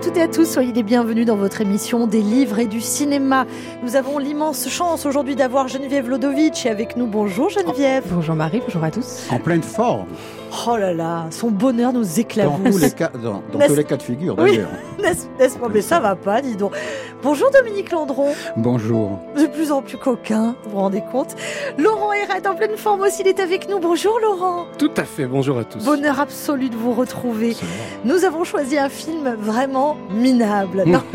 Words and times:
Bonjour 0.00 0.12
à 0.12 0.14
toutes 0.14 0.22
et 0.22 0.22
à 0.22 0.28
tous, 0.28 0.50
soyez 0.50 0.72
les 0.72 0.82
bienvenus 0.82 1.26
dans 1.26 1.36
votre 1.36 1.60
émission 1.60 2.06
des 2.06 2.22
livres 2.22 2.58
et 2.58 2.66
du 2.66 2.80
cinéma. 2.80 3.44
Nous 3.82 3.96
avons 3.96 4.16
l'immense 4.16 4.66
chance 4.70 5.04
aujourd'hui 5.04 5.36
d'avoir 5.36 5.68
Geneviève 5.68 6.08
Lodovitch 6.08 6.64
avec 6.64 6.96
nous. 6.96 7.06
Bonjour 7.06 7.50
Geneviève. 7.50 8.04
Bonjour 8.10 8.34
Marie, 8.34 8.62
bonjour 8.64 8.82
à 8.82 8.90
tous. 8.90 9.26
En 9.30 9.38
pleine 9.38 9.62
forme. 9.62 10.06
Oh 10.66 10.78
là 10.78 10.94
là, 10.94 11.26
son 11.30 11.50
bonheur 11.50 11.92
nous 11.92 12.18
éclabousse. 12.18 12.62
Dans 12.64 12.70
tous 12.70 12.78
les 12.78 12.90
cas, 12.90 13.10
dans, 13.22 13.42
dans 13.52 13.66
tous 13.66 13.74
les 13.74 13.84
cas 13.84 13.98
de 13.98 14.02
figure 14.02 14.36
d'ailleurs. 14.36 14.70
N'est-ce 15.38 15.58
pas? 15.58 15.68
Mais 15.68 15.82
ça 15.82 16.00
va 16.00 16.16
pas, 16.16 16.40
dis 16.40 16.56
donc. 16.56 16.72
Bonjour 17.22 17.50
Dominique 17.50 17.90
Landron. 17.92 18.32
Bonjour. 18.56 19.18
De 19.36 19.46
plus 19.46 19.70
en 19.72 19.82
plus 19.82 19.98
coquin, 19.98 20.54
vous 20.64 20.70
vous 20.70 20.78
rendez 20.78 21.02
compte 21.12 21.36
Laurent 21.76 22.14
Herret 22.14 22.46
en 22.46 22.54
pleine 22.54 22.76
forme 22.78 23.02
aussi, 23.02 23.20
il 23.20 23.28
est 23.28 23.40
avec 23.40 23.68
nous. 23.68 23.78
Bonjour 23.78 24.18
Laurent. 24.20 24.64
Tout 24.78 24.90
à 24.96 25.04
fait, 25.04 25.26
bonjour 25.26 25.58
à 25.58 25.64
tous. 25.64 25.84
Bonheur 25.84 26.18
absolu 26.18 26.70
de 26.70 26.76
vous 26.76 26.92
retrouver. 26.94 27.54
Nous 28.06 28.24
avons 28.24 28.44
choisi 28.44 28.78
un 28.78 28.88
film 28.88 29.34
vraiment 29.38 29.98
minable. 30.10 30.84
Non. 30.86 31.02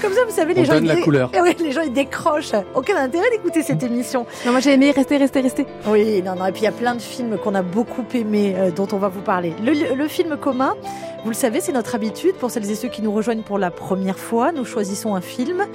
Comme 0.00 0.12
ça, 0.12 0.24
vous 0.24 0.34
savez, 0.34 0.54
les 0.54 0.60
On 0.60 0.64
gens... 0.64 0.74
donne 0.74 0.86
la 0.86 1.00
couleur. 1.00 1.30
Eh 1.34 1.40
oui, 1.40 1.56
les 1.58 1.72
gens, 1.72 1.82
ils 1.82 1.92
décrochent. 1.92 2.52
Aucun 2.76 2.96
intérêt 2.98 3.30
d'écouter 3.30 3.62
cette 3.64 3.82
émission. 3.82 4.26
Non, 4.46 4.52
moi 4.52 4.60
j'ai 4.60 4.74
aimé 4.74 4.92
rester, 4.92 5.16
rester, 5.16 5.40
rester. 5.40 5.66
Oui, 5.88 6.22
non, 6.22 6.36
non. 6.36 6.46
Et 6.46 6.52
puis 6.52 6.62
il 6.62 6.66
y 6.66 6.68
a 6.68 6.72
plein 6.72 6.94
de 6.94 7.02
films 7.02 7.36
qu'on 7.38 7.56
a 7.56 7.62
beaucoup 7.62 8.04
aimés, 8.14 8.54
euh, 8.56 8.70
dont 8.70 8.86
on 8.92 8.98
va 8.98 9.08
vous 9.08 9.22
parler. 9.22 9.54
Le, 9.64 9.94
le 9.96 10.08
film 10.08 10.36
commun, 10.36 10.74
vous 11.28 11.32
le 11.32 11.36
savez, 11.36 11.60
c'est 11.60 11.72
notre 11.72 11.94
habitude. 11.94 12.36
Pour 12.36 12.50
celles 12.50 12.70
et 12.70 12.74
ceux 12.74 12.88
qui 12.88 13.02
nous 13.02 13.12
rejoignent 13.12 13.42
pour 13.42 13.58
la 13.58 13.70
première 13.70 14.18
fois, 14.18 14.50
nous 14.50 14.64
choisissons 14.64 15.14
un 15.14 15.20
film. 15.20 15.66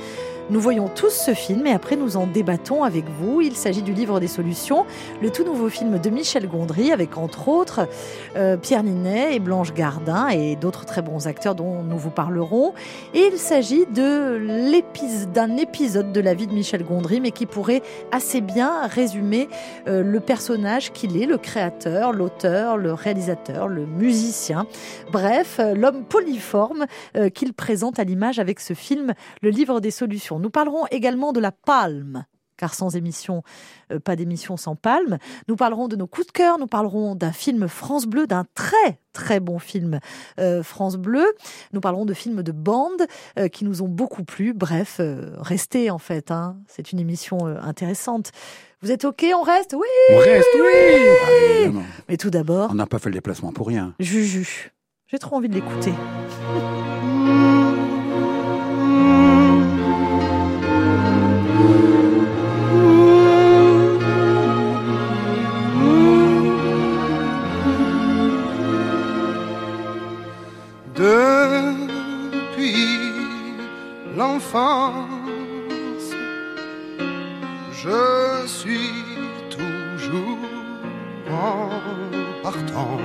Nous 0.49 0.59
voyons 0.59 0.89
tous 0.89 1.09
ce 1.09 1.33
film 1.33 1.65
et 1.67 1.71
après 1.71 1.95
nous 1.95 2.17
en 2.17 2.27
débattons 2.27 2.83
avec 2.83 3.05
vous. 3.17 3.39
Il 3.39 3.55
s'agit 3.55 3.81
du 3.81 3.93
livre 3.93 4.19
des 4.19 4.27
solutions, 4.27 4.85
le 5.21 5.29
tout 5.29 5.45
nouveau 5.45 5.69
film 5.69 5.99
de 5.99 6.09
Michel 6.09 6.49
Gondry 6.49 6.91
avec 6.91 7.17
entre 7.17 7.47
autres 7.47 7.87
euh, 8.35 8.57
Pierre 8.57 8.83
Ninet 8.83 9.35
et 9.35 9.39
Blanche 9.39 9.73
Gardin 9.73 10.27
et 10.27 10.57
d'autres 10.57 10.85
très 10.85 11.01
bons 11.01 11.27
acteurs 11.27 11.55
dont 11.55 11.81
nous 11.83 11.97
vous 11.97 12.09
parlerons. 12.09 12.73
Et 13.13 13.29
il 13.31 13.37
s'agit 13.37 13.85
d'un 13.85 15.57
épisode 15.57 16.11
de 16.11 16.19
la 16.19 16.33
vie 16.33 16.47
de 16.47 16.53
Michel 16.53 16.83
Gondry 16.83 17.21
mais 17.21 17.31
qui 17.31 17.45
pourrait 17.45 17.81
assez 18.11 18.41
bien 18.41 18.85
résumer 18.87 19.47
euh, 19.87 20.03
le 20.03 20.19
personnage 20.19 20.91
qu'il 20.91 21.15
est, 21.21 21.25
le 21.25 21.37
créateur, 21.37 22.11
l'auteur, 22.11 22.75
le 22.75 22.91
réalisateur, 22.91 23.69
le 23.69 23.85
musicien. 23.85 24.67
Bref, 25.13 25.57
euh, 25.59 25.73
l'homme 25.73 26.03
polyforme 26.03 26.85
qu'il 27.33 27.53
présente 27.53 27.99
à 27.99 28.03
l'image 28.03 28.39
avec 28.39 28.59
ce 28.59 28.73
film, 28.73 29.13
Le 29.41 29.49
Livre 29.49 29.79
des 29.79 29.91
Solutions. 29.91 30.32
Nous 30.39 30.49
parlerons 30.49 30.85
également 30.91 31.31
de 31.33 31.39
la 31.39 31.51
palme. 31.51 32.25
Car 32.55 32.75
sans 32.75 32.95
émission, 32.95 33.41
euh, 33.91 33.99
pas 33.99 34.15
d'émission 34.15 34.57
sans 34.57 34.75
palme. 34.75 35.17
Nous 35.47 35.55
parlerons 35.55 35.87
de 35.87 35.95
nos 35.95 36.05
coups 36.05 36.27
de 36.27 36.31
cœur, 36.31 36.59
nous 36.59 36.67
parlerons 36.67 37.15
d'un 37.15 37.31
film 37.31 37.67
France 37.67 38.05
Bleu, 38.05 38.27
d'un 38.27 38.45
très 38.53 38.99
très 39.11 39.39
bon 39.39 39.57
film 39.57 39.99
euh, 40.39 40.61
France 40.61 40.95
Bleu. 40.95 41.25
Nous 41.73 41.81
parlerons 41.81 42.05
de 42.05 42.13
films 42.13 42.43
de 42.43 42.51
bande 42.51 43.07
euh, 43.39 43.47
qui 43.47 43.65
nous 43.65 43.81
ont 43.81 43.87
beaucoup 43.87 44.23
plu. 44.23 44.53
Bref, 44.53 45.01
restez 45.39 45.89
en 45.89 45.97
fait. 45.97 46.29
hein. 46.29 46.57
C'est 46.67 46.91
une 46.91 46.99
émission 46.99 47.47
intéressante. 47.47 48.31
Vous 48.83 48.91
êtes 48.91 49.03
OK? 49.03 49.25
On 49.35 49.41
reste? 49.41 49.73
Oui 49.73 49.87
On 50.11 50.17
reste, 50.19 50.47
oui 50.55 51.71
Ah. 51.75 51.81
Mais 52.07 52.17
tout 52.17 52.29
d'abord, 52.29 52.69
On 52.71 52.75
n'a 52.75 52.85
pas 52.85 52.99
fait 52.99 53.09
le 53.09 53.15
déplacement 53.15 53.51
pour 53.51 53.67
rien. 53.67 53.95
Juju. 53.99 54.71
J'ai 55.07 55.17
trop 55.17 55.35
envie 55.37 55.49
de 55.49 55.55
l'écouter. 55.55 55.93
Depuis 70.95 72.87
l'enfance, 74.15 76.11
je 77.71 78.45
suis 78.45 79.03
toujours 79.49 80.37
en 81.31 81.69
partance. 82.43 83.01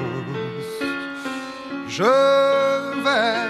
Je 1.88 2.02
vais, 3.04 3.48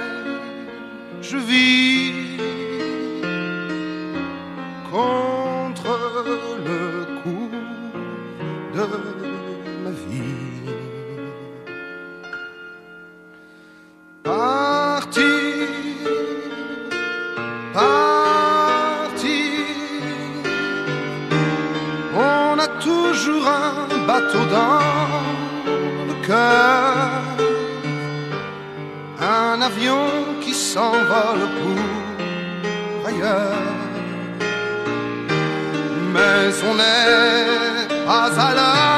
je 1.20 1.36
vis 1.36 2.38
contre 4.92 5.98
le 6.64 7.04
coup 7.22 7.50
de 8.74 9.17
Parti, 14.28 15.36
parti, 17.72 19.40
on 22.14 22.58
a 22.58 22.68
toujours 22.78 23.46
un 23.48 24.06
bateau 24.06 24.44
dans 24.52 24.80
le 26.08 26.26
cœur, 26.26 27.08
un 29.18 29.62
avion 29.62 30.04
qui 30.42 30.52
s'envole 30.52 31.44
pour 31.58 33.08
ailleurs. 33.08 33.64
Mais 36.12 36.52
on 36.68 36.74
n'est 36.74 38.04
pas 38.04 38.30
à 38.46 38.54
l'heure. 38.54 38.97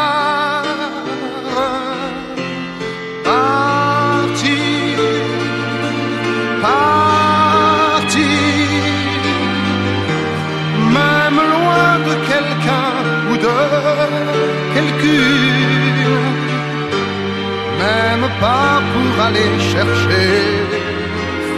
Aller 19.30 19.58
chercher 19.74 20.30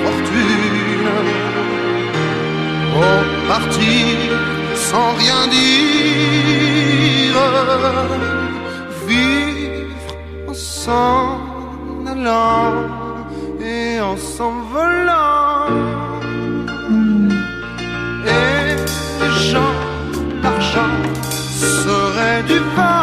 fortune. 0.03 1.09
Oh, 2.97 3.23
partir 3.49 4.17
sans 4.75 5.11
rien 5.23 5.47
dire, 5.59 7.37
vivre 9.07 10.13
en 10.49 10.55
s'en 10.55 11.41
allant 12.13 12.75
et 13.61 14.01
en 14.01 14.17
s'envolant. 14.17 15.69
Et 18.27 18.77
les 19.21 19.35
gens, 19.51 19.77
l'argent 20.43 20.97
serait 21.85 22.43
du 22.47 22.59
vent. 22.77 23.02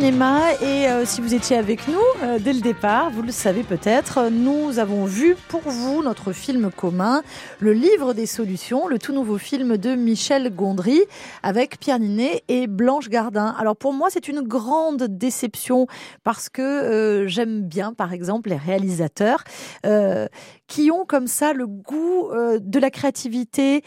Et 0.00 0.86
euh, 0.86 1.04
si 1.04 1.20
vous 1.20 1.34
étiez 1.34 1.56
avec 1.56 1.88
nous 1.88 1.98
euh, 2.22 2.38
dès 2.38 2.52
le 2.52 2.60
départ, 2.60 3.10
vous 3.10 3.22
le 3.22 3.32
savez 3.32 3.64
peut-être, 3.64 4.30
nous 4.30 4.78
avons 4.78 5.06
vu 5.06 5.34
pour 5.48 5.62
vous 5.62 6.04
notre 6.04 6.32
film 6.32 6.70
commun, 6.70 7.22
Le 7.58 7.72
Livre 7.72 8.14
des 8.14 8.26
Solutions, 8.26 8.86
le 8.86 9.00
tout 9.00 9.12
nouveau 9.12 9.38
film 9.38 9.76
de 9.76 9.96
Michel 9.96 10.54
Gondry 10.54 11.00
avec 11.42 11.80
Pierre 11.80 11.98
Ninet 11.98 12.44
et 12.46 12.68
Blanche 12.68 13.08
Gardin. 13.08 13.54
Alors 13.58 13.76
pour 13.76 13.92
moi, 13.92 14.08
c'est 14.08 14.28
une 14.28 14.42
grande 14.42 15.02
déception 15.02 15.88
parce 16.22 16.48
que 16.48 16.62
euh, 16.62 17.26
j'aime 17.26 17.62
bien, 17.62 17.92
par 17.92 18.12
exemple, 18.12 18.50
les 18.50 18.56
réalisateurs 18.56 19.42
qui 20.68 20.90
ont 20.90 21.06
comme 21.06 21.26
ça 21.26 21.52
le 21.52 21.66
goût 21.66 22.28
de 22.60 22.78
la 22.78 22.90
créativité, 22.90 23.82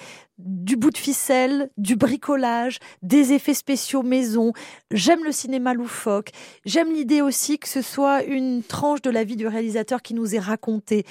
du 0.45 0.75
bout 0.75 0.91
de 0.91 0.97
ficelle, 0.97 1.69
du 1.77 1.95
bricolage, 1.95 2.79
des 3.01 3.33
effets 3.33 3.53
spéciaux 3.53 4.03
maison. 4.03 4.53
J'aime 4.91 5.23
le 5.23 5.31
cinéma 5.31 5.73
loufoque. 5.73 6.31
J'aime 6.65 6.91
l'idée 6.91 7.21
aussi 7.21 7.59
que 7.59 7.67
ce 7.67 7.81
soit 7.81 8.23
une 8.23 8.63
tranche 8.63 9.01
de 9.01 9.09
la 9.09 9.23
vie 9.23 9.35
du 9.35 9.47
réalisateur 9.47 10.01
qui 10.01 10.13
nous 10.13 10.35
est 10.35 10.39
racontée. 10.39 11.05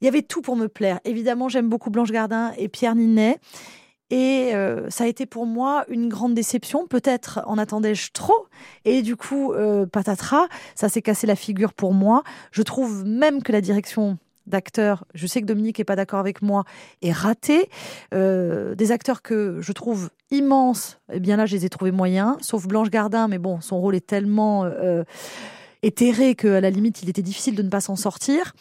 Il 0.00 0.04
y 0.04 0.08
avait 0.08 0.22
tout 0.22 0.42
pour 0.42 0.56
me 0.56 0.68
plaire. 0.68 1.00
Évidemment, 1.04 1.48
j'aime 1.48 1.68
beaucoup 1.68 1.90
Blanche 1.90 2.10
Gardin 2.10 2.52
et 2.56 2.68
Pierre 2.68 2.94
Ninet. 2.94 3.38
Et 4.10 4.54
euh, 4.54 4.88
ça 4.88 5.04
a 5.04 5.06
été 5.08 5.26
pour 5.26 5.46
moi 5.46 5.84
une 5.88 6.08
grande 6.08 6.34
déception. 6.34 6.86
Peut-être 6.86 7.40
en 7.46 7.58
attendais-je 7.58 8.12
trop. 8.12 8.46
Et 8.84 9.02
du 9.02 9.16
coup, 9.16 9.52
euh, 9.52 9.84
patatras, 9.86 10.46
ça 10.76 10.88
s'est 10.88 11.02
cassé 11.02 11.26
la 11.26 11.36
figure 11.36 11.72
pour 11.72 11.92
moi. 11.92 12.22
Je 12.52 12.62
trouve 12.62 13.04
même 13.04 13.42
que 13.42 13.50
la 13.50 13.60
direction 13.60 14.18
d'acteurs, 14.46 15.04
je 15.14 15.26
sais 15.26 15.40
que 15.40 15.46
Dominique 15.46 15.80
est 15.80 15.84
pas 15.84 15.96
d'accord 15.96 16.20
avec 16.20 16.42
moi, 16.42 16.64
est 17.02 17.12
ratée. 17.12 17.68
Euh, 18.14 18.74
des 18.74 18.92
acteurs 18.92 19.22
que 19.22 19.58
je 19.60 19.72
trouve 19.72 20.10
immenses, 20.30 20.98
eh 21.12 21.20
bien 21.20 21.36
là, 21.36 21.46
je 21.46 21.56
les 21.56 21.64
ai 21.64 21.68
trouvés 21.68 21.92
moyens, 21.92 22.36
sauf 22.40 22.66
Blanche 22.66 22.90
Gardin, 22.90 23.28
mais 23.28 23.38
bon, 23.38 23.60
son 23.60 23.80
rôle 23.80 23.94
est 23.94 24.06
tellement 24.06 24.64
euh, 24.64 25.04
éthéré 25.82 26.34
qu'à 26.34 26.60
la 26.60 26.70
limite, 26.70 27.02
il 27.02 27.08
était 27.08 27.22
difficile 27.22 27.54
de 27.54 27.62
ne 27.62 27.68
pas 27.68 27.80
s'en 27.80 27.96
sortir. 27.96 28.54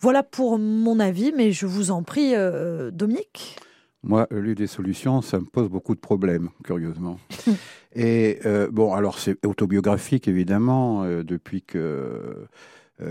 Voilà 0.00 0.22
pour 0.22 0.58
mon 0.58 0.98
avis, 0.98 1.32
mais 1.36 1.52
je 1.52 1.66
vous 1.66 1.90
en 1.90 2.02
prie, 2.02 2.34
euh, 2.34 2.90
Dominique. 2.90 3.56
Moi, 4.04 4.26
le 4.30 4.40
lieu 4.40 4.54
des 4.56 4.66
solutions, 4.66 5.22
ça 5.22 5.38
me 5.38 5.44
pose 5.44 5.68
beaucoup 5.68 5.94
de 5.94 6.00
problèmes, 6.00 6.48
curieusement. 6.64 7.20
Et 7.94 8.40
euh, 8.46 8.68
bon, 8.70 8.94
alors 8.94 9.18
c'est 9.18 9.44
autobiographique, 9.46 10.26
évidemment, 10.26 11.04
euh, 11.04 11.22
depuis 11.22 11.62
que 11.62 11.78
euh, 11.78 12.48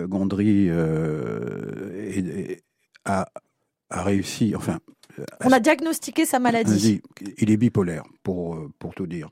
Gondry 0.08 0.68
euh, 0.70 2.12
est- 2.12 2.52
est- 2.52 2.64
a, 3.06 3.28
a 3.90 4.04
réussi, 4.04 4.54
enfin, 4.56 4.80
On 5.44 5.52
a 5.52 5.60
diagnostiqué 5.60 6.26
sa 6.26 6.40
maladie. 6.40 7.02
Il 7.38 7.52
est 7.52 7.58
bipolaire, 7.58 8.04
pour, 8.24 8.56
euh, 8.56 8.70
pour 8.80 8.94
tout 8.96 9.08
dire. 9.08 9.30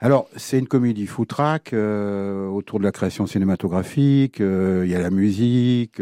Alors, 0.00 0.28
c'est 0.36 0.58
une 0.58 0.66
comédie 0.66 1.06
foutraque 1.06 1.72
euh, 1.72 2.46
autour 2.48 2.80
de 2.80 2.84
la 2.84 2.90
création 2.92 3.26
cinématographique. 3.26 4.40
euh, 4.40 4.82
Il 4.84 4.90
y 4.90 4.94
a 4.96 5.00
la 5.00 5.10
musique. 5.10 6.00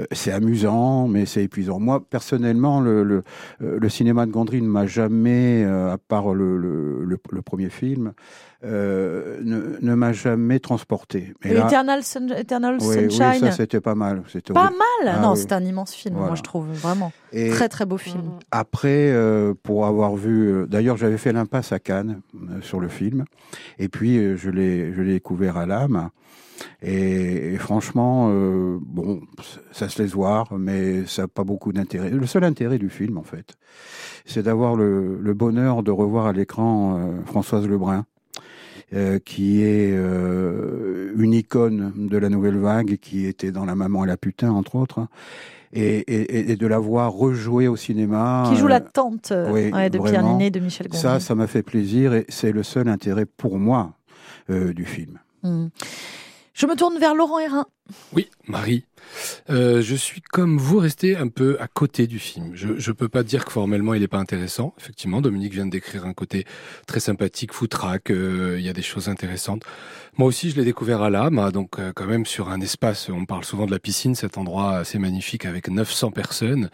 Euh, 0.00 0.04
c'est 0.12 0.32
amusant, 0.32 1.06
mais 1.08 1.26
c'est 1.26 1.44
épuisant. 1.44 1.78
Moi, 1.78 2.02
personnellement, 2.08 2.80
le, 2.80 3.02
le, 3.04 3.22
euh, 3.62 3.78
le 3.80 3.88
cinéma 3.88 4.26
de 4.26 4.30
Gondry 4.32 4.60
ne 4.62 4.68
m'a 4.68 4.86
jamais, 4.86 5.64
euh, 5.64 5.92
à 5.92 5.98
part 5.98 6.34
le, 6.34 6.56
le, 6.56 7.04
le, 7.04 7.18
le 7.30 7.42
premier 7.42 7.68
film, 7.70 8.12
euh, 8.64 9.38
ne, 9.42 9.78
ne 9.80 9.94
m'a 9.94 10.12
jamais 10.12 10.58
transporté. 10.58 11.32
Mais 11.44 11.54
là- 11.54 11.66
Eternal, 11.66 12.02
Sun- 12.02 12.32
Eternal 12.36 12.76
oui, 12.80 12.86
oui, 12.88 13.10
Sunshine. 13.10 13.40
ça 13.40 13.52
c'était 13.52 13.80
pas 13.80 13.94
mal. 13.94 14.22
C'était 14.30 14.52
pas 14.52 14.70
mal. 14.70 15.14
Ah 15.16 15.20
non, 15.20 15.32
oui. 15.32 15.38
c'est 15.38 15.52
un 15.52 15.64
immense 15.64 15.94
film, 15.94 16.14
moi 16.16 16.34
je 16.34 16.42
trouve 16.42 16.66
vraiment 16.68 17.12
Et- 17.32 17.48
très 17.50 17.68
très 17.68 17.86
beau 17.86 17.96
film. 17.96 18.22
Après, 18.50 19.10
euh, 19.12 19.54
pour 19.62 19.86
avoir 19.86 20.14
vu, 20.16 20.48
euh, 20.52 20.66
d'ailleurs, 20.66 20.96
j'avais 20.98 21.16
fait 21.18 21.32
l'impasse 21.32 21.72
à 21.72 21.78
Cannes 21.78 22.20
euh, 22.34 22.60
sur 22.60 22.80
le 22.80 22.88
film, 22.88 23.24
et 23.78 23.88
puis 23.88 24.18
euh, 24.18 24.36
je 24.36 24.50
l'ai, 24.50 24.92
je 24.92 25.00
l'ai 25.02 25.14
découvert 25.14 25.56
à 25.56 25.64
l'âme. 25.66 26.10
Et, 26.82 27.54
et 27.54 27.56
franchement, 27.56 28.28
euh, 28.30 28.78
bon, 28.80 29.20
ça 29.72 29.88
se 29.88 30.02
laisse 30.02 30.12
voir, 30.12 30.52
mais 30.58 31.06
ça 31.06 31.22
n'a 31.22 31.28
pas 31.28 31.44
beaucoup 31.44 31.72
d'intérêt. 31.72 32.10
Le 32.10 32.26
seul 32.26 32.44
intérêt 32.44 32.78
du 32.78 32.90
film, 32.90 33.18
en 33.18 33.22
fait, 33.22 33.56
c'est 34.26 34.42
d'avoir 34.42 34.76
le, 34.76 35.18
le 35.20 35.34
bonheur 35.34 35.82
de 35.82 35.90
revoir 35.90 36.26
à 36.26 36.32
l'écran 36.32 36.96
euh, 36.98 37.22
Françoise 37.26 37.66
Lebrun, 37.66 38.04
euh, 38.92 39.18
qui 39.24 39.62
est 39.62 39.92
euh, 39.92 41.12
une 41.16 41.32
icône 41.32 41.92
de 41.96 42.18
la 42.18 42.28
nouvelle 42.28 42.56
vague, 42.58 42.96
qui 42.96 43.24
était 43.26 43.52
dans 43.52 43.64
La 43.64 43.74
Maman 43.76 44.04
et 44.04 44.08
la 44.08 44.16
Putain, 44.16 44.50
entre 44.50 44.74
autres, 44.74 45.06
et, 45.72 45.98
et, 45.98 46.50
et 46.50 46.56
de 46.56 46.66
la 46.66 46.80
voir 46.80 47.12
rejouer 47.12 47.68
au 47.68 47.76
cinéma. 47.76 48.44
Qui 48.48 48.56
joue 48.56 48.66
la 48.66 48.80
tante 48.80 49.30
euh, 49.30 49.52
oui, 49.52 49.70
ouais, 49.72 49.88
de 49.90 49.98
Pierre 49.98 50.14
vraiment. 50.14 50.32
Ninet 50.32 50.48
et 50.48 50.50
de 50.50 50.58
Michel 50.58 50.88
Gondry. 50.88 51.00
ça, 51.00 51.20
ça 51.20 51.36
m'a 51.36 51.46
fait 51.46 51.62
plaisir 51.62 52.12
et 52.12 52.26
c'est 52.28 52.50
le 52.50 52.64
seul 52.64 52.88
intérêt 52.88 53.26
pour 53.26 53.58
moi 53.58 53.92
du 54.48 54.84
film. 54.84 55.20
Hmm. 55.44 55.68
Je 56.60 56.66
me 56.66 56.76
tourne 56.76 56.98
vers 56.98 57.14
Laurent 57.14 57.38
Hérin. 57.38 57.64
Oui, 58.12 58.28
Marie. 58.46 58.84
Euh, 59.50 59.82
je 59.82 59.94
suis 59.94 60.20
comme 60.20 60.58
vous 60.58 60.78
resté 60.78 61.16
un 61.16 61.28
peu 61.28 61.56
à 61.60 61.66
côté 61.68 62.06
du 62.06 62.18
film. 62.18 62.50
Je 62.54 62.68
je 62.78 62.92
peux 62.92 63.08
pas 63.08 63.22
dire 63.22 63.44
que 63.44 63.52
formellement 63.52 63.94
il 63.94 64.02
est 64.02 64.08
pas 64.08 64.18
intéressant. 64.18 64.74
Effectivement, 64.80 65.20
Dominique 65.20 65.52
vient 65.52 65.66
de 65.66 65.70
décrire 65.70 66.06
un 66.06 66.12
côté 66.12 66.44
très 66.86 67.00
sympathique, 67.00 67.52
foutraque. 67.52 68.10
euh, 68.10 68.56
Il 68.58 68.64
y 68.64 68.68
a 68.68 68.72
des 68.72 68.82
choses 68.82 69.08
intéressantes. 69.08 69.62
Moi 70.18 70.26
aussi, 70.28 70.50
je 70.50 70.56
l'ai 70.56 70.64
découvert 70.64 71.02
à 71.02 71.10
l'âme, 71.10 71.50
donc 71.52 71.78
euh, 71.78 71.92
quand 71.94 72.06
même 72.06 72.26
sur 72.26 72.48
un 72.50 72.60
espace. 72.60 73.08
On 73.10 73.24
parle 73.24 73.44
souvent 73.44 73.66
de 73.66 73.70
la 73.70 73.78
piscine, 73.78 74.14
cet 74.14 74.38
endroit 74.38 74.76
assez 74.78 74.98
magnifique 74.98 75.44
avec 75.46 75.68
900 75.68 76.10
personnes. 76.10 76.68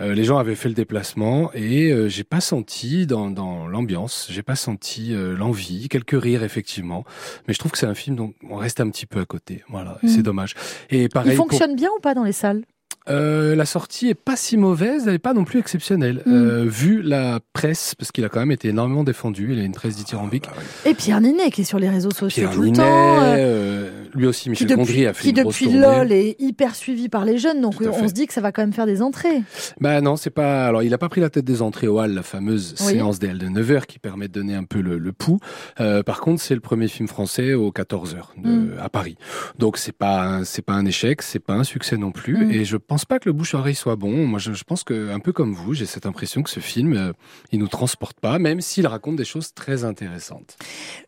Euh, 0.00 0.14
les 0.14 0.24
gens 0.24 0.38
avaient 0.38 0.54
fait 0.54 0.68
le 0.70 0.74
déplacement 0.74 1.50
et 1.52 1.92
euh, 1.92 2.08
j'ai 2.08 2.24
pas 2.24 2.40
senti 2.40 3.06
dans, 3.06 3.30
dans 3.30 3.68
l'ambiance, 3.68 4.28
j'ai 4.30 4.42
pas 4.42 4.56
senti 4.56 5.12
l'envie, 5.12 5.88
quelques 5.90 6.20
rires 6.20 6.42
effectivement, 6.42 7.04
mais 7.46 7.52
je 7.54 7.58
trouve 7.58 7.70
que 7.72 7.76
c'est 7.78 7.86
un 7.86 7.94
film 7.94 8.16
dont 8.16 8.32
on 8.48 8.56
reste 8.56 8.80
un 8.80 8.88
petit 8.88 9.04
peu 9.04 9.20
à 9.20 9.26
côté. 9.26 9.62
Voilà, 9.68 9.98
et 10.02 10.06
Mm. 10.06 10.08
c'est 10.08 10.22
dommage. 10.22 10.54
Et 10.88 11.08
pareil 11.10 11.32
Il 11.32 11.36
pour- 11.36 11.48
fonctionne 11.60 11.76
bien 11.76 11.90
ou 11.96 12.00
pas 12.00 12.14
dans 12.14 12.24
les 12.24 12.32
salles? 12.32 12.62
Euh, 13.08 13.56
la 13.56 13.64
sortie 13.64 14.08
est 14.08 14.14
pas 14.14 14.36
si 14.36 14.56
mauvaise, 14.56 15.08
elle 15.08 15.14
est 15.14 15.18
pas 15.18 15.32
non 15.32 15.44
plus 15.44 15.58
exceptionnelle. 15.58 16.22
Mm. 16.26 16.32
Euh, 16.32 16.64
vu 16.66 17.02
la 17.02 17.40
presse, 17.52 17.94
parce 17.94 18.12
qu'il 18.12 18.24
a 18.24 18.28
quand 18.28 18.40
même 18.40 18.52
été 18.52 18.68
énormément 18.68 19.04
défendu, 19.04 19.52
il 19.52 19.58
a 19.60 19.62
une 19.62 19.72
presse 19.72 19.96
dithyrambique. 19.96 20.44
Et 20.84 20.94
Pierre 20.94 21.20
Ninet 21.20 21.50
qui 21.50 21.62
est 21.62 21.64
sur 21.64 21.78
les 21.78 21.88
réseaux 21.88 22.12
sociaux 22.12 22.48
Pierre 22.48 22.54
tout 22.54 22.64
Ninet, 22.64 22.78
le 22.78 22.84
temps. 22.84 23.22
euh, 23.36 23.99
lui 24.14 24.26
aussi, 24.26 24.44
qui 24.44 24.50
Michel 24.50 24.68
depuis, 24.68 24.78
Gondry 24.80 25.06
a 25.06 25.12
fait 25.12 25.22
qui 25.22 25.30
une 25.30 25.42
grosse 25.42 25.60
depuis. 25.62 25.78
LOL 25.78 26.12
est 26.12 26.36
hyper 26.38 26.74
suivi 26.74 27.08
par 27.08 27.24
les 27.24 27.38
jeunes, 27.38 27.60
donc 27.60 27.74
on 27.80 28.08
se 28.08 28.12
dit 28.12 28.26
que 28.26 28.32
ça 28.32 28.40
va 28.40 28.52
quand 28.52 28.62
même 28.62 28.72
faire 28.72 28.86
des 28.86 29.02
entrées. 29.02 29.42
Bah 29.80 30.00
non, 30.00 30.16
c'est 30.16 30.30
pas. 30.30 30.66
Alors, 30.66 30.82
il 30.82 30.92
a 30.94 30.98
pas 30.98 31.08
pris 31.08 31.20
la 31.20 31.30
tête 31.30 31.44
des 31.44 31.62
entrées 31.62 31.86
au 31.88 31.98
hall, 32.00 32.12
la 32.12 32.22
fameuse 32.22 32.74
Oui. 32.80 32.92
séance 32.94 33.18
DL 33.18 33.38
de 33.38 33.48
9 33.48 33.70
heures 33.70 33.86
qui 33.86 33.98
permet 33.98 34.28
de 34.28 34.32
donner 34.32 34.54
un 34.54 34.64
peu 34.64 34.80
le, 34.80 34.98
le 34.98 35.12
pouls. 35.12 35.38
Euh, 35.80 36.02
par 36.02 36.20
contre, 36.20 36.40
c'est 36.42 36.54
le 36.54 36.60
premier 36.60 36.88
film 36.88 37.08
français 37.08 37.54
aux 37.54 37.72
14 37.72 38.14
heures 38.14 38.32
de- 38.36 38.48
Mm. 38.50 38.74
à 38.80 38.88
Paris. 38.88 39.16
Donc 39.58 39.76
c'est 39.76 39.92
pas 39.92 40.40
c'est 40.44 40.62
pas 40.62 40.72
un 40.74 40.84
échec, 40.86 41.22
c'est 41.22 41.38
pas 41.38 41.54
un 41.54 41.64
succès 41.64 41.96
non 41.96 42.10
plus. 42.12 42.46
Mm. 42.46 42.50
Et 42.52 42.64
je 42.64 42.76
pense 42.76 43.04
pas 43.04 43.18
que 43.18 43.28
le 43.28 43.32
bouche 43.32 43.54
à 43.54 43.58
oreille 43.58 43.74
soit 43.74 43.96
bon. 43.96 44.26
Moi, 44.26 44.38
je, 44.38 44.52
je 44.52 44.64
pense 44.64 44.82
que 44.84 45.10
un 45.12 45.20
peu 45.20 45.32
comme 45.32 45.52
vous, 45.54 45.74
j'ai 45.74 45.86
cette 45.86 46.06
impression 46.06 46.42
que 46.42 46.50
ce 46.50 46.60
film, 46.60 46.94
euh, 46.94 47.12
il 47.52 47.58
nous 47.58 47.68
transporte 47.68 48.18
pas, 48.20 48.38
même 48.38 48.60
s'il 48.60 48.86
raconte 48.86 49.16
des 49.16 49.24
choses 49.24 49.52
très 49.54 49.84
intéressantes. 49.84 50.56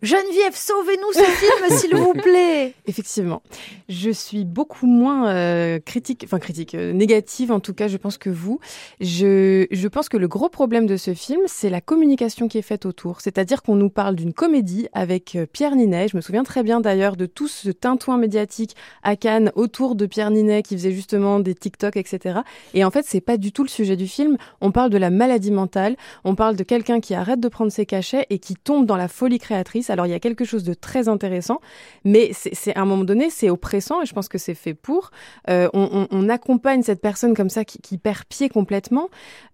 Geneviève, 0.03 0.55
sauvez-nous 0.55 1.13
ce 1.13 1.23
film, 1.23 1.79
s'il 1.79 1.97
vous 1.97 2.13
plaît. 2.15 2.75
Effectivement. 2.93 3.43
Je 3.89 4.11
suis 4.11 4.45
beaucoup 4.45 4.85
moins 4.87 5.31
euh, 5.31 5.79
critique, 5.79 6.25
enfin 6.27 6.39
critique, 6.39 6.75
euh, 6.75 6.93
négative 6.93 7.51
en 7.51 7.59
tout 7.59 7.73
cas, 7.73 7.89
je 7.89 7.97
pense 7.97 8.19
que 8.19 8.29
vous. 8.29 8.61
Je, 9.01 9.67
je 9.71 9.89
pense 9.89 10.11
que 10.11 10.19
le 10.19 10.29
gros 10.29 10.51
problème 10.51 10.85
de 10.87 10.99
ce 10.99 11.15
film, 11.15 11.41
c'est 11.47 11.71
la 11.71 11.81
communication 11.81 12.49
qui 12.49 12.59
est 12.59 12.63
faite 12.63 12.85
autour. 12.85 13.23
C'est-à-dire 13.23 13.63
qu'on 13.63 13.77
nous 13.77 13.89
parle 13.89 14.15
d'une 14.15 14.35
comédie 14.35 14.89
avec 14.93 15.37
euh, 15.37 15.47
Pierre 15.51 15.75
Ninet. 15.75 16.09
Je 16.09 16.17
me 16.19 16.21
souviens 16.21 16.43
très 16.45 16.63
bien 16.63 16.81
d'ailleurs 16.83 17.17
de 17.17 17.25
tout 17.25 17.49
ce 17.49 17.71
tintouin 17.71 18.19
médiatique 18.19 18.77
à 19.03 19.17
Cannes 19.17 19.53
autour 19.55 19.95
de 19.95 20.05
Pierre 20.05 20.31
Ninet 20.31 20.63
qui 20.63 20.77
faisait 20.77 20.93
justement 20.93 21.41
des 21.41 21.55
TikTok, 21.55 21.97
etc. 21.97 22.41
Et 22.75 22.85
en 22.85 22.91
fait, 22.91 23.07
c'est 23.09 23.23
pas 23.23 23.39
du 23.39 23.53
tout 23.53 23.63
le 23.63 23.71
sujet 23.71 23.97
du 23.97 24.07
film. 24.07 24.37
On 24.61 24.71
parle 24.71 24.91
de 24.91 24.99
la 24.99 25.09
maladie 25.09 25.51
mentale, 25.51 25.97
on 26.25 26.35
parle 26.35 26.57
de 26.57 26.63
quelqu'un 26.63 27.01
qui 27.01 27.15
arrête 27.15 27.41
de 27.41 27.49
prendre 27.49 27.73
ses 27.73 27.87
cachets 27.87 28.27
et 28.29 28.39
qui 28.39 28.55
tombe 28.55 28.85
dans 28.85 28.99
la 28.99 29.09
folie 29.09 29.39
créatrice. 29.39 29.89
Alors 29.89 30.05
il 30.07 30.11
y 30.11 30.15
a 30.15 30.21
quelque 30.21 30.45
chose 30.45 30.63
de 30.63 30.75
très 30.75 31.09
intéressant, 31.09 31.61
mais 32.05 32.33
c'est 32.35 32.55
c'est- 32.55 32.77
à 32.83 32.85
un 32.85 32.89
moment 32.89 33.05
donné, 33.05 33.31
c'est 33.31 33.49
oppressant 33.49 34.03
et 34.03 34.07
je 34.07 34.13
pense 34.13 34.29
que 34.29 34.39
c'est 34.39 34.55
fait 34.55 34.75
pour. 34.75 35.11
Euh, 35.49 35.69
on, 35.73 36.29
accompagne 36.29 36.83
cette 36.83 37.01
personne 37.01 37.35
comme 37.35 37.51
ça 37.51 37.65
qui, 37.65 37.79
qui 37.79 37.99
perd 37.99 38.25
pied 38.25 38.49
complètement. 38.49 39.09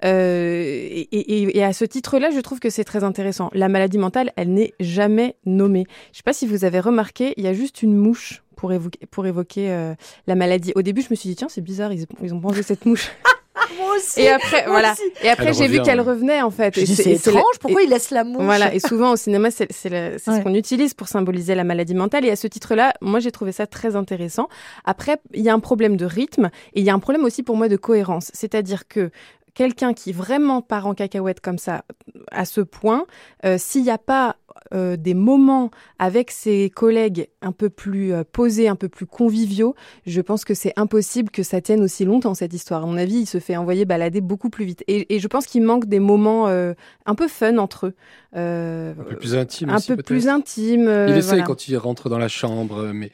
Euh, 0.05 1.05
et, 1.13 1.63
à 1.63 1.73
ce 1.73 1.85
titre-là, 1.85 2.31
je 2.31 2.41
trouve 2.41 2.61
que 2.61 2.71
c'est 2.71 2.85
très 2.85 3.05
intéressant. 3.05 3.51
La 3.53 3.69
maladie 3.69 3.99
mentale, 3.99 4.33
elle 4.37 4.53
n'est 4.53 4.75
jamais 4.81 5.37
nommée. 5.45 5.87
Je 6.13 6.19
sais 6.19 6.23
pas 6.23 6.33
si 6.33 6.47
vous 6.47 6.65
avez 6.65 6.81
remarqué, 6.81 7.35
il 7.37 7.45
y 7.45 7.49
a 7.49 7.53
juste 7.53 7.83
une 7.83 7.97
mouche 7.97 8.43
pour 8.57 8.73
évoquer, 8.73 9.07
pour 9.07 9.27
évoquer 9.27 9.71
euh, 9.71 9.95
la 10.27 10.35
maladie. 10.35 10.73
Au 10.75 10.83
début, 10.83 11.03
je 11.03 11.09
me 11.11 11.17
suis 11.17 11.29
dit, 11.29 11.37
tiens, 11.37 11.49
c'est 11.49 11.61
bizarre, 11.61 11.93
ils, 11.93 12.07
ils 12.23 12.35
ont 12.35 12.41
pensé 12.41 12.63
cette 12.63 12.87
mouche. 12.87 13.11
Moi 13.79 13.97
aussi. 13.97 14.21
Et 14.21 14.29
après, 14.31 14.63
moi 14.65 14.73
voilà. 14.73 14.93
aussi. 14.93 15.03
Et 15.23 15.29
après, 15.29 15.53
j'ai 15.53 15.69
vu 15.69 15.81
qu'elle 15.83 16.01
revenait, 16.01 16.43
en 16.43 16.51
fait. 16.51 16.75
C'est- 16.75 17.05
la- 17.05 17.13
étrange, 17.13 17.59
pourquoi 17.61 17.83
il 17.83 17.91
laisse 17.91 18.11
la 18.11 18.25
mouche 18.25 18.43
voilà, 18.43 18.75
et 18.75 18.81
souvent 18.81 19.13
au 19.13 19.17
cinéma, 19.17 19.51
c'est 19.51 19.69
la- 19.91 20.19
ce 20.19 20.43
qu'on 20.43 20.55
utilise 20.55 20.95
pour 20.95 21.09
symboliser 21.09 21.55
la 21.55 21.65
maladie 21.65 21.95
mentale. 21.95 22.25
Et 22.25 22.31
à 22.31 22.37
ce 22.37 22.47
titre-là, 22.47 22.95
moi, 23.01 23.21
j'ai 23.21 23.31
trouvé 23.33 23.53
ça 23.53 23.67
très 23.67 23.97
intéressant. 23.97 24.49
Après, 24.85 25.19
il 25.35 25.43
y 25.43 25.49
a 25.49 25.55
un 25.55 25.61
problème 25.61 25.97
de 25.97 26.05
rythme 26.05 26.51
et 26.75 26.81
il 26.81 26.85
y 26.85 26.91
a 26.91 26.95
un 26.95 26.99
problème 26.99 27.25
aussi 27.25 27.43
pour 27.43 27.57
moi 27.57 27.69
de 27.69 27.77
cohérence. 27.77 28.31
C'est-à-dire 28.35 28.89
que 28.89 29.11
quelqu'un 29.55 29.93
qui 29.93 30.13
vraiment 30.13 30.63
part 30.63 30.87
en 30.87 30.95
cacahuète 30.95 31.41
comme 31.41 31.59
ça, 31.59 31.83
à 32.31 32.45
ce 32.45 32.61
point, 32.61 33.07
euh, 33.45 33.57
s'il 33.59 33.83
n'y 33.83 33.91
a 33.91 33.99
pas 33.99 34.37
euh, 34.75 34.97
des 34.97 35.15
moments 35.15 35.71
avec 35.99 36.31
ses 36.31 36.71
collègues 36.71 37.29
un 37.43 37.53
peu 37.53 37.71
plus 37.71 38.13
euh, 38.13 38.23
posés, 38.31 38.69
un 38.69 38.77
peu 38.77 38.89
plus 38.89 39.07
conviviaux, 39.07 39.75
je 40.07 40.21
pense 40.21 40.45
que 40.45 40.55
c'est 40.55 40.73
impossible 40.77 41.31
que 41.31 41.43
ça 41.43 41.61
tienne 41.61 41.83
aussi 41.83 42.05
longtemps 42.05 42.35
cette 42.35 42.53
histoire. 42.53 42.83
À 42.83 42.87
mon 42.87 42.97
avis, 42.97 43.21
il 43.21 43.27
se 43.27 43.39
fait 43.39 43.57
envoyer 43.57 43.85
balader 43.85 44.21
beaucoup 44.21 44.51
plus 44.51 44.65
vite. 44.65 44.85
Et, 44.89 45.15
et 45.15 45.21
je 45.21 45.29
pense 45.29 45.47
qu'il 45.47 45.63
manque 45.63 45.87
des 45.87 46.01
moments 46.01 46.49
euh, 46.49 46.75
un 47.07 47.15
peu 47.15 47.29
fun 47.29 47.59
entre 47.59 47.87
eux. 47.87 47.95
Un 48.35 48.95
peu 49.09 49.17
plus 49.17 49.35
intime. 49.35 49.71
un 49.71 49.77
aussi, 49.77 49.95
peu 49.95 50.03
plus 50.03 50.29
intime. 50.29 50.83
Il 51.09 51.17
essaye 51.17 51.31
voilà. 51.31 51.45
quand 51.45 51.69
il 51.69 51.77
rentre 51.77 52.09
dans 52.09 52.19
la 52.19 52.29
chambre, 52.29 52.93
mais. 52.93 53.11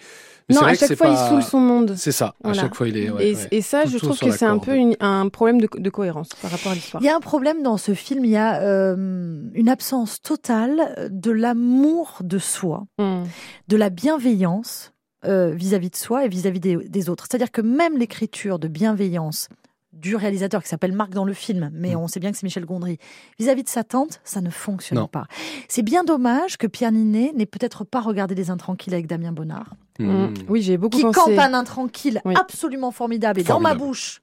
Mais 0.48 0.54
Non, 0.56 0.62
à 0.62 0.72
que 0.72 0.78
chaque 0.78 0.94
fois, 0.96 1.06
pas- 1.06 1.12
il 1.12 1.28
saoule 1.30 1.42
son 1.42 1.60
monde. 1.60 1.94
C'est 1.96 2.12
ça. 2.12 2.34
Voilà. 2.42 2.58
À 2.58 2.62
chaque 2.62 2.74
fois, 2.74 2.88
il 2.88 2.96
est. 2.96 3.10
ouais, 3.10 3.28
et, 3.30 3.34
ouais. 3.34 3.48
et 3.50 3.62
ça, 3.62 3.84
Tout- 3.84 3.90
je 3.90 3.98
trouve 3.98 4.18
que 4.18 4.30
c'est 4.30 4.44
un 4.44 4.58
peu 4.58 4.74
une- 4.74 4.96
un 5.00 5.28
problème 5.28 5.60
de, 5.60 5.68
de 5.76 5.90
cohérence 5.90 6.28
par 6.42 6.50
rapport 6.50 6.72
à 6.72 6.74
l'histoire. 6.74 7.02
Il 7.02 7.06
y 7.06 7.08
a 7.08 7.16
un 7.16 7.20
problème 7.20 7.62
dans 7.62 7.76
ce 7.76 7.94
film, 7.94 8.24
il 8.24 8.30
y 8.30 8.36
a 8.36 8.60
euh, 8.62 9.42
une 9.54 9.68
absence 9.68 10.20
totale 10.20 11.08
de 11.10 11.30
l'amour 11.30 12.18
de 12.22 12.38
soi, 12.38 12.84
Mm. 12.98 13.22
de 13.68 13.76
la 13.76 13.90
bienveillance 13.90 14.92
euh, 15.26 15.52
vis-à-vis 15.54 15.88
de 15.88 15.96
soi 15.96 16.26
et 16.26 16.28
vis-à-vis 16.28 16.60
des, 16.60 16.76
des 16.76 17.08
autres. 17.08 17.24
C'est-à-dire 17.26 17.50
que 17.50 17.62
même 17.62 17.96
l'écriture 17.96 18.58
de 18.58 18.68
bienveillance 18.68 19.48
du 19.94 20.16
réalisateur 20.16 20.62
qui 20.62 20.68
s'appelle 20.68 20.92
Marc 20.92 21.10
dans 21.10 21.24
le 21.24 21.32
film, 21.32 21.70
mais 21.72 21.94
Mm. 21.94 21.98
on 21.98 22.08
sait 22.08 22.20
bien 22.20 22.30
que 22.30 22.36
c'est 22.36 22.44
Michel 22.44 22.64
Gondry, 22.66 22.98
vis-à-vis 23.38 23.62
de 23.62 23.68
sa 23.68 23.84
tante, 23.84 24.20
ça 24.24 24.40
ne 24.40 24.50
fonctionne 24.50 24.98
Non. 24.98 25.06
pas. 25.08 25.26
C'est 25.68 25.82
bien 25.82 26.04
dommage 26.04 26.56
que 26.58 26.66
Pierre 26.66 26.92
Ninet 26.92 27.32
n'ait 27.34 27.46
peut-être 27.46 27.84
pas 27.84 28.00
regardé 28.00 28.34
Les 28.34 28.50
Intranquilles 28.50 28.92
avec 28.94 29.06
Damien 29.06 29.32
Bonnard, 29.32 29.74
Mm. 30.00 30.34
Oui, 30.48 30.60
j'ai 30.60 30.76
beaucoup 30.76 30.96
qui 30.96 31.04
pensé. 31.04 31.20
campe 31.20 31.38
un 31.38 31.54
intranquille 31.54 32.20
Oui. 32.24 32.34
absolument 32.36 32.90
formidable 32.90 33.38
et 33.40 33.44
dans 33.44 33.60
ma 33.60 33.74
bouche. 33.76 34.20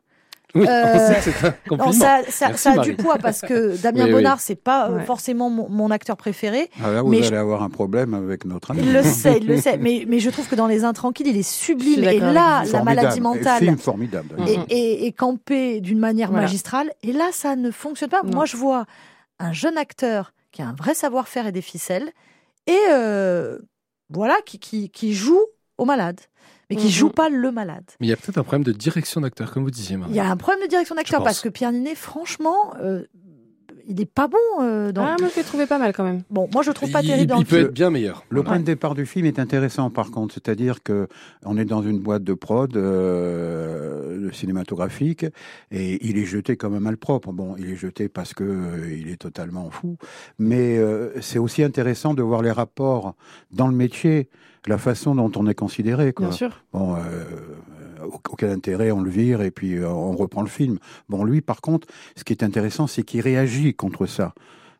Oui, 0.53 0.65
Euh, 0.67 1.13
c'est 1.21 1.45
un 1.45 1.51
compliment. 1.69 1.85
Non, 1.85 1.91
ça, 1.93 2.21
ça, 2.29 2.47
Merci, 2.49 2.63
ça 2.63 2.71
a 2.71 2.75
Marie. 2.75 2.89
du 2.89 2.95
poids 2.95 3.17
parce 3.17 3.41
que 3.41 3.77
Damien 3.81 4.03
Oui, 4.03 4.09
oui. 4.09 4.13
Bonnard, 4.15 4.39
c'est 4.41 4.55
pas 4.55 4.89
euh, 4.89 4.97
Ouais. 4.97 5.05
forcément 5.05 5.49
mon, 5.49 5.69
mon 5.69 5.91
acteur 5.91 6.17
préféré. 6.17 6.69
Ah 6.83 6.91
là, 6.91 7.01
vous 7.01 7.09
Mais 7.09 7.17
allez 7.19 7.27
je- 7.27 7.35
avoir 7.35 7.63
un 7.63 7.69
problème 7.69 8.13
avec 8.13 8.43
notre 8.45 8.71
ami. 8.71 8.81
Il 8.83 8.91
le 8.93 9.01
sait, 9.03 9.37
il 9.41 9.47
le 9.47 9.57
sait. 9.61 9.77
Mais, 9.77 10.03
mais 10.07 10.19
je 10.19 10.29
trouve 10.29 10.47
que 10.49 10.55
dans 10.55 10.67
Les 10.67 10.83
Intranquilles, 10.83 11.29
il 11.29 11.37
est 11.37 11.41
sublime. 11.49 12.03
Et 12.03 12.19
là, 12.19 12.31
la 12.33 12.65
Formidable. 12.65 12.83
maladie 12.85 13.17
Et 13.17 13.21
mentale 13.21 13.59
Film 13.63 13.77
formidable. 13.77 14.35
est- 14.69 15.05
est 15.07 15.11
campée 15.13 15.79
d'une 15.81 15.99
manière 15.99 16.29
Voilà. 16.31 16.43
magistrale. 16.47 16.91
Et 17.03 17.13
là, 17.13 17.29
ça 17.31 17.55
ne 17.55 17.71
fonctionne 17.71 18.09
pas. 18.09 18.21
Non. 18.23 18.31
Moi, 18.35 18.45
je 18.45 18.57
vois 18.57 18.85
un 19.39 19.53
jeune 19.53 19.77
acteur 19.77 20.33
qui 20.51 20.61
a 20.61 20.67
un 20.67 20.73
vrai 20.73 20.93
savoir-faire 20.93 21.47
et 21.47 21.51
des 21.51 21.61
ficelles. 21.61 22.11
Et 22.67 22.77
euh, 22.91 23.57
voilà, 24.09 24.35
qui, 24.45 24.59
qui, 24.59 24.89
qui 24.89 25.13
joue 25.13 25.39
au 25.77 25.85
malade. 25.85 26.19
Mais 26.71 26.77
qui 26.77 26.85
Mhm. 26.87 26.91
joue 26.91 27.09
pas 27.09 27.29
le 27.29 27.51
malade. 27.51 27.83
Mais 27.99 28.07
il 28.07 28.09
y 28.09 28.13
a 28.13 28.15
peut-être 28.15 28.37
un 28.37 28.43
problème 28.43 28.63
de 28.63 28.71
direction 28.71 29.21
d'acteur, 29.21 29.51
comme 29.51 29.63
vous 29.63 29.71
disiez, 29.71 29.97
Marie. 29.97 30.11
Il 30.11 30.15
y 30.15 30.19
a 30.19 30.29
un 30.31 30.37
problème 30.37 30.63
de 30.63 30.67
direction 30.69 30.95
d'acteur 30.95 31.21
parce 31.23 31.41
que 31.41 31.49
Pierre 31.49 31.71
Ninet, 31.73 31.95
franchement, 31.95 32.73
euh, 32.81 33.03
il 33.87 33.95
n'est 33.95 34.05
pas 34.05 34.27
bon 34.27 34.37
euh, 34.61 34.91
dans. 34.91 35.03
Ah, 35.03 35.15
moi, 35.19 35.29
je 35.31 35.39
l'ai 35.39 35.43
trouvé 35.45 35.65
pas 35.65 35.77
mal 35.77 35.93
quand 35.93 36.03
même. 36.03 36.23
Bon, 36.29 36.49
moi, 36.53 36.63
je 36.63 36.71
trouve 36.71 36.91
pas 36.91 37.01
il, 37.01 37.07
terrible 37.07 37.27
dans 37.29 37.37
il 37.37 37.41
le 37.41 37.45
peut 37.45 37.55
film. 37.57 37.67
être 37.67 37.73
bien 37.73 37.89
meilleur. 37.89 38.23
Le 38.29 38.43
point 38.43 38.59
de 38.59 38.63
départ 38.65 38.95
du 38.95 39.05
film 39.05 39.25
est 39.25 39.39
intéressant 39.39 39.89
par 39.89 40.11
contre, 40.11 40.33
c'est-à-dire 40.33 40.83
que 40.83 41.07
on 41.45 41.57
est 41.57 41.65
dans 41.65 41.81
une 41.81 41.99
boîte 41.99 42.23
de 42.23 42.33
prod 42.33 42.75
euh, 42.75 44.31
cinématographique 44.31 45.25
et 45.71 46.05
il 46.07 46.17
est 46.17 46.25
jeté 46.25 46.57
comme 46.57 46.73
un 46.75 46.79
malpropre. 46.79 47.31
Bon, 47.31 47.55
il 47.57 47.69
est 47.69 47.75
jeté 47.75 48.09
parce 48.09 48.33
que 48.33 48.43
euh, 48.43 48.95
il 48.95 49.09
est 49.09 49.17
totalement 49.17 49.69
fou, 49.69 49.97
mais 50.39 50.77
euh, 50.77 51.19
c'est 51.21 51.39
aussi 51.39 51.63
intéressant 51.63 52.13
de 52.13 52.21
voir 52.21 52.41
les 52.41 52.51
rapports 52.51 53.15
dans 53.51 53.67
le 53.67 53.75
métier, 53.75 54.29
la 54.67 54.77
façon 54.77 55.15
dont 55.15 55.31
on 55.35 55.47
est 55.47 55.55
considéré. 55.55 56.13
Quoi. 56.13 56.27
Bien 56.27 56.35
sûr. 56.35 56.63
Bon, 56.73 56.95
aucun 58.29 58.49
intérêt, 58.51 58.91
on 58.91 59.01
le 59.01 59.09
vire 59.09 59.41
et 59.41 59.51
puis 59.51 59.75
euh, 59.77 59.87
on 59.89 60.15
reprend 60.15 60.41
le 60.41 60.49
film. 60.49 60.77
Bon, 61.09 61.23
lui, 61.23 61.41
par 61.41 61.61
contre, 61.61 61.87
ce 62.15 62.23
qui 62.23 62.33
est 62.33 62.43
intéressant, 62.43 62.87
c'est 62.87 63.03
qu'il 63.03 63.21
réagit 63.21 63.73
contre 63.73 64.05
ça. 64.05 64.33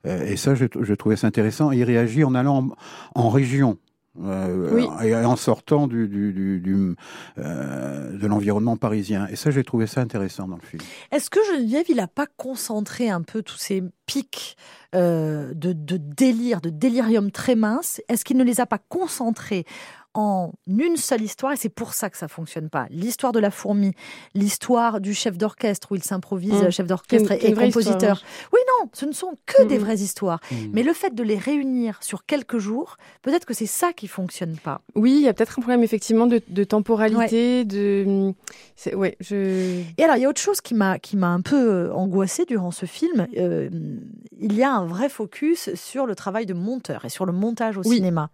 Euh, 0.07 0.25
et 0.25 0.35
ça, 0.37 0.55
je, 0.55 0.65
je 0.79 0.93
trouvais 0.93 1.15
ça 1.15 1.27
intéressant. 1.27 1.71
Il 1.71 1.83
réagit 1.83 2.23
en 2.23 2.33
allant 2.35 2.69
en, 3.15 3.21
en 3.21 3.29
région. 3.29 3.77
euh, 4.21 4.69
Oui. 4.73 5.07
et 5.07 5.15
en 5.15 5.35
sortant 5.37 5.87
du, 5.87 6.07
du, 6.07 6.33
du- 6.33 6.59
du, 6.59 6.95
euh, 7.37 8.17
de 8.17 8.27
l'environnement 8.27 8.75
parisien. 8.75 9.27
Et 9.31 9.35
ça, 9.37 9.51
j'ai 9.51 9.63
trouvé 9.63 9.87
ça 9.87 10.01
intéressant 10.01 10.47
dans 10.47 10.57
le 10.57 10.61
film. 10.67 10.81
Est-ce 11.11 11.29
que 11.29 11.39
Geneviève, 11.53 11.85
il 11.87 11.95
n'a 11.97 12.07
pas 12.07 12.27
concentré 12.37 13.09
un 13.09 13.21
peu 13.21 13.41
tous 13.41 13.57
ces 13.57 13.81
pics 14.05 14.57
euh, 14.95 15.53
de, 15.53 15.71
de 15.71 15.95
délire, 15.97 16.59
de 16.61 16.69
délirium 16.69 17.31
très 17.31 17.55
mince? 17.55 18.01
Est-ce 18.09 18.25
qu'il 18.25 18.37
ne 18.37 18.43
les 18.43 18.59
a 18.59 18.65
pas 18.65 18.79
concentrés 18.89 19.65
en 20.13 20.51
une 20.67 20.97
seule 20.97 21.21
histoire 21.21 21.53
et 21.53 21.55
c'est 21.55 21.69
pour 21.69 21.93
ça 21.93 22.09
que 22.09 22.17
ça 22.17 22.27
fonctionne 22.27 22.69
pas. 22.69 22.85
L'histoire 22.89 23.31
de 23.31 23.39
la 23.39 23.49
fourmi, 23.51 23.93
l'histoire 24.35 24.99
du 24.99 25.13
chef 25.13 25.37
d'orchestre 25.37 25.91
où 25.91 25.95
il 25.95 26.03
s'improvise 26.03 26.51
Mmh. 26.63 26.69
chef 26.71 26.87
d'orchestre 26.87 27.31
et 27.31 27.53
compositeur. 27.53 27.93
histoire, 28.17 28.21
Oui, 28.53 28.59
non, 28.81 28.89
ce 28.93 29.05
ne 29.05 29.13
sont 29.13 29.33
que 29.45 29.63
Mmh. 29.63 29.67
des 29.67 29.77
vraies 29.77 29.95
histoires. 29.99 30.39
Mm. 30.51 30.55
Mais 30.73 30.83
le 30.83 30.93
fait 30.93 31.15
de 31.15 31.23
les 31.23 31.37
réunir 31.37 31.97
sur 32.01 32.25
quelques 32.25 32.57
jours, 32.57 32.97
peut-être 33.21 33.45
que 33.45 33.53
c'est 33.53 33.65
ça 33.65 33.93
qui 33.93 34.07
fonctionne 34.07 34.57
pas. 34.57 34.81
Oui, 34.95 35.11
il 35.13 35.21
y 35.21 35.27
a 35.29 35.33
peut-être 35.33 35.59
un 35.59 35.61
problème 35.61 35.83
effectivement 35.83 36.27
de, 36.27 36.41
de 36.47 36.63
temporalité, 36.65 37.63
de. 37.65 38.33
c'est- 38.75 38.95
Ouais, 38.95 39.15
je. 39.21 39.81
Et 39.97 40.03
alors, 40.03 40.17
il 40.17 40.21
y 40.21 40.25
a 40.25 40.29
autre 40.29 40.41
chose 40.41 40.59
qui 40.61 40.73
m'a 40.73 40.99
qui 40.99 41.15
m'a 41.15 41.27
un 41.29 41.41
peu 41.41 41.55
euh, 41.89 41.93
angoissée 41.93 42.45
durant 42.45 42.71
ce 42.71 42.85
film. 42.85 43.27
Euh, 43.37 43.69
il 44.39 44.53
y 44.53 44.63
a 44.63 44.71
un 44.73 44.85
vrai 44.85 45.07
focus 45.07 45.73
sur 45.75 46.05
le 46.05 46.15
travail 46.15 46.45
de 46.45 46.53
monteur 46.53 47.05
et 47.05 47.09
sur 47.09 47.25
le 47.25 47.31
montage 47.31 47.77
au 47.77 47.81
Oui. 47.85 47.95
cinéma. 47.97 48.29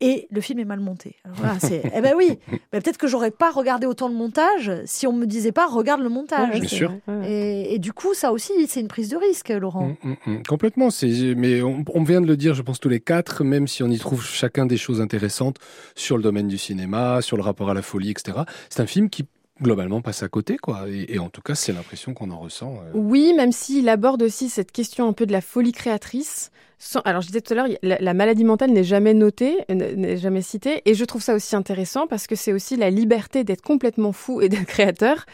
Et 0.00 0.26
le 0.30 0.40
film 0.42 0.58
est 0.58 0.64
mal 0.66 0.80
monté. 0.80 1.16
Alors 1.24 1.36
voilà, 1.38 1.58
c'est. 1.58 1.82
eh 1.94 2.00
ben 2.02 2.14
oui. 2.16 2.38
Mais 2.72 2.80
peut-être 2.80 2.98
que 2.98 3.06
j'aurais 3.06 3.30
pas 3.30 3.50
regardé 3.50 3.86
autant 3.86 4.08
le 4.08 4.14
montage 4.14 4.70
si 4.84 5.06
on 5.06 5.12
me 5.12 5.24
disait 5.26 5.52
pas 5.52 5.66
regarde 5.66 6.02
le 6.02 6.10
montage. 6.10 6.50
Ouais, 6.54 6.60
Bien 6.60 6.68
sûr. 6.68 6.92
Et, 7.24 7.74
et 7.74 7.78
du 7.78 7.92
coup, 7.94 8.12
ça 8.12 8.30
aussi, 8.32 8.52
c'est 8.68 8.80
une 8.80 8.88
prise 8.88 9.08
de 9.08 9.16
risque, 9.16 9.48
Laurent. 9.48 9.96
Mm, 10.02 10.08
mm, 10.10 10.16
mm. 10.34 10.42
Complètement. 10.46 10.90
C'est, 10.90 11.34
mais 11.34 11.62
on, 11.62 11.82
on 11.94 12.02
vient 12.04 12.20
de 12.20 12.26
le 12.26 12.36
dire, 12.36 12.54
je 12.54 12.60
pense 12.62 12.78
tous 12.78 12.90
les 12.90 13.00
quatre, 13.00 13.42
même 13.42 13.66
si 13.66 13.82
on 13.82 13.88
y 13.88 13.98
trouve 13.98 14.22
chacun 14.24 14.66
des 14.66 14.76
choses 14.76 15.00
intéressantes 15.00 15.56
sur 15.94 16.16
le 16.18 16.22
domaine 16.22 16.48
du 16.48 16.58
cinéma, 16.58 17.22
sur 17.22 17.36
le 17.38 17.42
rapport 17.42 17.70
à 17.70 17.74
la 17.74 17.82
folie, 17.82 18.10
etc. 18.10 18.38
C'est 18.68 18.82
un 18.82 18.86
film 18.86 19.08
qui 19.08 19.24
globalement 19.62 20.00
passe 20.02 20.22
à 20.22 20.28
côté, 20.28 20.56
quoi. 20.58 20.88
Et, 20.88 21.14
et 21.14 21.18
en 21.18 21.28
tout 21.28 21.42
cas, 21.42 21.54
c'est 21.54 21.72
l'impression 21.72 22.14
qu'on 22.14 22.30
en 22.30 22.38
ressent. 22.38 22.74
euh. 22.84 22.90
Oui, 22.94 23.32
même 23.34 23.52
s'il 23.52 23.88
aborde 23.88 24.22
aussi 24.22 24.48
cette 24.48 24.72
question 24.72 25.08
un 25.08 25.12
peu 25.12 25.26
de 25.26 25.32
la 25.32 25.40
folie 25.40 25.72
créatrice. 25.72 26.50
Sans- 26.78 27.00
alors, 27.00 27.22
je 27.22 27.28
disais 27.28 27.40
tout 27.40 27.54
à 27.54 27.56
l'heure, 27.56 27.68
la, 27.82 27.96
la 27.98 28.12
maladie 28.14 28.44
mentale 28.44 28.70
n'est 28.70 28.84
jamais 28.84 29.14
notée, 29.14 29.56
n- 29.68 29.94
n'est 29.96 30.18
jamais 30.18 30.42
citée. 30.42 30.82
Et 30.84 30.92
je 30.94 31.04
trouve 31.06 31.22
ça 31.22 31.34
aussi 31.34 31.56
intéressant 31.56 32.06
parce 32.06 32.26
que 32.26 32.34
c'est 32.36 32.52
aussi 32.52 32.76
la 32.76 32.90
liberté 32.90 33.44
d'être 33.44 33.62
complètement 33.62 34.12
fou 34.12 34.42
et 34.42 34.48
d'être 34.50 34.66
créateur. 34.66 35.24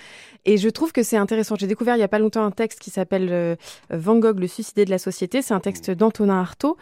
Et 0.45 0.57
je 0.57 0.69
trouve 0.69 0.93
que 0.93 1.03
c'est 1.05 1.17
intéressant. 1.17 1.55
J'ai 1.57 1.67
découvert 1.69 1.97
il 1.97 2.01
y 2.01 2.05
a 2.05 2.09
pas 2.09 2.19
longtemps 2.21 2.45
un 2.45 2.51
texte 2.53 2.79
qui 2.81 2.91
s'appelle 2.91 3.29
euh, 3.33 3.57
Van 3.91 4.17
Gogh, 4.19 4.39
le 4.41 4.47
suicidé 4.49 4.85
de 4.85 4.91
la 4.91 4.99
société. 4.99 5.41
C'est 5.43 5.55
un 5.55 5.61
texte 5.61 5.91
d'Antonin 5.91 6.39
Artaud. 6.41 6.77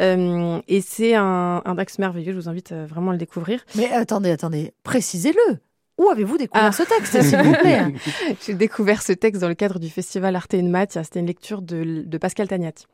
Euh, 0.00 0.60
et 0.68 0.80
c'est 0.80 1.14
un, 1.14 1.62
un 1.64 1.76
texte 1.76 1.98
merveilleux. 1.98 2.32
Je 2.32 2.38
vous 2.38 2.48
invite 2.48 2.72
euh, 2.72 2.86
vraiment 2.86 3.10
à 3.10 3.14
le 3.14 3.18
découvrir. 3.18 3.64
Mais 3.74 3.90
attendez, 3.90 4.30
attendez, 4.30 4.72
précisez-le. 4.82 5.58
Où 5.98 6.08
avez-vous 6.10 6.36
découvert 6.36 6.66
Ah. 6.66 6.72
ce 6.72 6.82
texte, 6.82 7.22
s'il 7.22 7.38
vous 7.42 7.52
plaît? 7.54 7.82
J'ai 8.46 8.54
découvert 8.54 9.02
ce 9.02 9.12
texte 9.12 9.40
dans 9.40 9.48
le 9.48 9.54
cadre 9.54 9.78
du 9.78 9.88
festival 9.88 10.36
Arte 10.36 10.54
in 10.54 10.68
Mat. 10.68 10.92
C'était 11.02 11.20
une 11.20 11.26
lecture 11.26 11.62
de, 11.62 12.02
de 12.06 12.18
Pascal 12.18 12.48
Tagnati. 12.48 12.86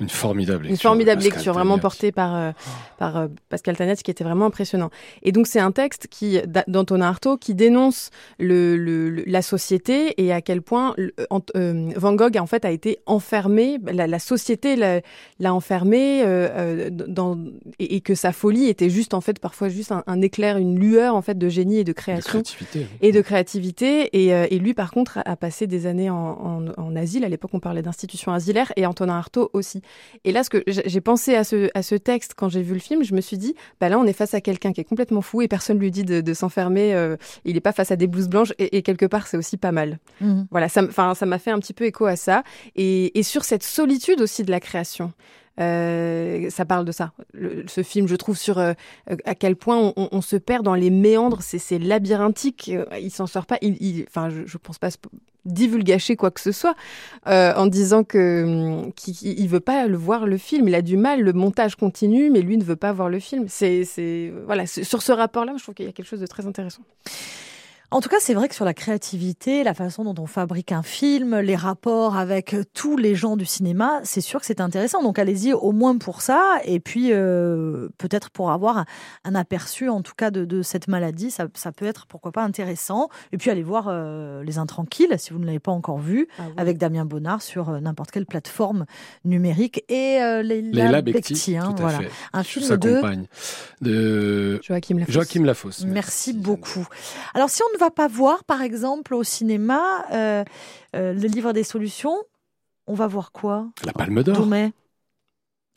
Une 0.00 0.08
formidable 0.08 0.64
lecture. 0.64 0.72
Une 0.72 0.76
formidable 0.78 1.22
lecture, 1.22 1.52
vraiment 1.52 1.78
portée 1.78 2.12
par, 2.12 2.34
euh, 2.36 2.50
par 2.98 3.16
euh, 3.16 3.28
Pascal 3.48 3.76
qui 4.02 4.10
était 4.10 4.24
vraiment 4.24 4.46
impressionnant. 4.46 4.90
Et 5.22 5.32
donc, 5.32 5.46
c'est 5.46 5.60
un 5.60 5.72
texte 5.72 6.06
qui, 6.08 6.40
d'A- 6.46 6.64
d'Antonin 6.68 7.06
Artaud 7.06 7.36
qui 7.36 7.54
dénonce 7.54 8.10
le, 8.38 8.76
le- 8.76 9.24
la 9.26 9.42
société 9.42 10.14
et 10.22 10.32
à 10.32 10.40
quel 10.40 10.62
point 10.62 10.94
Ant- 11.30 11.40
euh, 11.56 11.90
Van 11.96 12.14
Gogh, 12.14 12.36
en 12.38 12.46
fait, 12.46 12.64
a 12.64 12.70
été 12.70 12.98
enfermé, 13.06 13.78
la, 13.92 14.06
la 14.06 14.18
société 14.18 14.76
l'a, 14.76 15.54
enfermé, 15.54 16.22
euh, 16.22 16.48
euh, 16.50 16.90
dans, 16.90 17.38
et, 17.78 17.96
et 17.96 18.00
que 18.00 18.14
sa 18.14 18.32
folie 18.32 18.66
était 18.68 18.90
juste, 18.90 19.14
en 19.14 19.20
fait, 19.20 19.38
parfois 19.38 19.68
juste 19.68 19.92
un, 19.92 20.02
un 20.06 20.20
éclair, 20.20 20.58
une 20.58 20.78
lueur, 20.78 21.14
en 21.14 21.22
fait, 21.22 21.36
de 21.38 21.48
génie 21.48 21.78
et 21.78 21.84
de 21.84 21.88
De 21.88 21.92
création 21.94 22.30
créativité. 22.42 22.86
et 23.00 23.12
de 23.12 23.20
créativité. 23.20 24.10
Et, 24.12 24.34
euh, 24.34 24.46
et 24.50 24.58
lui, 24.58 24.74
par 24.74 24.90
contre, 24.90 25.18
a, 25.18 25.22
a 25.30 25.36
passé 25.36 25.66
des 25.66 25.86
années 25.86 26.10
en, 26.10 26.16
en, 26.16 26.64
en 26.76 26.96
asile. 26.96 27.24
À 27.24 27.28
l'époque, 27.28 27.50
on 27.54 27.60
parlait 27.60 27.82
d'institution 27.82 28.32
asilaire 28.32 28.72
et 28.76 28.86
Antonin 28.86 29.16
Artaud 29.16 29.50
aussi. 29.52 29.82
Et 30.24 30.32
là, 30.32 30.44
ce 30.44 30.50
que 30.50 30.62
j'ai 30.66 31.00
pensé 31.00 31.34
à 31.34 31.44
ce, 31.44 31.70
à 31.74 31.82
ce 31.82 31.94
texte 31.94 32.34
quand 32.36 32.48
j'ai 32.48 32.62
vu 32.62 32.74
le 32.74 32.80
film, 32.80 33.04
je 33.04 33.14
me 33.14 33.20
suis 33.20 33.38
dit, 33.38 33.54
bah 33.80 33.88
là, 33.88 33.98
on 33.98 34.04
est 34.04 34.12
face 34.12 34.34
à 34.34 34.40
quelqu'un 34.40 34.72
qui 34.72 34.80
est 34.80 34.84
complètement 34.84 35.22
fou 35.22 35.42
et 35.42 35.48
personne 35.48 35.78
lui 35.78 35.90
dit 35.90 36.04
de, 36.04 36.20
de 36.20 36.34
s'enfermer. 36.34 36.94
euh, 36.94 37.16
il 37.44 37.54
n'est 37.54 37.60
pas 37.60 37.72
face 37.72 37.90
à 37.90 37.96
des 37.96 38.06
blouses 38.06 38.28
blanches 38.28 38.52
et, 38.58 38.76
et 38.76 38.82
quelque 38.82 39.06
part, 39.06 39.26
c'est 39.26 39.36
aussi 39.36 39.56
pas 39.56 39.72
mal. 39.72 39.98
Mhm. 40.20 40.46
Voilà, 40.50 40.68
ça, 40.68 40.82
m'a 40.82 41.38
fait 41.38 41.50
un 41.50 41.58
petit 41.58 41.72
peu 41.74 41.84
écho 41.84 42.06
à 42.06 42.16
ça. 42.16 42.42
Et, 42.76 43.18
et 43.18 43.22
sur 43.22 43.44
cette 43.44 43.62
solitude 43.62 44.20
aussi 44.20 44.44
de 44.44 44.50
la 44.50 44.60
création. 44.60 45.12
Euh, 45.58 46.50
ça 46.50 46.64
parle 46.64 46.84
de 46.84 46.92
ça. 46.92 47.12
Le- 47.32 47.64
ce 47.66 47.82
film, 47.82 48.06
je 48.08 48.14
trouve, 48.16 48.36
sur 48.38 48.58
euh, 48.58 48.74
à 49.24 49.34
quel 49.34 49.56
point 49.56 49.76
on, 49.78 49.92
on- 49.96 50.08
on 50.12 50.20
se 50.20 50.36
perd 50.36 50.64
dans 50.64 50.74
les 50.74 50.90
méandres, 50.90 51.40
c'est 51.42 51.78
labyrinthique. 51.78 52.70
euh, 52.72 52.84
Il 53.00 53.10
s'en 53.10 53.26
sort 53.26 53.46
pas. 53.46 53.58
Il, 53.62 54.04
enfin, 54.08 54.30
je, 54.30 54.46
je 54.46 54.58
pense 54.58 54.78
pas 54.78 54.88
divulgacher 55.44 56.14
quoi 56.16 56.30
que 56.30 56.40
ce 56.40 56.52
soit 56.52 56.74
euh, 57.26 57.54
en 57.54 57.66
disant 57.66 58.04
que 58.04 58.44
hum, 58.84 58.92
qu'il 58.92 59.14
il 59.22 59.48
veut 59.48 59.60
pas 59.60 59.86
le 59.86 59.96
voir 59.96 60.26
le 60.26 60.36
film. 60.36 60.68
Il 60.68 60.74
a 60.74 60.82
du 60.82 60.96
mal. 60.96 61.22
Le 61.22 61.32
montage 61.32 61.74
continue, 61.76 62.30
mais 62.30 62.40
lui 62.42 62.56
ne 62.58 62.64
veut 62.64 62.76
pas 62.76 62.92
voir 62.92 63.08
le 63.08 63.18
film. 63.18 63.46
C'est 63.48 64.32
voilà. 64.46 64.66
Sur 64.66 65.02
ce 65.02 65.12
rapport-là, 65.12 65.54
je 65.56 65.62
trouve 65.62 65.74
qu'il 65.74 65.86
y 65.86 65.88
a 65.88 65.92
quelque 65.92 66.06
chose 66.06 66.20
de 66.20 66.26
très 66.26 66.46
intéressant. 66.46 66.82
En 67.90 68.02
tout 68.02 68.10
cas, 68.10 68.18
c'est 68.20 68.34
vrai 68.34 68.48
que 68.48 68.54
sur 68.54 68.66
la 68.66 68.74
créativité, 68.74 69.64
la 69.64 69.72
façon 69.72 70.04
dont 70.04 70.22
on 70.22 70.26
fabrique 70.26 70.72
un 70.72 70.82
film, 70.82 71.38
les 71.38 71.56
rapports 71.56 72.18
avec 72.18 72.54
tous 72.74 72.98
les 72.98 73.14
gens 73.14 73.34
du 73.34 73.46
cinéma, 73.46 74.00
c'est 74.04 74.20
sûr 74.20 74.40
que 74.40 74.46
c'est 74.46 74.60
intéressant. 74.60 75.02
Donc 75.02 75.18
allez-y 75.18 75.54
au 75.54 75.72
moins 75.72 75.96
pour 75.96 76.20
ça, 76.20 76.58
et 76.66 76.80
puis 76.80 77.12
euh, 77.12 77.88
peut-être 77.96 78.28
pour 78.28 78.50
avoir 78.50 78.84
un, 79.24 79.34
aperçu, 79.34 79.88
en 79.88 80.02
tout 80.02 80.12
cas, 80.14 80.30
de, 80.30 80.44
de 80.44 80.60
cette 80.60 80.86
maladie, 80.86 81.30
ça, 81.30 81.46
ça 81.54 81.72
peut 81.72 81.86
être 81.86 82.04
pourquoi 82.06 82.30
pas 82.30 82.42
intéressant. 82.42 83.08
Et 83.32 83.38
puis 83.38 83.50
allez 83.50 83.62
voir 83.62 83.86
euh, 83.88 84.44
Les 84.44 84.58
Intranquilles, 84.58 85.14
si 85.16 85.32
vous 85.32 85.38
ne 85.38 85.46
l'avez 85.46 85.58
pas 85.58 85.72
encore 85.72 85.98
vu, 85.98 86.28
avec 86.58 86.76
Damien 86.76 87.06
Bonnard 87.06 87.40
sur 87.40 87.70
euh, 87.70 87.80
n'importe 87.80 88.10
quelle 88.10 88.26
plateforme 88.26 88.84
numérique 89.24 89.82
et 89.88 90.20
euh, 90.20 90.42
Leila 90.42 91.00
Bekti, 91.00 91.32
Bekti, 91.32 91.56
hein, 91.56 91.72
tout 91.74 91.82
à 91.84 91.88
voilà. 91.88 91.98
fait. 92.00 92.10
un 92.34 92.42
film 92.42 92.66
sa 92.66 92.76
de. 92.76 93.00
De 93.80 94.60
Joachim 94.62 94.98
Lafosse. 94.98 95.14
Joachim 95.14 95.44
Lafosse. 95.44 95.84
Merci 95.86 96.34
beaucoup. 96.34 96.86
Alors, 97.32 97.48
si 97.48 97.62
on 97.62 97.77
ne 97.78 97.84
va 97.84 97.90
pas 97.90 98.08
voir, 98.08 98.44
par 98.44 98.62
exemple, 98.62 99.14
au 99.14 99.22
cinéma, 99.22 100.04
euh, 100.12 100.44
euh, 100.96 101.12
le 101.12 101.28
livre 101.28 101.52
des 101.52 101.64
solutions, 101.64 102.16
on 102.86 102.94
va 102.94 103.06
voir 103.06 103.32
quoi? 103.32 103.68
La 103.84 103.92
Palme 103.92 104.22
d'Or, 104.22 104.46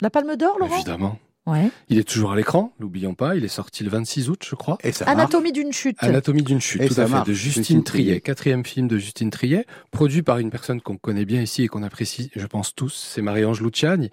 La 0.00 0.10
Palme 0.10 0.36
d'Or, 0.36 0.58
Laurent? 0.58 0.76
Évidemment. 0.76 1.18
Ouais. 1.44 1.70
Il 1.88 1.98
est 1.98 2.08
toujours 2.08 2.32
à 2.32 2.36
l'écran, 2.36 2.72
n'oublions 2.78 3.14
pas. 3.14 3.34
Il 3.34 3.44
est 3.44 3.48
sorti 3.48 3.82
le 3.82 3.90
26 3.90 4.30
août, 4.30 4.44
je 4.48 4.54
crois. 4.54 4.78
Et 4.84 4.92
ça 4.92 5.04
marche. 5.06 5.18
Anatomie 5.18 5.50
d'une 5.50 5.72
chute. 5.72 5.96
Anatomie 5.98 6.42
d'une 6.44 6.60
chute, 6.60 6.82
Et 6.82 6.88
tout 6.88 7.00
à 7.00 7.06
fait, 7.06 7.28
de 7.28 7.32
Justine, 7.32 7.62
Justine 7.62 7.82
Triet, 7.84 8.04
Triet. 8.04 8.20
quatrième 8.20 8.64
film 8.64 8.86
de 8.86 8.96
Justine 8.96 9.30
Triet, 9.30 9.66
produit 9.90 10.22
par 10.22 10.38
une 10.38 10.50
personne 10.50 10.80
qu'on 10.80 10.96
connaît 10.96 11.24
bien 11.24 11.42
ici 11.42 11.64
et 11.64 11.68
qu'on 11.68 11.82
apprécie, 11.82 12.30
je 12.36 12.46
pense 12.46 12.76
tous, 12.76 12.94
c'est 13.12 13.22
Marie-Ange 13.22 13.60
Luciani, 13.60 14.10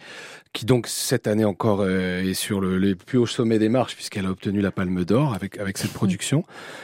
qui 0.53 0.65
donc 0.65 0.87
cette 0.87 1.27
année 1.27 1.45
encore 1.45 1.81
euh, 1.81 2.23
est 2.23 2.33
sur 2.33 2.61
le, 2.61 2.79
le 2.79 2.95
plus 2.95 3.19
haut 3.19 3.27
sommet 3.27 3.59
des 3.59 3.69
marches 3.69 3.95
puisqu'elle 3.95 4.25
a 4.25 4.31
obtenu 4.31 4.61
la 4.61 4.71
Palme 4.71 5.05
d'Or 5.05 5.35
avec 5.35 5.59
avec 5.59 5.77
cette 5.77 5.93
production 5.93 6.43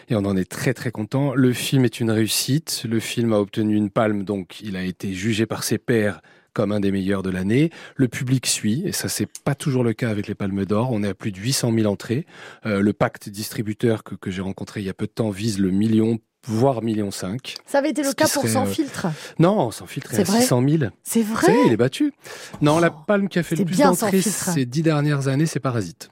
et 0.09 0.15
on 0.15 0.25
en 0.25 0.37
est 0.37 0.49
très 0.49 0.75
très 0.75 0.91
content. 0.91 1.33
Le 1.33 1.53
film 1.53 1.85
est 1.85 1.99
une 1.99 2.11
réussite, 2.11 2.85
le 2.87 2.99
film 2.99 3.33
a 3.33 3.39
obtenu 3.39 3.75
une 3.75 3.89
palme 3.89 4.23
donc 4.23 4.61
il 4.61 4.75
a 4.75 4.83
été 4.83 5.13
jugé 5.13 5.47
par 5.47 5.63
ses 5.63 5.79
pairs 5.79 6.21
comme 6.55 6.71
un 6.71 6.79
des 6.79 6.91
meilleurs 6.91 7.21
de 7.21 7.29
l'année. 7.29 7.69
Le 7.95 8.07
public 8.07 8.47
suit, 8.47 8.81
et 8.85 8.91
ça 8.91 9.09
c'est 9.09 9.27
pas 9.43 9.53
toujours 9.53 9.83
le 9.83 9.93
cas 9.93 10.09
avec 10.09 10.27
les 10.27 10.33
Palmes 10.33 10.65
d'Or. 10.65 10.89
On 10.91 11.03
est 11.03 11.09
à 11.09 11.13
plus 11.13 11.31
de 11.31 11.37
800 11.37 11.71
000 11.71 11.85
entrées. 11.91 12.25
Euh, 12.65 12.81
le 12.81 12.93
pacte 12.93 13.29
distributeur 13.29 14.03
que, 14.03 14.15
que 14.15 14.31
j'ai 14.31 14.41
rencontré 14.41 14.79
il 14.79 14.85
y 14.87 14.89
a 14.89 14.93
peu 14.93 15.05
de 15.05 15.11
temps 15.11 15.29
vise 15.29 15.59
le 15.59 15.69
million, 15.69 16.17
voire 16.47 16.81
million 16.81 17.11
5. 17.11 17.55
Ça 17.65 17.79
avait 17.79 17.89
été 17.89 18.01
le 18.03 18.13
cas 18.13 18.27
pour 18.27 18.47
Sans 18.47 18.63
euh, 18.65 18.69
filtre. 18.69 19.07
Non, 19.37 19.69
sans 19.71 19.85
filtre, 19.85 20.11
C'est 20.13 20.21
à 20.21 20.23
vrai 20.23 20.41
600 20.41 20.63
000. 20.67 20.83
C'est 21.03 21.21
vrai 21.23 21.53
il 21.65 21.73
est 21.73 21.77
battu. 21.77 22.13
Non, 22.61 22.79
la 22.79 22.89
Oh, 22.89 23.03
palme 23.05 23.27
qui 23.27 23.37
a 23.37 23.43
fait 23.43 23.55
le 23.57 23.65
plus 23.65 23.77
d'entrées 23.77 24.21
ces 24.21 24.65
dix 24.65 24.81
dernières 24.81 25.27
années, 25.27 25.45
c'est 25.45 25.59
Parasite. 25.59 26.09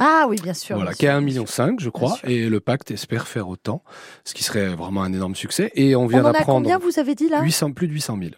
Ah 0.00 0.26
oui, 0.28 0.38
bien 0.42 0.54
sûr. 0.54 0.74
Voilà, 0.74 0.90
bien 0.90 0.96
qui 0.96 1.06
est 1.06 1.08
à 1.08 1.20
1,5 1.20 1.24
bien 1.24 1.24
million, 1.24 1.76
je 1.78 1.88
crois, 1.88 2.18
et 2.24 2.48
le 2.48 2.58
pacte 2.58 2.90
espère 2.90 3.28
faire 3.28 3.48
autant, 3.48 3.84
ce 4.24 4.34
qui 4.34 4.42
serait 4.42 4.74
vraiment 4.74 5.04
un 5.04 5.12
énorme 5.12 5.36
succès. 5.36 5.70
Et 5.76 5.94
on 5.94 6.06
vient 6.08 6.24
d'apprendre 6.24 6.64
combien, 6.64 6.78
vous 6.78 6.98
avez 6.98 7.14
dit 7.14 7.28
là? 7.28 7.42
800, 7.42 7.72
plus 7.72 7.86
de 7.86 7.92
800 7.92 8.18
000. 8.20 8.32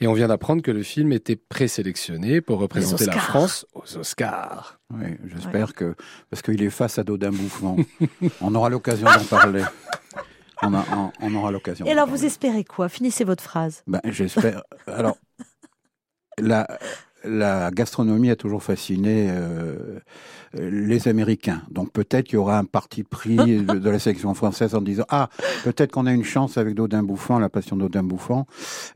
Et 0.00 0.06
on 0.06 0.12
vient 0.12 0.28
d'apprendre 0.28 0.62
que 0.62 0.70
le 0.70 0.82
film 0.82 1.12
était 1.12 1.36
présélectionné 1.36 2.40
pour 2.40 2.58
représenter 2.58 3.06
la 3.06 3.12
Oscars. 3.12 3.24
France 3.28 3.66
aux 3.74 3.96
Oscars. 3.98 4.80
Oui, 4.92 5.16
j'espère 5.26 5.74
que 5.74 5.94
parce 6.30 6.42
qu'il 6.42 6.62
est 6.62 6.70
face 6.70 6.98
à 6.98 7.04
Dodin 7.04 7.30
Bouffant. 7.30 7.76
on 8.40 8.54
aura 8.54 8.68
l'occasion 8.68 9.06
d'en 9.06 9.24
parler. 9.24 9.64
On, 10.62 10.74
a- 10.74 10.84
on- 10.92 11.12
on 11.20 11.34
aura 11.34 11.50
l'occasion. 11.50 11.86
Et 11.86 11.90
alors, 11.90 12.04
parler. 12.06 12.20
vous 12.20 12.26
espérez 12.26 12.64
quoi? 12.64 12.88
Finissez 12.88 13.24
votre 13.24 13.42
phrase. 13.42 13.82
Ben, 13.86 14.00
j'espère. 14.04 14.62
Alors, 14.86 15.16
la, 16.38 16.66
la 17.24 17.70
gastronomie 17.70 18.30
a 18.30 18.36
toujours 18.36 18.62
fasciné 18.62 19.28
euh, 19.30 19.98
les 20.54 21.08
Américains. 21.08 21.62
Donc 21.70 21.92
peut-être 21.92 22.26
qu'il 22.26 22.34
y 22.34 22.38
aura 22.38 22.58
un 22.58 22.64
parti 22.64 23.02
pris 23.04 23.36
de, 23.36 23.78
de 23.78 23.90
la 23.90 23.98
sélection 23.98 24.34
française 24.34 24.74
en 24.74 24.80
disant 24.82 25.04
ah 25.08 25.28
peut-être 25.64 25.92
qu'on 25.92 26.06
a 26.06 26.12
une 26.12 26.24
chance 26.24 26.58
avec 26.58 26.74
Dodin 26.74 27.02
Bouffant, 27.02 27.38
la 27.38 27.48
passion 27.48 27.76
d'Odin 27.76 28.02
Bouffant, 28.02 28.46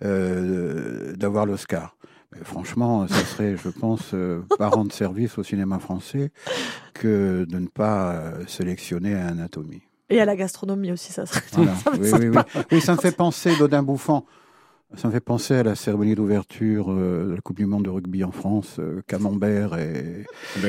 euh, 0.05 1.15
d'avoir 1.17 1.47
l'Oscar. 1.47 1.97
Mais 2.33 2.45
franchement, 2.45 3.07
ça 3.07 3.25
serait, 3.25 3.57
je 3.57 3.69
pense, 3.69 4.11
euh, 4.13 4.43
pas 4.59 4.69
rendre 4.69 4.93
service 4.93 5.39
au 5.39 5.45
cinéma 5.45 5.79
français 5.79 6.33
que 6.93 7.47
de 7.49 7.59
ne 7.59 7.69
pas 7.69 8.13
euh, 8.15 8.33
sélectionner 8.49 9.15
Anatomie. 9.15 9.83
Et 10.11 10.21
à 10.21 10.25
la 10.25 10.37
gastronomie 10.37 10.93
aussi, 10.93 11.13
ça 11.13 11.25
serait 11.27 11.43
Voilà. 11.53 11.75
ça 11.85 11.91
Oui, 11.99 12.09
semble 12.09 12.25
oui, 12.31 12.37
oui. 12.55 12.63
Oui, 12.73 12.81
ça 12.81 12.95
me 12.95 12.99
fait 13.01 13.13
penser, 13.17 13.57
Dodin 13.59 13.83
Bouffant, 13.83 14.25
ça 14.95 15.09
me 15.09 15.13
fait 15.13 15.21
penser 15.21 15.55
à 15.57 15.63
la 15.63 15.75
cérémonie 15.75 16.15
d'ouverture 16.15 16.87
euh, 16.91 17.27
de 17.31 17.35
la 17.35 17.41
Coupe 17.41 17.57
du 17.57 17.67
Monde 17.67 17.85
de 17.85 17.91
rugby 17.91 18.23
en 18.25 18.31
France, 18.31 18.77
euh, 18.79 19.03
camembert 19.09 19.77
et, 19.79 20.25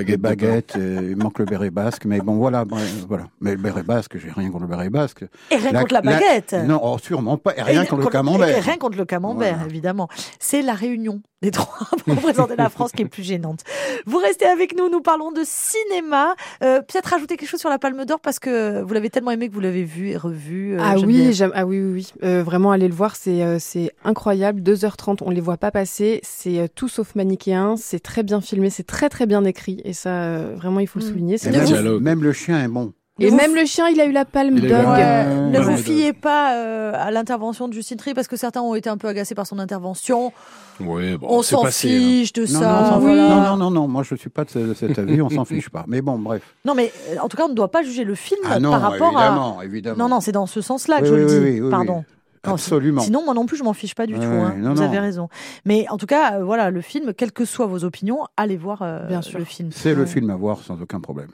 et 0.08 0.18
baguettes, 0.18 0.76
et 0.76 0.96
il 1.12 1.16
manque 1.18 1.40
le 1.40 1.46
béret 1.46 1.70
basque, 1.70 2.06
mais 2.06 2.20
bon, 2.20 2.36
voilà, 2.36 2.66
bon, 2.66 2.78
voilà. 3.08 3.28
Mais 3.42 3.52
le 3.52 3.58
béret 3.62 3.84
basque, 3.84 4.18
j'ai 4.18 4.32
rien 4.32 4.50
contre 4.50 4.64
le 4.64 4.70
béret 4.70 4.90
basque. 4.90 5.24
Et 5.52 5.56
rien 5.56 5.72
La- 5.72 5.82
contre 5.82 5.94
la 5.94 6.02
la- 6.02 6.12
baguette. 6.12 6.56
Non, 6.66 6.80
oh, 6.84 6.98
sûrement 6.98 7.38
pas, 7.38 7.56
et 7.56 7.62
rien 7.62 7.84
Et 7.84 7.88
contre 7.88 8.02
le 8.02 8.08
et 8.08 8.12
camembert. 8.12 8.64
rien 8.64 8.78
contre 8.78 8.98
le 8.98 9.06
camembert, 9.06 9.54
Voilà. 9.56 9.70
évidemment. 9.70 10.10
C'est 10.40 10.62
la 10.64 10.74
réunion 10.74 11.22
des 11.44 11.52
trois 11.52 11.88
pour 12.06 12.16
représenter 12.16 12.56
la 12.58 12.70
France 12.70 12.92
qui 12.92 13.04
est 13.04 13.08
plus 13.08 13.22
gênante. 13.24 13.62
Vous 14.08 14.18
restez 14.18 14.46
avec 14.46 14.76
nous, 14.76 14.90
nous 14.90 15.02
parlons 15.02 15.32
de 15.32 15.44
cinéma. 15.46 16.34
Euh, 16.64 16.82
Peut-être 16.82 17.06
rajouter 17.08 17.38
quelque 17.38 17.50
chose 17.50 17.60
sur 17.60 17.70
la 17.70 17.78
Palme 17.78 18.04
d'Or 18.06 18.20
parce 18.20 18.40
que 18.40 18.82
vous 18.82 18.94
l'avez 18.94 19.10
tellement 19.12 19.30
aimé 19.32 19.48
que 19.48 19.54
vous 19.54 19.60
l'avez 19.60 19.84
vu 19.84 20.10
et 20.10 20.18
revu. 20.18 20.74
euh, 20.74 20.80
Ah 20.82 20.96
oui, 20.98 21.32
ah 21.54 21.66
oui, 21.68 21.80
oui, 21.80 21.92
oui. 21.94 22.14
Euh, 22.24 22.42
vraiment, 22.44 22.72
aller 22.72 22.88
le 22.88 22.94
voir, 22.96 23.16
c'est 23.16 23.44
euh, 23.44 23.58
c'est 23.60 23.92
incroyable. 24.08 24.62
2h30, 24.62 25.18
on 25.22 25.30
les 25.30 25.42
voit 25.42 25.58
pas 25.58 25.72
passer. 25.72 26.20
C'est 26.24 26.60
euh, 26.60 26.68
tout 26.74 26.88
sauf 26.88 27.14
manichéen. 27.16 27.76
C'est 27.78 28.00
très 28.00 28.24
bien 28.24 28.42
filmé, 28.42 28.70
c'est 28.70 28.88
très 28.88 29.10
très 29.10 29.26
bien 29.26 29.44
écrit. 29.44 29.82
Et 29.84 29.94
ça, 29.94 30.10
euh, 30.10 30.54
vraiment, 30.56 30.80
il 30.80 30.88
faut 30.88 31.00
le 31.00 31.06
Mm. 31.06 31.10
souligner. 31.10 31.38
C'est 31.38 31.52
même, 31.52 32.00
même 32.00 32.24
le 32.24 32.34
chien 32.34 32.64
est 32.64 32.68
bon. 32.68 32.94
Et 33.20 33.30
vous 33.32 33.36
même 33.36 33.56
le 33.56 33.66
chien, 33.66 33.88
il 33.88 34.00
a 34.00 34.06
eu 34.06 34.12
la 34.12 34.26
palme 34.26 34.60
Ouais, 34.60 34.72
Euh, 34.72 35.50
ne 35.50 35.60
vous 35.60 35.76
fiez 35.76 36.14
pas 36.14 36.54
euh, 36.56 36.92
à 36.96 37.10
l'intervention 37.10 37.68
de 37.68 37.74
Justine 37.74 37.98
Trier 37.98 38.14
parce 38.14 38.28
que 38.28 38.38
certains 38.38 38.62
ont 38.62 38.76
été 38.76 38.92
un 38.92 38.98
peu 38.98 39.08
agacés 39.08 39.34
par 39.34 39.48
son 39.48 39.58
intervention. 39.58 40.32
Oui, 40.80 41.18
bon, 41.18 41.26
on 41.28 41.42
s'en 41.42 41.66
hein. 41.66 41.72
fiche 41.72 42.32
de 42.34 42.42
Non, 42.44 42.60
ça. 42.60 42.60
non, 42.60 42.92
non, 42.92 43.00
voilà. 43.00 43.30
non, 43.30 43.42
non, 43.42 43.58
non, 43.58 43.72
non, 43.72 43.88
moi 43.88 44.04
je 44.04 44.14
suis 44.14 44.30
pas 44.30 44.46
de 44.46 44.52
ce- 44.52 44.74
cet 44.76 45.00
avis, 45.00 45.20
on 45.20 45.32
s'en 45.32 45.46
fiche 45.46 45.70
pas. 45.70 45.84
Mais 45.88 46.02
bon, 46.02 46.20
bref. 46.20 46.44
Non, 46.64 46.76
mais 46.76 46.94
en 47.20 47.28
tout 47.28 47.38
cas, 47.38 47.46
on 47.46 47.50
ne 47.50 47.56
doit 47.56 47.72
pas 47.72 47.82
juger 47.82 48.04
le 48.04 48.14
film 48.14 48.40
Ah 48.48 48.60
non, 48.60 48.70
par 48.70 48.82
rapport 48.82 49.18
à. 49.18 49.66
évidemment. 49.66 49.98
Non, 49.98 50.10
non, 50.10 50.22
c'est 50.22 50.32
dans 50.32 50.46
ce 50.46 50.62
sens-là 50.62 50.98
que 51.00 51.06
Oui, 51.06 51.10
je 51.10 51.14
oui, 51.16 51.20
le 51.22 51.26
dis. 51.28 51.36
oui, 51.38 51.52
oui, 51.54 51.62
oui, 51.62 51.70
Pardon. 51.72 52.04
Non, 52.48 52.54
Absolument. 52.54 53.02
Sinon, 53.02 53.24
moi 53.26 53.34
non 53.34 53.46
plus, 53.46 53.58
je 53.58 53.64
m'en 53.64 53.74
fiche 53.74 53.94
pas 53.96 54.06
du 54.08 54.14
Ouais, 54.16 54.20
tout. 54.20 54.26
hein. 54.26 54.56
non, 54.58 54.74
Vous 54.74 54.82
non. 54.82 54.88
avez 54.88 55.00
raison. 55.00 55.30
Mais 55.66 55.86
en 55.90 55.98
tout 55.98 56.06
cas, 56.06 56.36
euh, 56.40 56.44
voilà, 56.44 56.70
le 56.72 56.82
film, 56.82 57.14
quelles 57.14 57.32
que 57.34 57.46
soient 57.46 57.68
vos 57.68 57.84
opinions, 57.84 58.26
allez 58.38 58.58
voir 58.58 58.82
euh, 58.82 59.06
Bien 59.08 59.22
sûr. 59.22 59.38
le 59.40 59.46
film. 59.46 59.70
C'est 59.72 59.94
le 59.94 60.06
film 60.06 60.30
à 60.30 60.36
voir 60.36 60.60
sans 60.60 60.82
aucun 60.82 61.00
problème. 61.02 61.30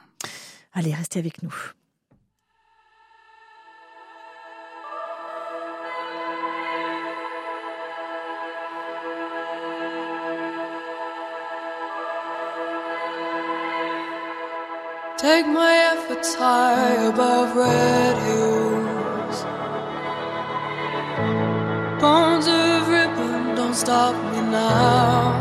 Allez, 0.73 0.93
restez 0.93 1.19
avec 1.19 1.43
nous. 1.43 1.53
Take 15.17 15.47
my 15.47 15.73
efforts 15.93 16.35
high 16.37 17.07
above 17.09 17.55
red 17.55 18.17
hills. 18.27 18.82
Bones 22.03 22.47
of 22.47 22.89
ribbon 22.89 23.55
don't 23.55 23.73
stop 23.73 24.13
me 24.33 24.41
now. 24.51 25.31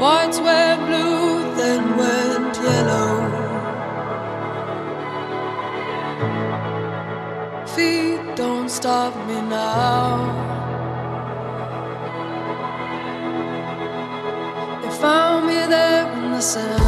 Whites 0.00 0.38
were 0.38 0.76
blue, 0.86 1.56
then 1.56 1.82
went 1.96 2.56
yellow. 2.66 3.14
Feet 7.74 8.36
don't 8.36 8.68
stop 8.68 9.12
me 9.26 9.40
now. 9.40 10.12
They 14.82 14.90
found 15.02 15.48
me 15.48 15.54
there 15.74 16.12
in 16.12 16.30
the 16.30 16.40
sands. 16.40 16.83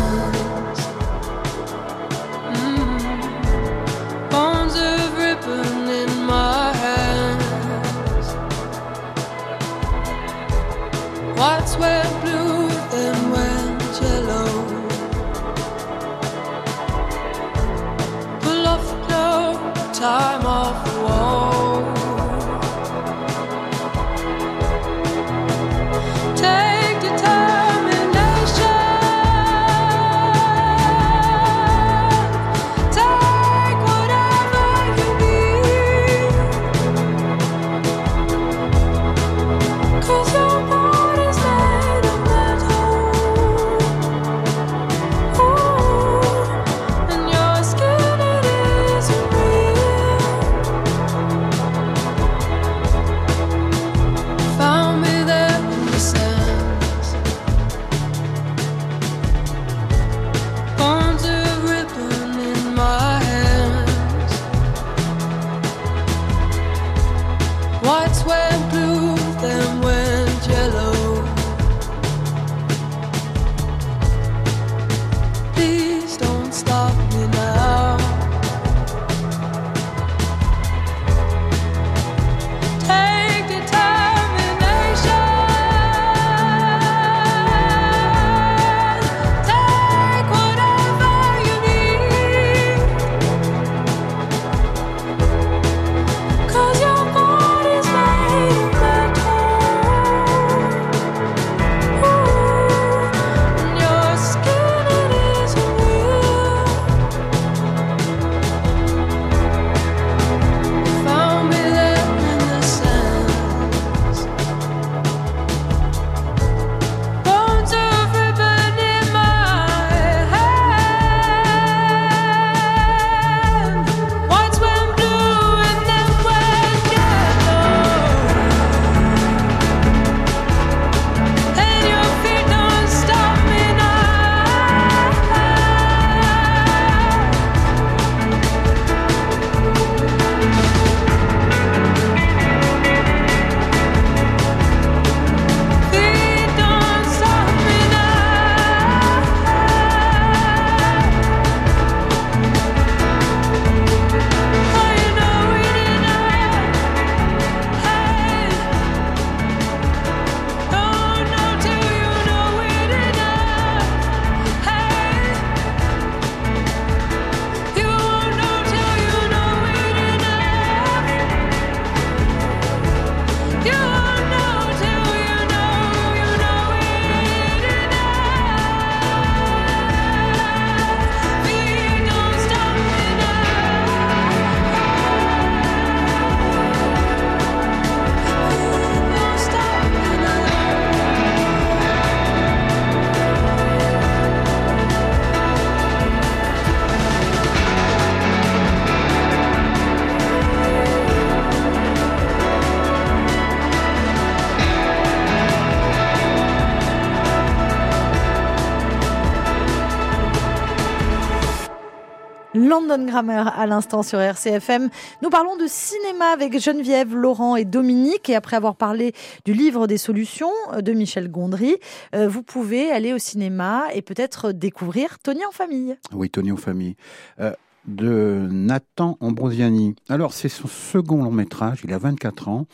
À 212.77 213.67
l'instant 213.67 214.03
sur 214.03 214.21
RCFM. 214.21 214.91
Nous 215.23 215.31
parlons 215.31 215.57
de 215.57 215.67
cinéma 215.67 216.27
avec 216.27 216.61
Geneviève, 216.61 217.15
Laurent 217.17 217.57
et 217.57 217.65
Dominique. 217.65 218.29
Et 218.29 218.35
après 218.35 218.55
avoir 218.55 218.77
parlé 218.77 219.15
du 219.47 219.55
livre 219.55 219.87
des 219.87 219.97
solutions 219.97 220.51
de 220.79 220.93
Michel 220.93 221.31
Gondry, 221.31 221.77
euh, 222.15 222.29
vous 222.29 222.43
pouvez 222.43 222.91
aller 222.91 223.15
au 223.15 223.19
cinéma 223.19 223.85
et 223.95 224.03
peut-être 224.03 224.53
découvrir 224.53 225.19
Tony 225.21 225.43
en 225.47 225.53
famille. 225.53 225.97
Oui, 226.13 226.29
Tony 226.29 226.53
en 226.53 226.59
famille. 226.59 226.97
Euh, 227.41 227.53
de 227.87 228.49
Nathan 228.51 229.17
Ambrosiani. 229.21 229.95
Alors, 230.09 230.33
c'est 230.33 230.49
son 230.49 230.67
second 230.69 231.23
long 231.23 231.31
métrage, 231.31 231.83
il 231.85 231.93
a 231.93 231.99
24 231.99 232.49
ans. 232.49 232.67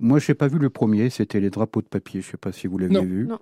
Moi, 0.00 0.18
je 0.18 0.30
n'ai 0.30 0.34
pas 0.34 0.48
vu 0.48 0.58
le 0.58 0.70
premier, 0.70 1.08
c'était 1.10 1.40
Les 1.40 1.50
drapeaux 1.50 1.80
de 1.82 1.86
papier, 1.86 2.20
je 2.20 2.26
ne 2.26 2.30
sais 2.32 2.36
pas 2.36 2.52
si 2.52 2.66
vous 2.66 2.76
l'avez 2.78 2.94
Non. 2.94 3.02
vu, 3.04 3.26
Non. 3.26 3.38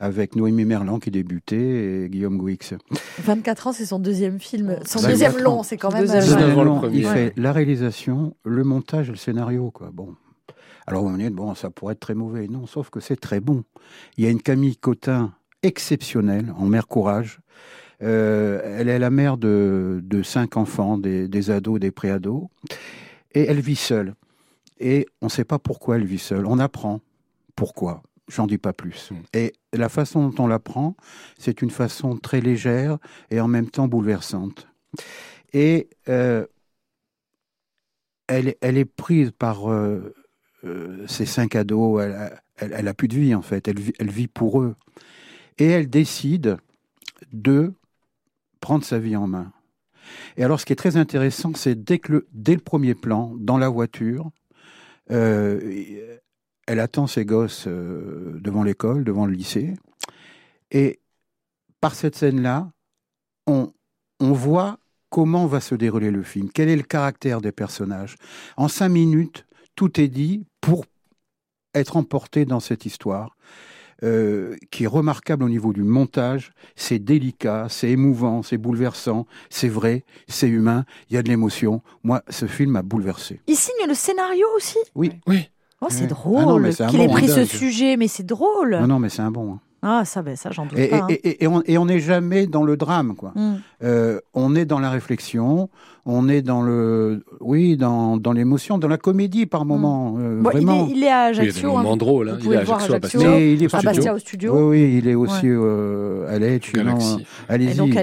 avec 0.00 0.36
Noémie 0.36 0.64
Merlan 0.64 0.98
qui 0.98 1.10
débutait 1.10 2.04
et 2.04 2.08
Guillaume 2.08 2.36
Gouix. 2.38 2.58
24 3.24 3.66
ans, 3.68 3.72
c'est 3.72 3.86
son 3.86 3.98
deuxième 3.98 4.38
film. 4.38 4.76
Son 4.84 5.00
Bah, 5.02 5.08
deuxième 5.08 5.32
24 5.32 5.44
long, 5.44 5.58
ans. 5.60 5.62
c'est 5.62 5.76
quand 5.76 5.92
même. 5.92 6.02
Deuxième 6.06 6.54
long. 6.54 6.82
Il 6.92 7.06
Ouais. 7.06 7.12
fait 7.12 7.32
la 7.36 7.52
réalisation, 7.52 8.34
le 8.44 8.62
montage 8.64 9.08
et 9.08 9.12
le 9.12 9.18
scénario. 9.18 9.70
Quoi. 9.70 9.90
Bon. 9.92 10.14
Alors 10.86 11.02
vous 11.02 11.08
me 11.10 11.18
dites, 11.18 11.32
bon, 11.34 11.54
ça 11.54 11.70
pourrait 11.70 11.94
être 11.94 12.00
très 12.00 12.14
mauvais. 12.14 12.46
Non, 12.48 12.66
sauf 12.66 12.90
que 12.90 13.00
c'est 13.00 13.16
très 13.16 13.40
bon. 13.40 13.64
Il 14.16 14.24
y 14.24 14.26
a 14.28 14.30
une 14.30 14.40
Camille 14.42 14.76
Cotin 14.76 15.32
exceptionnelle, 15.62 16.52
en 16.56 16.66
mère 16.66 16.86
courage. 16.86 17.40
Euh, 18.02 18.60
elle 18.78 18.88
est 18.88 18.98
la 18.98 19.10
mère 19.10 19.36
de, 19.38 20.00
de 20.02 20.22
cinq 20.22 20.56
enfants, 20.56 20.98
des, 20.98 21.28
des 21.28 21.50
ados, 21.50 21.80
des 21.80 21.90
préados. 21.90 22.50
Et 23.32 23.42
elle 23.42 23.60
vit 23.60 23.76
seule. 23.76 24.14
Et 24.78 25.06
on 25.22 25.26
ne 25.26 25.30
sait 25.30 25.44
pas 25.44 25.58
pourquoi 25.58 25.96
elle 25.96 26.04
vit 26.04 26.18
seule. 26.18 26.46
On 26.46 26.58
apprend 26.58 27.00
pourquoi. 27.54 28.02
J'en 28.28 28.46
dis 28.46 28.58
pas 28.58 28.72
plus. 28.72 29.10
Mm. 29.10 29.14
Et 29.34 29.52
la 29.72 29.88
façon 29.88 30.28
dont 30.28 30.44
on 30.44 30.46
l'apprend, 30.46 30.96
c'est 31.38 31.62
une 31.62 31.70
façon 31.70 32.16
très 32.16 32.40
légère 32.40 32.98
et 33.30 33.40
en 33.40 33.48
même 33.48 33.70
temps 33.70 33.88
bouleversante. 33.88 34.68
Et 35.52 35.88
euh, 36.08 36.44
elle, 38.26 38.48
est- 38.48 38.58
elle 38.60 38.76
est 38.78 38.84
prise 38.84 39.30
par 39.30 39.70
euh, 39.70 40.14
euh, 40.64 41.06
ces 41.06 41.26
cinq 41.26 41.54
ados. 41.56 42.02
Elle, 42.02 42.12
a- 42.12 42.42
elle, 42.56 42.72
elle 42.76 42.88
a 42.88 42.94
plus 42.94 43.08
de 43.08 43.14
vie 43.16 43.34
en 43.34 43.42
fait. 43.42 43.68
Elle 43.68 44.10
vit 44.10 44.28
pour 44.28 44.60
eux. 44.60 44.74
Et 45.58 45.66
elle 45.66 45.88
décide 45.88 46.58
de 47.32 47.72
prendre 48.60 48.84
sa 48.84 48.98
vie 48.98 49.16
en 49.16 49.26
main. 49.26 49.52
Et 50.36 50.44
alors, 50.44 50.60
ce 50.60 50.66
qui 50.66 50.72
est 50.72 50.76
très 50.76 50.96
intéressant, 50.96 51.52
c'est 51.54 51.74
dès 51.74 52.00
le 52.08 52.58
premier 52.58 52.94
plan, 52.94 53.34
dans 53.38 53.58
la 53.58 53.68
voiture, 53.68 54.30
euh, 55.10 56.08
elle 56.66 56.80
attend 56.80 57.06
ses 57.06 57.24
gosses 57.24 57.66
euh, 57.66 58.38
devant 58.40 58.62
l'école, 58.62 59.04
devant 59.04 59.26
le 59.26 59.32
lycée, 59.32 59.74
et 60.70 61.00
par 61.80 61.94
cette 61.94 62.16
scène-là, 62.16 62.70
on, 63.46 63.72
on 64.20 64.32
voit 64.32 64.78
comment 65.10 65.46
va 65.46 65.60
se 65.60 65.74
dérouler 65.74 66.10
le 66.10 66.22
film, 66.22 66.50
quel 66.52 66.68
est 66.68 66.76
le 66.76 66.82
caractère 66.82 67.40
des 67.40 67.52
personnages? 67.52 68.16
En 68.56 68.68
cinq 68.68 68.88
minutes, 68.88 69.46
tout 69.76 70.00
est 70.00 70.08
dit 70.08 70.44
pour 70.60 70.84
être 71.74 71.96
emporté 71.96 72.44
dans 72.44 72.60
cette 72.60 72.86
histoire. 72.86 73.36
Euh, 74.02 74.56
qui 74.70 74.84
est 74.84 74.88
remarquable 74.88 75.44
au 75.44 75.48
niveau 75.48 75.72
du 75.72 75.82
montage, 75.82 76.52
c'est 76.74 76.98
délicat, 76.98 77.66
c'est 77.68 77.90
émouvant, 77.90 78.42
c'est 78.42 78.58
bouleversant, 78.58 79.26
c'est 79.50 79.68
vrai, 79.68 80.04
c'est 80.28 80.48
humain, 80.48 80.84
il 81.10 81.14
y 81.14 81.16
a 81.16 81.22
de 81.22 81.28
l'émotion. 81.28 81.82
Moi, 82.04 82.22
ce 82.28 82.46
film 82.46 82.72
m'a 82.72 82.82
bouleversé. 82.82 83.40
Il 83.46 83.56
signe 83.56 83.86
le 83.88 83.94
scénario 83.94 84.46
aussi? 84.56 84.78
Oui. 84.94 85.10
Oh, 85.82 85.88
c'est 85.90 86.06
drôle 86.06 86.70
Ah 86.78 86.84
un 86.84 86.86
qu'il 86.88 87.00
ait 87.00 87.06
bon, 87.06 87.12
pris 87.12 87.28
ce 87.28 87.44
sujet, 87.44 87.96
mais 87.96 88.08
c'est 88.08 88.24
drôle. 88.24 88.78
Non, 88.80 88.86
non, 88.86 88.98
mais 88.98 89.10
c'est 89.10 89.22
un 89.22 89.30
bon. 89.30 89.54
hein. 89.54 89.60
Ah, 89.88 90.04
ça, 90.04 90.22
ben, 90.22 90.34
ça, 90.34 90.50
j'en 90.50 90.66
doute 90.66 90.78
Et, 90.78 90.88
pas. 90.88 90.96
hein. 91.02 91.06
et- 91.10 91.44
et- 91.44 91.48
et 91.68 91.78
on 91.78 91.84
n'est 91.86 92.00
jamais 92.00 92.46
dans 92.48 92.64
le 92.64 92.76
drame, 92.76 93.14
quoi. 93.14 93.32
Hmm. 93.36 93.56
Euh, 93.84 94.20
on 94.34 94.56
est 94.56 94.64
dans 94.64 94.80
la 94.80 94.90
réflexion, 94.90 95.68
on 96.04 96.28
est 96.28 96.42
dans 96.42 96.60
le, 96.62 97.22
oui, 97.40 97.76
dans, 97.76 98.16
dans 98.16 98.32
l'émotion, 98.32 98.78
dans 98.78 98.88
la 98.88 98.98
comédie 98.98 99.46
par 99.46 99.64
moment. 99.64 100.16
euh, 100.18 100.40
Bon, 100.42 100.50
il, 100.50 100.52
vraiment. 100.64 100.86
est, 100.88 100.90
il 100.90 101.04
est 101.04 101.08
à 101.10 101.28
Oui, 101.30 101.34
il 101.34 101.36
y 101.36 101.40
a 101.40 101.42
des 101.44 101.48
Ajaccio. 101.50 101.76
hein. 101.76 101.96
drôles. 101.96 102.28
hein. 102.30 102.32
vous 102.32 102.38
Il 102.40 102.44
pouvez 102.44 102.56
est 102.56 102.58
à 102.58 102.60
à 102.60 102.62
Ajaccio, 102.64 102.92
à 102.94 102.96
Ajaccio. 102.96 103.18
Bastia. 103.20 103.30
Mais 103.38 103.52
il 103.54 103.62
est 103.62 103.74
à. 103.74 103.80
Bastia 103.82 104.14
au 104.14 104.18
studio. 104.18 104.54
Oui, 104.70 104.82
oui, 104.82 104.94
il 104.98 105.08
est 105.08 105.14
aussi 105.14 105.46
euh, 105.46 106.26
à 106.28 106.38
Galaxy. 106.38 106.72
euh, 106.76 107.18
Allez-y. 107.48 107.70
Et 107.70 107.74
donc 107.74 107.96
à 107.96 108.02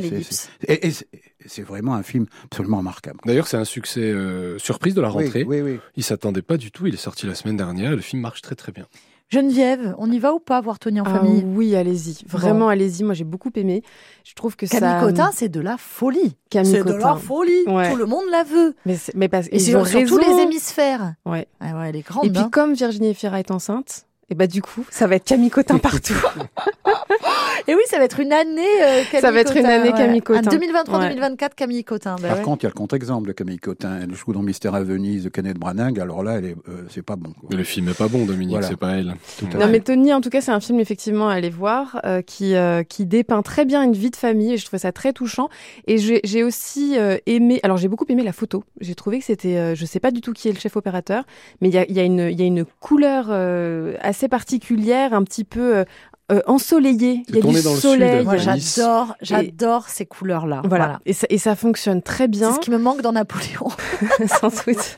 c'est- 1.45 1.61
vraiment 1.63 1.93
un 1.95 2.03
film 2.03 2.25
absolument 2.45 2.77
remarquable. 2.77 3.19
D'ailleurs, 3.25 3.47
c'est 3.47 3.57
un 3.57 3.65
succès 3.65 3.99
euh, 4.01 4.57
surprise 4.59 4.93
de 4.95 5.01
la 5.01 5.09
Oui, 5.13 5.25
rentrée. 5.25 5.43
oui, 5.43 5.59
oui. 5.61 5.79
Il 5.97 6.03
s'attendait 6.03 6.41
pas 6.41 6.55
du 6.57 6.71
tout. 6.71 6.87
Il 6.87 6.93
est 6.93 6.97
sorti 6.97 7.25
la 7.27 7.35
semaine 7.35 7.57
dernière. 7.57 7.91
et 7.91 7.95
Le 7.97 8.01
film 8.01 8.21
marche 8.21 8.41
très 8.41 8.55
très 8.55 8.71
bien. 8.71 8.85
Geneviève, 9.33 9.95
on 9.97 10.11
y 10.11 10.19
va 10.19 10.33
ou 10.33 10.39
pas 10.39 10.61
voir 10.61 10.77
Tony 10.77 11.01
en 11.01 11.05
Ah 11.07 11.15
famille? 11.15 11.43
oui, 11.55 11.75
allez-y. 11.75 12.19
Vraiment, 12.27 12.67
allez-y. 12.69 13.03
Moi, 13.03 13.15
j'ai 13.15 13.23
beaucoup 13.23 13.49
aimé. 13.55 13.81
Je 14.23 14.33
trouve 14.35 14.55
que 14.55 14.67
Camille 14.67 14.87
ça. 14.87 14.99
Cotin, 14.99 15.31
c'est 15.33 15.49
de 15.49 15.59
la 15.59 15.77
folie. 15.77 16.35
Camille 16.51 16.71
C'est 16.71 16.83
de 16.83 16.93
la 16.93 17.15
folie. 17.15 17.63
Ouais. 17.65 17.89
Tout 17.91 17.97
le 17.97 18.05
monde 18.05 18.25
la 18.31 18.43
veut. 18.43 18.75
Mais, 18.85 18.95
c'est- 18.95 19.15
mais 19.15 19.27
parce 19.29 19.47
Et 19.51 19.57
sur 19.57 19.81
tous 19.83 20.17
les 20.19 20.41
hémisphères. 20.43 21.15
Ouais. 21.25 21.47
Ah 21.59 21.75
ouais, 21.79 21.89
elle 21.89 21.95
est 21.95 22.01
grande. 22.05 22.25
Et 22.25 22.29
puis, 22.29 22.41
hein. 22.41 22.49
comme 22.51 22.73
Virginie 22.73 23.15
Fira 23.15 23.39
est 23.39 23.49
enceinte, 23.49 24.05
et 24.33 24.35
bah 24.35 24.47
du 24.47 24.63
coup, 24.63 24.83
ça 24.89 25.05
va 25.05 25.17
être 25.17 25.25
Camille 25.25 25.51
Cotin 25.51 25.77
partout. 25.77 26.15
Et 27.67 27.75
oui, 27.75 27.81
ça 27.87 27.97
va 27.97 28.05
être 28.05 28.19
une 28.19 28.33
année 28.33 28.61
euh, 28.81 29.03
Camille 29.09 29.21
Ça 29.21 29.31
va 29.31 29.39
être 29.39 29.55
une 29.55 29.65
année 29.65 29.91
ouais. 29.91 29.97
Camille 29.97 30.21
Cotin. 30.21 30.41
Ah, 30.51 30.55
2023-2024, 30.55 31.41
Ouais. 31.43 31.49
Camille 31.55 31.83
Cotin. 31.83 32.15
bah 32.19 32.29
Par 32.29 32.37
ouais. 32.37 32.43
contre, 32.43 32.63
il 32.63 32.65
y 32.65 32.67
a 32.67 32.69
le 32.71 32.73
contre-exemple 32.73 33.27
de 33.27 33.31
Camille 33.33 33.59
Cotin. 33.59 33.99
Elle 34.01 34.13
joue 34.15 34.33
dans 34.33 34.41
Mystère 34.41 34.73
à 34.75 34.81
Venise 34.81 35.23
de 35.25 35.29
Kenneth 35.29 35.57
Branagh. 35.57 35.99
Alors 35.99 36.23
là, 36.23 36.33
elle 36.39 36.45
est, 36.45 36.55
euh, 36.67 36.81
c'est 36.89 37.03
pas 37.03 37.15
bon. 37.15 37.29
quoi. 37.31 37.49
Mais 37.51 37.55
le 37.57 37.63
film 37.63 37.87
est 37.89 37.97
pas 37.97 38.07
bon, 38.07 38.25
Dominique. 38.25 38.53
Voilà. 38.53 38.67
C'est 38.67 38.75
pas 38.75 38.93
elle. 38.97 39.13
Tout 39.37 39.47
Non 39.57 39.67
mais 39.67 39.79
Tony, 39.79 40.13
en 40.13 40.19
tout 40.19 40.29
cas, 40.29 40.41
c'est 40.41 40.51
un 40.51 40.59
film 40.59 40.79
effectivement 40.79 41.29
à 41.29 41.35
aller 41.35 41.49
voir 41.51 42.01
euh, 42.05 42.21
qui 42.21 42.55
euh, 42.55 42.83
qui 42.83 43.05
dépeint 43.05 43.43
très 43.43 43.65
bien 43.65 43.83
une 43.83 43.93
vie 43.93 44.09
de 44.11 44.15
famille 44.15 44.53
et 44.53 44.57
je 44.57 44.65
trouvais 44.65 44.79
ça 44.79 44.91
très 44.91 45.13
touchant. 45.13 45.47
Et 45.87 45.99
j'ai 45.99 46.19
j'ai 46.23 46.43
aussi 46.43 46.97
euh, 46.97 47.17
aimé, 47.27 47.59
alors 47.63 47.77
j'ai 47.77 47.87
beaucoup 47.87 48.05
aimé 48.09 48.23
la 48.23 48.33
photo. 48.33 48.63
J'ai 48.81 48.95
trouvé 48.95 49.19
que 49.19 49.25
c'était, 49.25 49.57
euh, 49.57 49.75
je 49.75 49.85
sais 49.85 49.99
pas 50.01 50.11
du 50.11 50.19
tout 50.21 50.33
qui 50.33 50.49
est 50.49 50.53
le 50.53 50.59
chef 50.59 50.75
opérateur, 50.75 51.23
mais 51.61 51.69
il 51.69 51.73
y 51.75 51.77
a, 51.77 51.85
il 51.87 51.95
y 51.95 51.99
a 51.99 52.03
une 52.03 52.27
il 52.31 52.39
y 52.39 52.41
a 52.43 52.45
une 52.45 52.65
couleur 52.81 53.27
euh, 53.29 53.95
assez 54.23 54.29
particulière, 54.29 55.13
un 55.13 55.23
petit 55.23 55.43
peu 55.43 55.77
euh, 55.77 55.85
euh, 56.31 56.41
ensoleillée. 56.47 57.23
Il 57.27 57.35
y 57.35 57.39
a 57.39 57.41
du 57.41 57.57
soleil. 57.57 58.23
Moi, 58.23 58.37
j'adore, 58.37 59.15
j'adore 59.21 59.89
ces 59.89 60.05
couleurs-là. 60.05 60.61
Voilà. 60.63 60.85
Voilà. 60.85 60.99
Et, 61.05 61.13
ça, 61.13 61.27
et 61.29 61.37
ça 61.37 61.55
fonctionne 61.55 62.01
très 62.01 62.25
C'est 62.25 62.29
bien, 62.29 62.53
ce 62.53 62.59
qui 62.59 62.71
me 62.71 62.77
manque 62.77 63.01
dans 63.01 63.11
Napoléon, 63.11 63.67
sans 64.39 64.47
doute. 64.47 64.97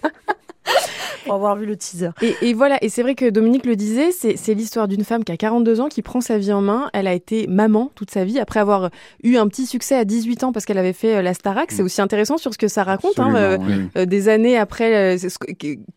Pour 1.25 1.33
avoir 1.33 1.55
vu 1.57 1.65
le 1.65 1.75
teaser. 1.75 2.09
Et, 2.21 2.35
et 2.41 2.53
voilà, 2.53 2.77
et 2.83 2.89
c'est 2.89 3.01
vrai 3.01 3.15
que 3.15 3.29
Dominique 3.29 3.65
le 3.65 3.75
disait, 3.75 4.11
c'est 4.11 4.37
c'est 4.37 4.53
l'histoire 4.53 4.87
d'une 4.87 5.03
femme 5.03 5.23
qui 5.23 5.31
a 5.31 5.37
42 5.37 5.81
ans, 5.81 5.87
qui 5.89 6.01
prend 6.01 6.21
sa 6.21 6.37
vie 6.37 6.53
en 6.53 6.61
main. 6.61 6.89
Elle 6.93 7.07
a 7.07 7.13
été 7.13 7.47
maman 7.47 7.91
toute 7.95 8.11
sa 8.11 8.23
vie, 8.25 8.39
après 8.39 8.59
avoir 8.59 8.89
eu 9.23 9.35
un 9.37 9.47
petit 9.47 9.65
succès 9.65 9.95
à 9.95 10.05
18 10.05 10.43
ans 10.45 10.51
parce 10.51 10.65
qu'elle 10.65 10.77
avait 10.77 10.93
fait 10.93 11.17
euh, 11.17 11.21
la 11.21 11.33
Starac. 11.33 11.71
C'est 11.71 11.81
aussi 11.81 12.01
intéressant 12.01 12.37
sur 12.37 12.53
ce 12.53 12.57
que 12.57 12.67
ça 12.67 12.83
raconte. 12.83 13.19
hein, 13.19 13.33
euh, 13.35 13.57
oui. 13.59 13.73
euh, 13.97 14.05
des 14.05 14.29
années 14.29 14.57
après, 14.57 15.15
euh, 15.15 15.29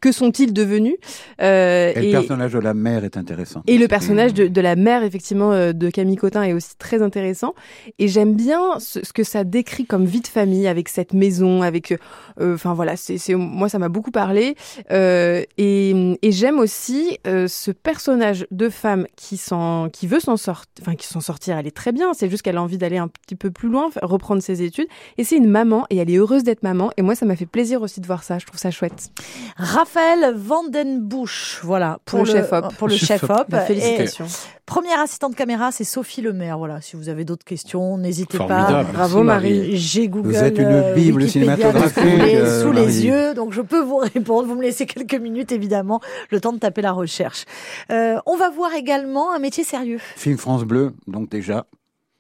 que, 0.01 0.13
sont-ils 0.13 0.53
devenus 0.53 0.95
Euh, 1.41 1.93
Et, 1.95 2.07
le 2.07 2.11
personnage 2.13 2.53
de 2.53 2.59
la 2.59 2.75
mère 2.75 3.05
est 3.05 3.17
intéressant. 3.17 3.63
et 3.67 3.79
le 3.79 3.89
personnage 3.89 4.35
de, 4.35 4.47
de 4.49 4.61
la 4.61 4.77
mère, 4.77 5.03
effectivement, 5.05 5.51
de 5.73 5.91
Camille 5.91 6.17
Cotin 6.17 6.43
est 6.43 6.53
aussi 6.53 6.77
très 6.79 7.03
intéressant. 7.03 7.55
Et 7.99 8.09
j'aime 8.09 8.35
bien 8.35 8.79
ce, 8.79 9.05
ce 9.05 9.13
que 9.13 9.25
ça 9.25 9.45
décrit 9.45 9.87
comme 9.87 10.05
vie 10.05 10.21
de 10.21 10.27
famille, 10.27 10.67
avec 10.69 10.89
cette 10.89 11.13
maison, 11.13 11.63
avec... 11.63 11.93
euh, 12.41 12.55
Enfin 12.55 12.73
voilà, 12.75 12.97
c'est 12.97 13.19
c'est- 13.19 13.35
moi 13.35 13.69
ça 13.69 13.79
m'a 13.79 13.89
beaucoup 13.89 14.11
parlé. 14.13 14.55
Euh, 14.93 15.18
et 15.57 16.19
et 16.23 16.33
j'aime 16.33 16.59
aussi 16.59 17.19
euh, 17.27 17.47
ce 17.49 17.71
personnage 17.71 18.47
de 18.51 18.69
femme 18.69 19.07
qui, 19.17 19.37
s'en- 19.37 19.89
qui 19.93 20.07
veut 20.07 20.21
s'en 20.21 20.37
sortir, 20.37 20.73
enfin 20.83 20.95
qui 20.97 21.07
s'en 21.07 21.21
sortir, 21.21 21.57
elle 21.59 21.67
est 21.67 21.77
très 21.77 21.93
bien. 21.93 22.13
C'est 22.15 22.29
juste 22.31 22.43
qu'elle 22.43 22.57
a 22.57 22.63
envie 22.63 22.79
d'aller 22.79 22.99
un 22.99 23.09
petit 23.09 23.35
peu 23.37 23.51
plus 23.51 23.69
loin, 23.69 23.91
reprendre 24.03 24.43
ses 24.43 24.63
études. 24.63 24.89
Et 25.19 25.25
c'est 25.25 25.37
une 25.37 25.49
maman, 25.49 25.87
et 25.91 25.97
elle 25.97 26.11
est 26.11 26.17
heureuse 26.17 26.43
d'être 26.45 26.63
maman. 26.63 26.91
Et 26.97 27.03
moi 27.03 27.15
ça 27.15 27.27
m'a 27.27 27.37
fait 27.37 27.47
plaisir 27.47 27.83
aussi 27.83 28.01
de 28.01 28.07
voir 28.07 28.23
ça, 28.23 28.39
je 28.39 28.47
trouve 28.47 28.59
ça 28.61 28.71
chouette. 28.71 29.11
Raphaël 29.57 30.35
Vandenbusch, 30.37 31.61
voilà. 31.63 31.99
Pour 32.05 32.21
le 32.21 32.25
chef-op. 32.27 32.75
Pour 32.77 32.89
le 32.89 32.97
chef-op. 32.97 33.47
Bah, 33.49 33.65
Et 33.65 33.67
félicitations. 33.67 34.27
Première 34.69 35.01
assistante 35.01 35.35
caméra, 35.35 35.73
c'est 35.73 35.83
Sophie 35.83 36.21
Lemaire. 36.23 36.59
Voilà. 36.59 36.81
Si 36.81 36.95
vous 36.95 37.09
avez 37.09 37.25
d'autres 37.25 37.45
questions, 37.45 37.99
n'hésitez 37.99 38.39
pas. 38.39 38.47
Formidable. 38.47 38.89
Bravo, 38.93 39.23
Merci, 39.25 39.49
Marie. 39.49 39.77
J'ai 39.77 40.09
Google. 40.09 40.29
Vous 40.29 40.37
êtes 40.37 40.59
une 40.59 40.65
euh, 40.67 40.95
bible 40.95 41.23
Wikipédia, 41.23 41.57
cinématographique, 41.57 42.05
euh, 42.35 42.63
sous 42.63 42.73
Marie. 42.73 42.87
les 42.87 43.07
yeux, 43.07 43.35
donc 43.35 43.53
je 43.53 43.63
peux 43.63 43.81
vous 43.81 43.97
répondre. 44.15 44.47
Vous 44.47 44.55
me 44.55 44.63
laissez 44.63 44.87
quelques 44.87 45.15
minutes, 45.21 45.51
évidemment, 45.53 46.01
le 46.31 46.41
temps 46.41 46.53
de 46.53 46.59
taper 46.59 46.83
la 46.83 46.93
recherche. 46.93 47.47
Euh, 47.91 48.19
on 48.27 48.37
va 48.37 48.51
voir 48.51 48.75
également 48.75 49.33
un 49.33 49.39
métier 49.39 49.65
sérieux. 49.65 49.99
Film 50.17 50.37
France 50.39 50.65
Bleu, 50.65 50.93
donc 51.07 51.31
déjà, 51.31 51.67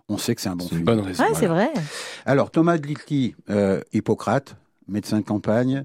on 0.09 0.17
sait 0.19 0.35
que 0.35 0.41
c'est 0.41 0.49
un 0.49 0.57
bon 0.57 0.65
C'est 0.65 0.71
une 0.71 0.77
film. 0.79 0.85
bonne 0.87 1.01
raison. 1.01 1.23
Ouais, 1.23 1.29
voilà. 1.31 1.41
c'est 1.41 1.47
vrai. 1.47 1.71
Alors, 2.27 2.51
Thomas 2.51 2.79
Dlitti, 2.79 3.35
euh, 3.51 3.81
Hippocrate, 3.93 4.57
médecin 4.89 5.19
de 5.21 5.25
campagne, 5.25 5.85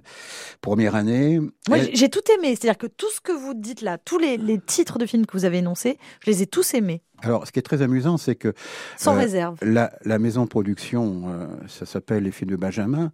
première 0.62 0.96
année. 0.96 1.40
Moi, 1.70 1.78
Elle- 1.78 1.96
j'ai 1.96 2.10
tout 2.10 2.22
aimé. 2.38 2.56
C'est-à-dire 2.56 2.78
que 2.78 2.88
tout 2.88 3.10
ce 3.12 3.22
que 3.22 3.32
vous 3.32 3.54
dites 3.54 3.82
là, 3.82 3.98
tous 3.98 4.18
les, 4.18 4.38
les 4.38 4.60
titres 4.60 4.98
de 4.98 5.06
films 5.06 5.26
que 5.26 5.36
vous 5.38 5.46
avez 5.46 5.58
énoncés, 5.60 5.98
je 6.26 6.32
les 6.32 6.42
ai 6.42 6.48
tous 6.48 6.74
aimés, 6.74 7.02
Alors, 7.22 7.46
ce 7.48 7.52
qui 7.52 7.60
est 7.60 7.64
très 7.64 7.82
amusant, 7.82 8.18
c'est 8.18 8.36
que 8.36 8.54
sans 8.98 9.16
Euh, 9.16 9.20
réserve. 9.20 9.58
la, 9.62 9.92
la 10.04 10.20
maison 10.20 10.44
de 10.44 10.50
production, 10.50 11.24
euh, 11.28 11.48
ça 11.68 11.86
s'appelle 11.86 12.24
Les 12.24 12.32
films 12.32 12.52
de 12.52 12.56
Benjamin. 12.58 13.12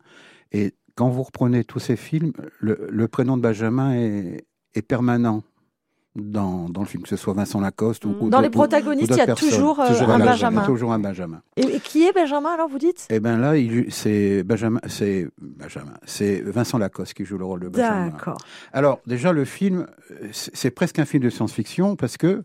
Et 0.52 0.74
quand 0.96 1.10
vous 1.10 1.24
reprenez 1.24 1.64
tous 1.64 1.80
ces 1.80 1.96
films, 1.96 2.34
le, 2.60 2.88
le 2.90 3.08
prénom 3.08 3.38
de 3.38 3.42
Benjamin 3.42 3.94
est, 3.94 4.46
est 4.76 4.82
permanent. 4.82 5.44
Dans, 6.16 6.68
dans 6.70 6.82
le 6.82 6.88
film, 6.88 7.04
que 7.04 7.10
ce 7.10 7.16
soit 7.16 7.34
Vincent 7.34 7.62
Lacoste 7.62 8.04
ou, 8.06 8.16
ou 8.20 8.30
Dans 8.30 8.42
les 8.42 8.50
protagonistes, 8.50 9.12
il 9.12 9.18
y 9.18 9.22
a 9.22 9.26
personnes. 9.28 9.50
toujours, 9.50 9.80
euh, 9.80 9.88
Toujours 9.88 10.10
un 10.10 10.18
Benjamin. 10.18 10.32
Benjamin. 10.32 10.66
Toujours 10.66 10.94
un 10.94 11.00
Benjamin. 11.00 11.42
Et, 11.56 11.62
et 11.76 11.80
qui 11.80 12.06
est 12.06 12.14
Benjamin 12.14 12.50
alors 12.50 12.68
vous 12.68 12.80
dites? 12.80 13.06
Et 13.10 13.20
ben 13.20 13.38
là, 13.38 13.54
c'est 13.90 14.44
Benjamin, 14.44 14.80
c'est 14.88 15.28
Benjamin, 15.40 15.94
c'est 16.06 16.42
Vincent 16.42 16.78
Lacoste 16.78 17.14
qui 17.14 17.26
joue 17.26 17.38
le 17.38 17.46
rôle 17.46 17.62
de 17.62 17.70
Benjamin. 17.70 18.08
D'accord. 18.08 18.38
Alors 18.74 19.00
déjà 19.06 19.32
le 19.32 19.46
film, 19.46 19.86
c'est 20.32 20.72
presque 20.72 21.00
un 21.00 21.06
film 21.06 21.24
de 21.24 21.30
science-fiction 21.30 21.96
parce 21.96 22.18
que 22.18 22.44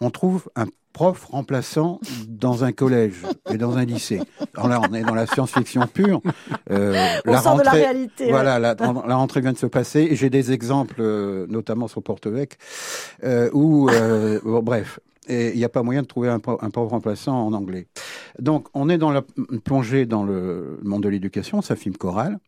on 0.00 0.10
trouve 0.10 0.48
un 0.56 0.66
prof 0.92 1.24
remplaçant 1.26 2.00
dans 2.28 2.64
un 2.64 2.72
collège 2.72 3.22
et 3.52 3.56
dans 3.58 3.76
un 3.76 3.84
lycée. 3.84 4.20
Alors 4.56 4.68
là, 4.68 4.80
on 4.90 4.92
est 4.94 5.02
dans 5.02 5.14
la 5.14 5.26
science-fiction 5.26 5.86
pure. 5.86 6.20
Euh, 6.70 6.94
On 7.26 7.38
sort 7.38 7.56
de 7.58 7.62
la 7.62 7.70
réalité. 7.70 8.24
ouais. 8.24 8.30
Voilà, 8.32 8.58
la, 8.58 8.74
la 8.74 9.14
rentrée 9.16 9.40
vient 9.40 9.52
de 9.52 9.58
se 9.58 9.66
passer. 9.66 10.00
et 10.10 10.16
J'ai 10.16 10.30
des 10.30 10.50
exemples, 10.50 10.96
euh, 10.98 11.46
notamment 11.48 11.86
sur 11.86 12.02
Porto-Vec, 12.02 12.58
euh, 13.22 13.50
où, 13.52 13.88
euh, 13.88 14.40
bon, 14.42 14.62
bref, 14.62 14.98
il 15.28 15.54
n'y 15.54 15.64
a 15.64 15.68
pas 15.68 15.84
moyen 15.84 16.02
de 16.02 16.08
trouver 16.08 16.28
un, 16.28 16.40
pro- 16.40 16.58
un 16.60 16.70
pauvre 16.70 16.90
remplaçant 16.90 17.46
en 17.46 17.52
anglais. 17.52 17.86
Donc, 18.40 18.66
on 18.74 18.88
est 18.88 18.98
dans 18.98 19.12
la 19.12 19.22
plongée 19.64 20.06
dans 20.06 20.24
le 20.24 20.80
monde 20.82 21.04
de 21.04 21.08
l'éducation, 21.08 21.62
c'est 21.62 21.72
un 21.72 21.76
film 21.76 21.96
choral. 21.96 22.38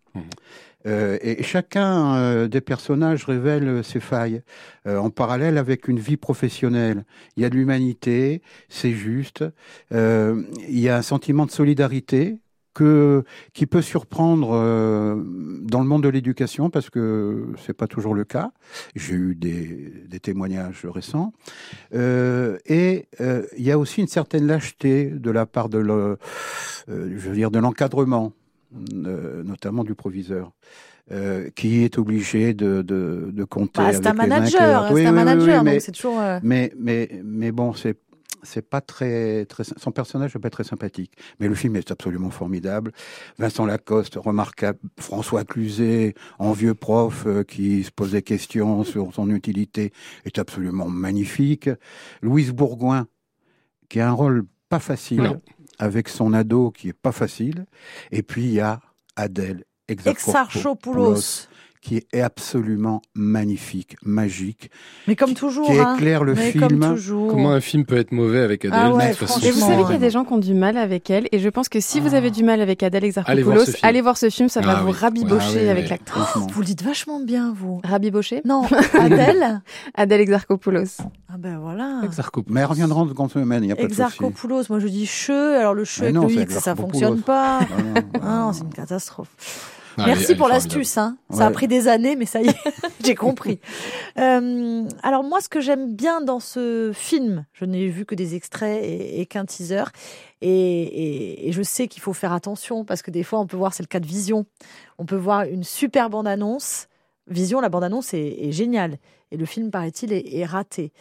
Euh, 0.87 1.19
et 1.23 1.43
chacun 1.43 2.17
euh, 2.17 2.49
des 2.49 2.61
personnages 2.61 3.25
révèle 3.25 3.69
euh, 3.69 3.83
ses 3.83 4.01
failles 4.01 4.43
en 4.85 5.11
parallèle 5.11 5.59
avec 5.59 5.87
une 5.87 6.01
vie 6.01 6.17
professionnelle. 6.17 7.05
Il 7.37 7.43
y 7.45 7.47
a 7.47 7.51
de 7.51 7.55
l'humanité, 7.55 8.43
c'est 8.69 8.91
juste. 8.91 9.45
Il 9.93 10.47
y 10.69 10.89
a 10.89 10.97
un 10.97 11.03
sentiment 11.03 11.47
de 11.47 11.53
solidarité 11.53 12.39
qui 12.75 13.67
peut 13.67 13.83
surprendre 13.83 14.49
dans 15.63 15.81
le 15.81 15.87
monde 15.87 16.03
de 16.03 16.09
l'éducation 16.09 16.69
parce 16.69 16.91
que 16.91 17.47
c'est 17.65 17.75
pas 17.75 17.87
toujours 17.87 18.15
le 18.15 18.25
cas. 18.25 18.51
J'ai 18.97 19.15
eu 19.15 19.37
des, 19.37 20.19
témoignages 20.21 20.85
récents 20.85 21.33
et 21.93 23.07
il 23.21 23.63
y 23.63 23.71
a 23.71 23.79
aussi 23.79 24.01
une 24.01 24.09
certaine 24.09 24.49
lâcheté 24.49 25.11
de 25.11 25.31
la 25.31 25.47
part 25.47 25.69
de 25.69 25.79
l'encadrement, 26.89 28.33
euh, 29.07 29.43
notamment 29.45 29.85
du 29.85 29.95
proviseur. 29.95 30.53
euh, 31.11 31.51
qui 31.57 31.83
est 31.83 31.99
obligé 31.99 32.55
de, 32.55 32.81
de, 32.83 33.31
de 33.33 33.45
compter 33.45 33.81
Bah, 33.83 33.87
avec 33.89 33.97
c'est 34.03 34.07
un 34.09 34.13
manager, 34.15 34.87
c'est 34.87 34.93
Oui, 34.95 35.01
un 35.01 35.05
oui, 35.05 35.19
oui, 35.19 35.25
manager, 35.25 35.59
oui, 35.59 35.65
mais- 35.65 35.73
donc 35.73 35.81
c'est 35.83 35.93
toujours. 35.93 36.21
euh, 36.21 36.39
mais, 36.45 36.73
mais, 36.79 37.21
mais 37.25 37.51
bon, 37.53 37.73
c'est 37.75 37.99
c'est 38.45 38.63
pas 38.69 38.81
très, 38.81 39.45
très 39.47 39.63
son 39.65 39.93
personnage 39.93 40.35
n'est 40.35 40.41
pas 40.41 40.51
très 40.51 40.65
sympathique 40.65 41.13
mais 41.39 41.47
le 41.47 41.55
film 41.55 41.77
est 41.77 41.93
absolument 41.93 42.31
formidable 42.31 42.91
Vincent 43.39 43.65
Lacoste 43.67 44.17
remarquable 44.17 44.81
François 44.99 45.45
Cluzet 45.45 46.15
en 46.41 46.51
vieux 46.51 46.75
prof 46.75 47.25
euh, 47.27 47.45
qui 47.45 47.85
se 47.85 47.93
pose 47.93 48.11
des 48.13 48.23
questions 48.23 48.83
sur 48.83 49.15
son 49.15 49.31
utilité 49.31 49.93
est 50.25 50.39
absolument 50.41 50.89
magnifique 50.89 51.71
Louise 52.21 52.51
Bourgoin 52.51 53.07
qui 53.89 54.01
a 54.01 54.09
un 54.09 54.13
rôle 54.13 54.45
pas 54.69 54.81
facile 54.81 55.23
Non. 55.23 55.41
Avec 55.83 56.09
son 56.09 56.33
ado 56.33 56.71
qui 56.71 56.91
est 56.91 56.93
pas 56.93 57.11
facile 57.11 57.67
et 58.13 58.23
puis 58.23 58.45
il 58.45 58.53
y 58.53 58.61
a 58.61 58.81
Adèle 59.17 59.65
Exarchopoulos. 59.89 61.49
Qui 61.83 61.97
est 61.97 62.21
absolument 62.21 63.03
magnifique 63.15 63.97
magique 64.05 64.71
Mais 65.09 65.17
comme 65.17 65.35
toujours. 65.35 65.67
qui 65.67 65.79
hein. 65.79 65.95
éclaire 65.97 66.23
le 66.23 66.35
Mais 66.35 66.53
film 66.53 66.69
comme 66.69 66.79
toujours. 66.95 67.29
Comment 67.33 67.51
un 67.51 67.61
film 67.61 67.85
peut 67.85 67.97
être 67.97 68.13
mauvais 68.13 68.39
avec 68.41 68.65
Adèle 68.65 68.79
Ah 68.81 68.93
ouais, 68.95 69.05
de 69.07 69.11
toute 69.11 69.19
façon, 69.19 69.33
franchement. 69.41 69.49
Et 69.49 69.53
vous 69.53 69.61
savez 69.61 69.83
qu'il 69.83 69.93
y 69.93 69.97
a 69.97 69.99
des 69.99 70.11
gens 70.11 70.25
qui 70.25 70.33
ont 70.33 70.39
du 70.39 70.55
mal 70.55 70.77
avec 70.77 71.11
elle, 71.11 71.27
et 71.33 71.41
je 71.41 71.49
pense 71.49 71.69
que 71.69 71.81
si 71.81 71.99
vous 71.99 72.15
Ah. 72.15 72.19
avez 72.19 72.31
du 72.31 72.45
mal 72.45 72.61
avec 72.61 72.83
Adèle 72.85 73.03
Exarchopoulos, 73.05 73.65
allez 73.83 74.01
voir 74.01 74.17
ce 74.17 74.31
film, 74.31 74.49
ça 74.49 74.61
va 74.61 74.77
Ah 74.79 74.83
vous 74.83 74.91
oui. 74.93 74.97
rabibocher 74.99 75.45
Ah 75.45 75.63
oui, 75.65 75.69
avec 75.69 75.85
oui. 75.85 75.91
l'actrice. 75.91 76.37
Vous 76.53 76.61
le 76.61 76.67
dites 76.67 76.83
vachement 76.83 77.19
bien, 77.21 77.53
vous. 77.53 77.81
Rabibocher 77.85 78.43
Non, 78.45 78.63
Adèle 78.99 79.61
Adèle 79.95 80.21
Exarchopoulos. 80.21 80.99
Ah 81.29 81.37
ben 81.39 81.59
voilà. 81.59 82.01
Exarchopoulos. 82.05 82.55
Mais 82.55 82.61
elles 82.61 82.67
reviendront 82.67 83.05
de 83.05 83.11
seconde 83.11 83.33
semaine, 83.33 83.65
il 83.65 83.67
n'y 83.67 83.73
a 83.73 83.77
pas 83.77 83.83
de 83.83 83.89
souci. 83.89 84.01
Exarchopoulos, 84.03 84.63
moi 84.71 84.79
je 84.79 84.87
dis 84.87 85.07
che, 85.07 85.31
alors 85.59 85.75
le 85.75 85.85
che 85.85 86.03
avec 86.03 86.15
non, 86.15 86.27
le 86.29 86.33
X, 86.33 86.59
ça 86.61 86.77
fonctionne 86.77 87.23
pas. 87.23 87.59
Non, 88.23 88.53
c'est 88.53 88.63
une 88.63 88.73
catastrophe. 88.73 89.31
Ah, 89.99 90.07
Merci 90.07 90.33
elle 90.33 90.37
pour 90.39 90.49
l'astuce. 90.49 90.97
Hein. 90.99 91.17
Ça 91.31 91.47
a 91.47 91.51
pris 91.51 91.69
des 91.69 91.89
années, 91.89 92.17
mais 92.17 92.25
ça 92.27 92.41
y 92.41 92.49
est, 92.49 92.57
j'ai 93.05 93.15
compris. 93.15 93.61
Euh, 94.19 94.85
alors 95.03 95.23
moi, 95.25 95.41
ce 95.41 95.49
que 95.49 95.61
j'aime 95.61 95.95
bien 95.95 96.21
dans 96.21 96.41
ce 96.41 96.93
film, 96.95 97.45
je 97.53 97.65
n'ai 97.65 97.89
vu 97.89 98.05
que 98.05 98.15
des 98.15 98.35
extraits 98.35 98.83
et, 98.83 99.21
et 99.21 99.27
qu'un 99.27 99.45
teaser, 99.45 99.85
et, 100.41 100.49
et- 100.51 101.49
et 101.49 101.53
je 101.53 101.63
sais 101.63 101.89
qu'il 101.89 102.03
faut 102.03 102.13
faire 102.13 102.33
attention 102.33 102.85
parce 102.85 103.03
que 103.03 103.11
des 103.11 103.23
fois, 103.23 103.39
on 103.41 103.47
peut 103.47 103.57
voir, 103.57 103.75
c'est 103.75 103.83
le 103.83 103.89
cas 103.89 104.01
de 104.01 104.07
Vision, 104.07 104.47
on 104.99 105.05
peut 105.05 105.17
voir 105.17 105.43
une 105.43 105.65
super 105.65 106.11
bande-annonce. 106.11 106.89
Vision, 107.29 107.61
la 107.61 107.69
bande-annonce 107.69 108.15
est, 108.15 108.37
est 108.49 108.53
géniale, 108.53 108.99
et 109.31 109.37
le 109.37 109.45
film, 109.47 109.71
paraît-il, 109.71 110.13
est, 110.13 110.35
est 110.35 110.45
raté. 110.45 110.93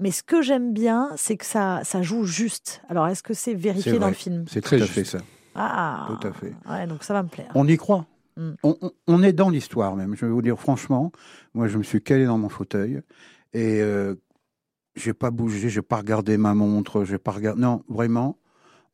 Mais 0.00 0.10
ce 0.10 0.22
que 0.22 0.42
j'aime 0.42 0.72
bien, 0.72 1.10
c'est 1.16 1.36
que 1.36 1.44
ça, 1.46 1.80
ça 1.84 2.02
joue 2.02 2.24
juste. 2.24 2.82
Alors, 2.88 3.06
est-ce 3.08 3.22
que 3.22 3.34
c'est 3.34 3.54
vérifié 3.54 3.92
C'est 3.92 3.98
dans 3.98 4.08
le 4.08 4.14
film? 4.14 4.44
C'est 4.50 4.60
Très 4.60 4.76
tout 4.76 4.82
à 4.82 4.86
juste. 4.86 4.98
fait 4.98 5.04
ça. 5.04 5.18
Ah, 5.54 6.06
Tout 6.20 6.26
à 6.28 6.32
fait. 6.32 6.52
Ouais, 6.68 6.86
donc 6.86 7.02
ça 7.02 7.14
va 7.14 7.22
me 7.22 7.28
plaire. 7.28 7.48
On 7.54 7.66
y 7.66 7.76
croit. 7.78 8.04
Mm. 8.36 8.50
On, 8.62 8.76
on- 8.82 8.92
on 9.06 9.22
est 9.22 9.32
dans 9.32 9.48
l'histoire 9.50 9.96
même. 9.96 10.14
Je 10.16 10.26
vais 10.26 10.32
vous 10.32 10.42
dire 10.42 10.58
franchement, 10.58 11.12
moi 11.54 11.68
je 11.68 11.78
me 11.78 11.82
suis 11.82 12.02
calé 12.02 12.26
dans 12.26 12.38
mon 12.38 12.48
fauteuil 12.48 13.00
et 13.52 13.80
euh, 13.80 14.14
j'ai 14.94 15.12
pas 15.14 15.30
bougé, 15.30 15.68
j'ai 15.68 15.82
pas 15.82 15.96
regardé 15.96 16.36
ma 16.36 16.54
montre, 16.54 17.04
j'ai 17.04 17.18
pas 17.18 17.32
regardé. 17.32 17.60
Non, 17.60 17.82
vraiment, 17.88 18.38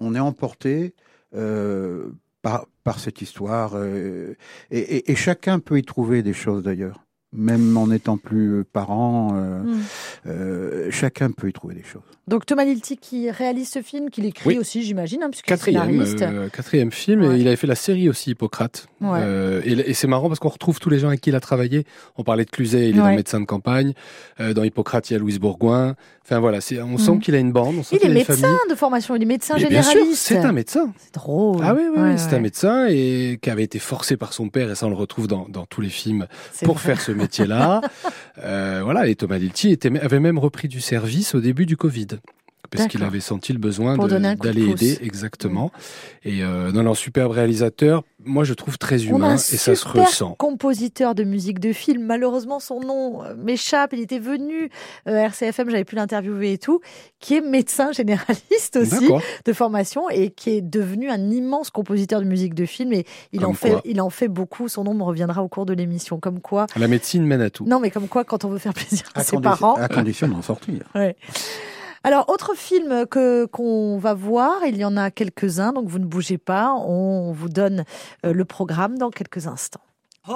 on 0.01 0.15
est 0.15 0.21
emporté 0.21 0.95
euh, 1.35 2.11
par, 2.43 2.67
par 2.85 2.99
cette 3.01 3.23
histoire 3.23 3.73
euh, 3.75 4.35
et, 4.71 4.79
et- 4.81 5.11
et 5.13 5.15
chacun 5.17 5.59
peut 5.61 5.79
y 5.79 5.83
trouver 5.83 6.23
des 6.23 6.33
choses 6.35 6.63
d'ailleurs. 6.63 7.05
Même 7.35 7.77
en 7.79 7.87
n'étant 7.87 8.19
plus 8.19 8.59
euh, 8.61 8.65
parent, 8.65 9.33
Mm. 9.33 10.91
chacun 10.91 11.31
peut 11.31 11.49
y 11.49 11.53
trouver 11.53 11.75
des 11.75 11.83
choses. 11.83 12.03
Donc 12.29 12.47
Thomas 12.47 12.65
Lilti 12.65 12.97
qui 12.99 13.31
réalise 13.33 13.69
ce 13.69 13.83
film, 13.83 14.09
qui 14.09 14.21
l'écrit 14.21 14.49
Oui. 14.51 14.59
aussi, 14.59 14.83
j'imagine, 14.85 15.25
hein, 15.25 15.29
puisqu'il 15.31 15.53
est 15.53 15.57
Quatrième, 15.57 16.01
euh, 16.23 16.49
quatrième 16.49 16.93
film, 16.93 17.23
Ouais. 17.25 17.37
et 17.37 17.41
il 17.41 17.49
avait 17.49 17.57
fait 17.57 17.67
la 17.67 17.75
série 17.75 18.09
aussi 18.09 18.31
Hippocrate. 18.31 18.87
Ouais. 19.01 19.19
Euh, 19.21 19.61
et 19.65 19.73
et 19.91 19.95
c'est 19.95 20.07
marrant 20.07 20.29
parce 20.29 20.39
qu'on 20.39 20.49
retrouve 20.49 20.79
tous 20.79 20.89
les 20.89 21.01
gens 21.01 21.09
avec 21.09 21.21
qui 21.21 21.31
il 21.31 21.37
a 21.37 21.41
travaillé. 21.41 21.85
On 22.17 22.23
parlait 22.23 22.45
de 22.45 22.51
Cluzet, 22.51 22.91
il 22.91 22.97
est 22.97 23.01
Ouais. 23.01 23.09
dans 23.11 23.17
médecin 23.17 23.41
de 23.41 23.45
campagne. 23.45 23.93
Euh, 24.41 24.55
dans 24.55 24.63
Hippocrate, 24.63 25.11
il 25.11 25.15
y 25.15 25.17
a 25.17 25.19
Louise 25.19 25.41
Bourgoin. 25.41 25.97
Enfin 26.25 26.39
voilà, 26.39 26.59
on 26.85 26.99
sent 26.99 27.11
Mhm. 27.11 27.21
qu'il 27.21 27.35
a 27.35 27.39
une 27.39 27.51
bande, 27.51 27.75
on 27.81 27.83
sent 27.83 27.97
Il 28.01 28.07
est 28.07 28.11
a 28.11 28.15
médecin 28.15 28.35
famille. 28.37 28.57
de 28.71 28.75
formation, 28.77 29.17
il 29.17 29.23
est 29.23 29.27
médecin 29.27 29.55
Mais 29.59 29.65
bien 29.67 29.83
sûr, 29.83 29.93
généraliste. 29.95 30.23
c'est 30.23 30.39
un 30.39 30.53
médecin. 30.53 30.93
C'est 30.99 31.15
drôle. 31.15 31.61
Ah 31.65 31.75
oui, 31.75 31.83
oui, 31.95 32.13
c'est 32.17 32.33
un 32.35 32.39
médecin 32.41 32.87
et 32.89 33.41
qui 33.43 33.51
avait 33.51 33.65
été 33.65 33.81
forcé 33.81 34.17
par 34.17 34.33
son 34.33 34.49
père, 34.49 34.71
et 34.71 34.77
ça 34.77 34.87
on 34.87 34.91
le 34.91 34.95
retrouve 34.95 35.27
dans, 35.27 35.47
dans 35.49 35.67
tous 35.67 35.81
les 35.81 35.89
films, 35.89 36.29
pour 36.63 36.77
vrai. 36.77 36.85
faire 36.95 37.01
ce 37.01 37.11
métier-là. 37.11 37.81
euh, 38.39 38.83
voilà, 38.85 39.09
et 39.09 39.17
Thomas 39.17 39.39
Lilti 39.39 39.73
était, 39.73 39.91
avait 39.99 40.21
même 40.21 40.39
repris 40.39 40.69
du 40.69 40.81
service 40.81 41.35
au 41.35 41.41
début 41.41 41.67
du 41.67 41.77
Covid. 41.77 42.07
Parce 42.73 42.89
qu'il 42.89 43.03
avait 43.05 43.21
senti 43.21 43.53
le 43.53 43.59
besoin 43.59 43.97
d'aller 43.97 44.69
aider, 44.69 44.99
exactement. 45.03 45.71
Et 46.25 46.43
euh, 46.43 46.73
non, 46.73 46.83
non, 46.83 46.95
superbe 46.95 47.33
réalisateur, 47.33 48.03
moi 48.25 48.45
je 48.45 48.55
trouve 48.55 48.79
très 48.79 49.07
On 49.09 49.15
a 49.15 49.17
humain, 49.17 49.29
un 49.31 49.35
et 49.35 49.39
ça 49.39 49.75
se 49.75 49.87
ressent. 49.87 50.35
compositeur 50.39 51.15
de 51.15 51.25
musique 51.25 51.59
de 51.59 51.73
film. 51.73 52.05
Malheureusement, 52.05 52.61
son 52.61 52.81
nom 52.81 53.25
euh, 53.25 53.35
m'échappe. 53.37 53.93
Il 53.93 54.01
était 54.01 54.19
venu 54.19 54.71
euh, 55.09 55.17
à 55.17 55.27
RCFM, 55.27 55.71
j'avais 55.71 55.85
pu 55.85 55.97
l'interviewer 55.97 56.53
et 56.53 56.59
tout, 56.59 56.81
qui 57.21 57.35
est 57.37 57.41
médecin 57.41 57.93
généraliste 57.93 58.77
aussi 58.81 59.09
de 59.45 59.53
formation 59.53 60.09
et 60.11 60.31
qui 60.31 60.51
est 60.51 60.63
devenu 60.63 61.11
un 61.11 61.31
immense 61.31 61.71
compositeur 61.71 62.21
de 62.21 62.27
musique 62.27 62.55
de 62.55 62.67
film. 62.67 62.93
Et 62.93 63.05
il 63.33 63.41
Comme 63.41 63.51
en 63.51 63.55
fait, 63.55 63.71
quoi. 63.73 63.81
il 63.85 64.01
en 64.01 64.11
fait 64.11 64.29
beaucoup. 64.29 64.69
Son 64.69 64.85
nom 64.85 64.95
me 64.95 65.03
reviendra 65.03 65.43
au 65.43 65.49
cours 65.49 65.67
de 65.67 65.73
l'émission. 65.75 66.19
Comme 66.21 66.41
quoi, 66.41 66.67
La 66.77 66.89
médecine 66.89 67.25
mène 67.27 67.41
à 67.43 67.51
tout. 67.51 67.65
non, 67.67 67.81
mais 67.81 67.91
comme 67.91 68.09
quoi, 68.09 68.25
quand 68.25 68.45
on 68.45 68.49
veut 68.49 68.59
faire 68.59 68.75
plaisir 68.75 69.05
à, 69.15 69.21
À, 69.21 69.25
ses 69.25 69.39
parents, 69.39 69.75
à 69.75 69.89
condition 69.89 70.29
d'en 70.29 70.43
sortir. 70.43 70.85
Ouais. 70.95 71.17
Alors, 72.05 72.29
autre 72.29 72.55
film 72.57 73.07
que 73.07 73.47
qu'on 73.47 73.99
va 73.99 74.15
voir, 74.15 74.65
il 74.67 74.77
y 74.77 74.85
en 74.85 74.97
a 74.97 75.11
quelques-uns, 75.13 75.73
donc 75.73 75.89
vous 75.89 76.01
ne 76.01 76.05
bougez 76.05 76.39
pas, 76.39 76.73
on 76.75 77.33
vous 77.33 77.49
donne 77.49 77.85
euh, 78.27 78.33
le 78.33 78.45
programme 78.45 78.99
dans 78.99 79.11
quelques 79.11 79.47
instants. 79.47 79.81
Oh, 80.29 80.33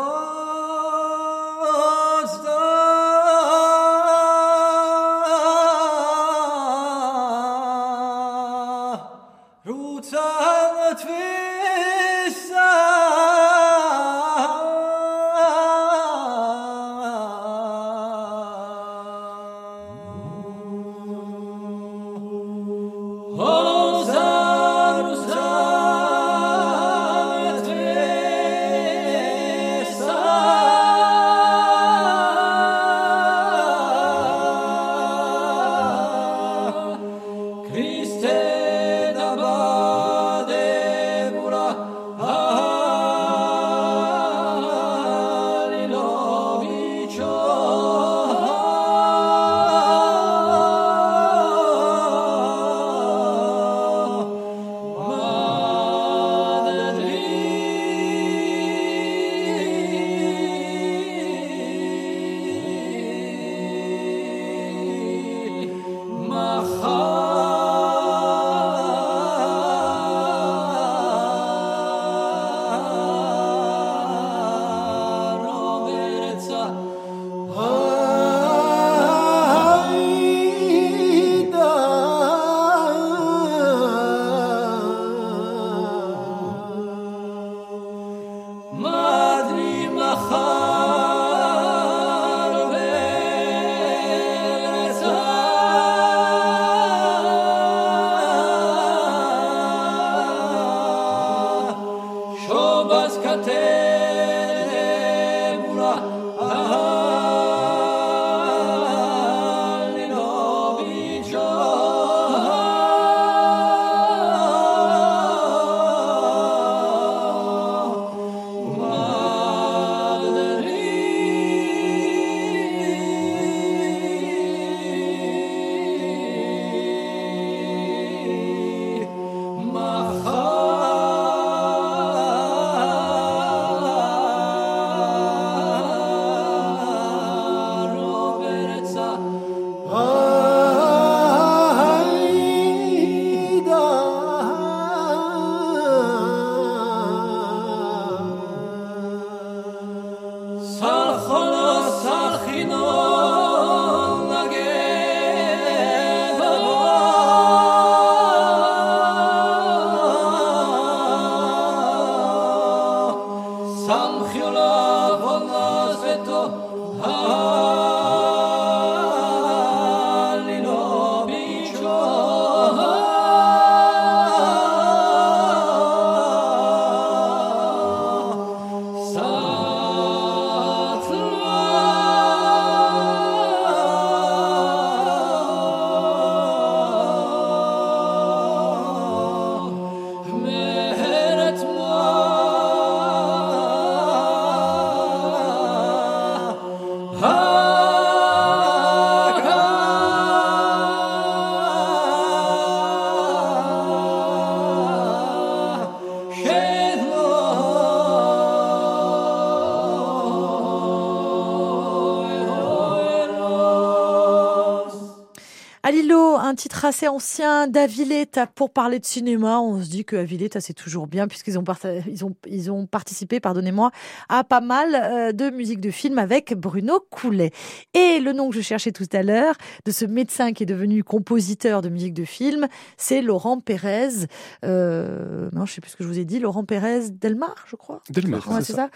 assez 216.86 217.08
ancien 217.08 217.66
d'Avileta 217.66 218.46
pour 218.46 218.70
parler 218.70 218.98
de 218.98 219.04
cinéma. 219.04 219.60
On 219.60 219.82
se 219.82 219.88
dit 219.88 220.04
que 220.04 220.16
Avileta 220.16 220.60
c'est 220.60 220.72
toujours 220.72 221.06
bien 221.06 221.26
puisqu'ils 221.26 221.58
ont, 221.58 221.64
ils 222.06 222.24
ont, 222.24 222.34
ils 222.46 222.70
ont 222.70 222.86
participé, 222.86 223.40
pardonnez-moi, 223.40 223.90
à 224.28 224.44
pas 224.44 224.60
mal 224.60 224.94
euh, 224.94 225.32
de 225.32 225.50
musique 225.50 225.80
de 225.80 225.90
film 225.90 226.18
avec 226.18 226.54
Bruno 226.54 227.00
Coulet. 227.10 227.50
Et 227.94 228.20
le 228.20 228.32
nom 228.32 228.48
que 228.50 228.56
je 228.56 228.60
cherchais 228.60 228.92
tout 228.92 229.08
à 229.12 229.22
l'heure 229.22 229.56
de 229.84 229.90
ce 229.90 230.04
médecin 230.04 230.52
qui 230.52 230.62
est 230.62 230.66
devenu 230.66 231.02
compositeur 231.02 231.82
de 231.82 231.88
musique 231.88 232.14
de 232.14 232.24
film, 232.24 232.68
c'est 232.96 233.20
Laurent 233.20 233.60
Pérez. 233.60 234.26
Euh, 234.64 235.50
non, 235.52 235.66
je 235.66 235.74
sais 235.74 235.80
plus 235.80 235.90
ce 235.90 235.96
que 235.96 236.04
je 236.04 236.08
vous 236.08 236.18
ai 236.18 236.24
dit. 236.24 236.38
Laurent 236.38 236.64
Pérez 236.64 237.10
Delmar, 237.10 237.56
je 237.66 237.76
crois. 237.76 238.00
Delmar, 238.10 238.46
c'est 238.62 238.74
ça. 238.74 238.90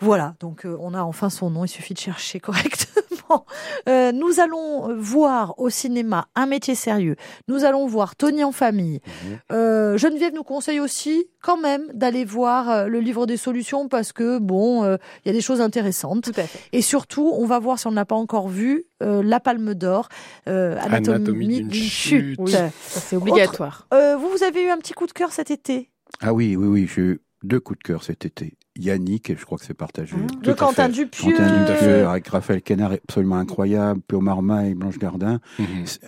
Voilà, 0.00 0.34
donc 0.40 0.64
euh, 0.64 0.76
on 0.80 0.94
a 0.94 1.02
enfin 1.02 1.28
son 1.28 1.50
nom. 1.50 1.64
Il 1.64 1.68
suffit 1.68 1.94
de 1.94 1.98
chercher 1.98 2.40
correctement. 2.40 3.02
Euh, 3.88 4.12
nous 4.12 4.38
allons 4.38 4.94
voir 4.96 5.58
au 5.58 5.68
cinéma 5.68 6.26
un 6.36 6.46
métier 6.46 6.74
sérieux 6.74 7.16
nous 7.48 7.64
allons 7.64 7.86
voir 7.86 8.16
Tony 8.16 8.44
en 8.44 8.52
famille. 8.52 9.00
Mhm. 9.04 9.38
Euh, 9.52 9.98
Geneviève 9.98 10.34
nous 10.34 10.42
conseille 10.42 10.80
aussi 10.80 11.26
quand 11.42 11.56
même 11.56 11.84
d'aller 11.92 12.24
voir 12.24 12.70
euh, 12.70 12.86
le 12.86 13.00
livre 13.00 13.26
des 13.26 13.36
solutions 13.36 13.88
parce 13.88 14.12
que 14.12 14.38
bon, 14.38 14.84
euh, 14.84 14.96
il 15.24 15.28
y 15.28 15.30
a 15.30 15.34
des 15.34 15.40
choses 15.40 15.60
intéressantes. 15.60 16.30
Et 16.72 16.82
surtout, 16.82 17.32
on 17.34 17.46
va 17.46 17.58
voir 17.58 17.78
si 17.78 17.86
on 17.86 17.92
n'a 17.92 18.04
pas 18.04 18.14
encore 18.14 18.48
vu 18.48 18.84
La 19.00 19.40
Palme 19.40 19.74
d'Or, 19.74 20.08
Anatomie, 20.46 21.62
d'une 21.62 21.72
chute. 21.72 22.40
c'est 22.78 23.16
obligatoire. 23.16 23.86
vous, 23.90 24.28
vous 24.28 24.44
avez 24.44 24.64
eu 24.64 24.70
un 24.70 24.78
petit 24.78 24.92
coup 24.92 25.06
de 25.06 25.12
cœur 25.12 25.32
cet 25.32 25.50
été? 25.50 25.90
Ah 26.20 26.32
oui, 26.32 26.56
oui, 26.56 26.66
oui, 26.66 26.90
j'ai 26.92 27.02
eu 27.02 27.20
deux 27.42 27.60
coups 27.60 27.78
de 27.80 27.84
cœur 27.84 28.04
cet 28.04 28.24
été. 28.24 28.56
Yannick, 28.78 29.30
et 29.30 29.36
je 29.36 29.44
crois 29.44 29.58
que 29.58 29.64
c'est 29.64 29.74
partagé. 29.74 30.16
Mmh. 30.16 30.42
De 30.42 30.52
Quentin 30.52 30.88
Dupieux. 30.88 31.32
Quentin 31.32 31.64
Dupieux, 31.64 32.06
avec 32.06 32.26
Raphaël 32.28 32.62
Quenard, 32.62 32.92
absolument 32.92 33.36
incroyable, 33.36 34.00
Pio 34.06 34.20
Marma 34.20 34.66
et 34.66 34.74
Blanche 34.74 34.98
Gardin. 34.98 35.40
Mmh. 35.58 35.64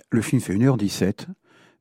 Le 0.09 0.21
film 0.21 0.41
fait 0.41 0.53
1h17, 0.53 1.27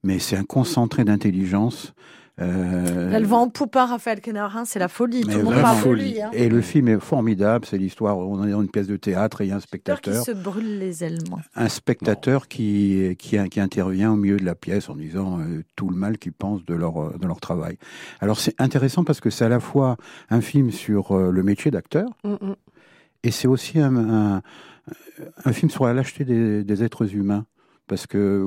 mais 0.03 0.19
c'est 0.19 0.37
un 0.37 0.45
concentré 0.45 1.05
d'intelligence 1.05 1.95
euh... 2.41 3.11
Elle 3.13 3.27
va 3.27 3.37
en 3.37 3.49
poupin, 3.49 3.87
Raphaël 3.87 4.21
Quenarin, 4.21 4.65
c'est 4.65 4.81
la 4.81 4.89
folie. 4.89 5.23
Tout 5.23 5.39
le 5.39 5.45
monde 5.45 5.55
parle 5.55 5.79
folie. 5.79 6.21
Hein. 6.21 6.31
Et 6.33 6.49
le 6.49 6.61
film 6.61 6.89
est 6.89 6.99
formidable, 6.99 7.65
c'est 7.65 7.79
l'histoire, 7.79 8.19
on 8.19 8.45
est 8.45 8.51
dans 8.51 8.63
une 8.63 8.71
pièce 8.71 8.89
de 8.89 8.97
théâtre 8.97 9.41
et 9.41 9.45
il 9.45 9.49
y 9.51 9.53
a 9.53 9.57
un 9.57 9.61
spectateur. 9.61 10.15
Qui 10.15 10.25
se 10.25 10.33
brûle 10.33 10.79
les 10.79 11.05
ailes, 11.05 11.21
moi. 11.31 11.41
Un 11.55 11.69
spectateur 11.69 12.49
qui, 12.49 13.15
qui, 13.19 13.39
qui, 13.49 13.61
intervient 13.61 14.13
au 14.13 14.17
milieu 14.17 14.37
de 14.37 14.45
la 14.45 14.57
pièce 14.57 14.89
en 14.89 14.97
disant 14.97 15.39
euh, 15.39 15.63
tout 15.77 15.89
le 15.89 15.97
mal 15.97 16.19
qu'ils 16.19 16.33
pensent 16.33 16.65
de 16.65 16.75
leur, 16.75 17.17
de 17.17 17.27
leur 17.27 17.39
travail. 17.39 17.79
Alors 18.21 18.41
c'est 18.41 18.61
intéressant 18.61 19.05
parce 19.05 19.21
que 19.21 19.31
c'est 19.31 19.45
à 19.45 19.49
la 19.49 19.61
fois 19.61 19.97
un 20.29 20.41
film 20.41 20.73
sur 20.73 21.13
euh, 21.13 21.31
le 21.31 21.43
métier 21.45 21.71
d'acteur 21.71 22.09
mm, 22.25 22.33
mm. 22.33 22.57
et 23.23 23.31
c'est 23.31 23.47
aussi 23.47 23.79
un, 23.79 23.97
un, 23.97 24.43
un, 25.45 25.53
film 25.53 25.71
sur 25.71 25.87
la 25.87 25.95
lâcheté 25.95 26.25
des, 26.25 26.65
des 26.65 26.83
êtres 26.83 27.15
humains. 27.15 27.47
Parce 27.87 28.07
que 28.07 28.43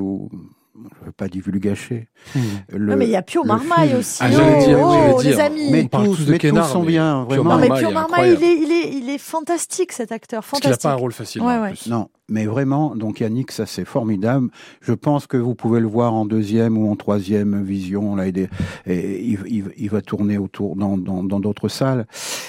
je 0.78 1.02
ne 1.02 1.06
veux 1.06 1.12
pas 1.12 1.28
divulgacher. 1.28 2.08
Mmh. 2.36 2.40
Le, 2.70 2.92
non, 2.92 2.98
mais 2.98 3.06
il 3.06 3.12
y 3.12 3.16
a 3.16 3.24
Pio 3.24 3.44
Marmaille 3.44 3.96
aussi. 3.96 4.22
Ah, 4.22 4.30
dire, 4.30 4.80
oh, 4.80 5.20
les 5.24 5.40
amis. 5.40 5.72
Mais, 5.72 5.88
tous, 5.88 6.26
de 6.26 6.32
mais 6.32 6.38
tous 6.38 6.64
sont 6.64 6.84
bien, 6.84 7.24
vraiment. 7.24 7.58
Non, 7.58 7.58
mais 7.58 7.70
Pio 7.70 7.92
Marmaille, 7.92 8.38
il 8.38 8.44
est, 8.44 8.58
il, 8.58 8.72
est, 8.72 8.94
il 8.94 9.10
est 9.10 9.18
fantastique, 9.18 9.92
cet 9.92 10.12
acteur. 10.12 10.46
Fantastique. 10.46 10.70
Parce 10.70 10.78
qu'il 10.78 10.88
n'a 10.88 10.94
pas 10.94 10.98
un 10.98 11.02
rôle 11.02 11.14
facile. 11.14 11.42
Ouais, 11.42 11.58
ouais. 11.58 11.74
Non, 11.88 12.10
mais 12.30 12.46
vraiment, 12.46 12.96
donc 12.96 13.22
Yannick, 13.22 13.52
ça 13.52 13.66
c'est 13.66 13.86
formidable. 13.86 14.50
Je 14.82 14.94
pense 14.94 15.26
que 15.26 15.38
vous 15.38 15.56
pouvez 15.56 15.80
le 15.80 15.88
voir 15.88 16.14
en 16.14 16.26
deuxième 16.26 16.78
ou 16.78 16.92
en 16.92 16.96
troisième 16.96 17.64
vision. 17.64 18.16
Là, 18.16 18.28
et, 18.28 18.50
et 18.86 19.22
il, 19.24 19.40
il, 19.48 19.72
il, 19.78 19.90
va 19.90 20.02
tourner 20.02 20.38
autour 20.38 20.76
dans 20.76 20.98
d'autres 20.98 21.28
dans, 21.28 21.40
dans 21.40 21.70
salles. 21.70 22.06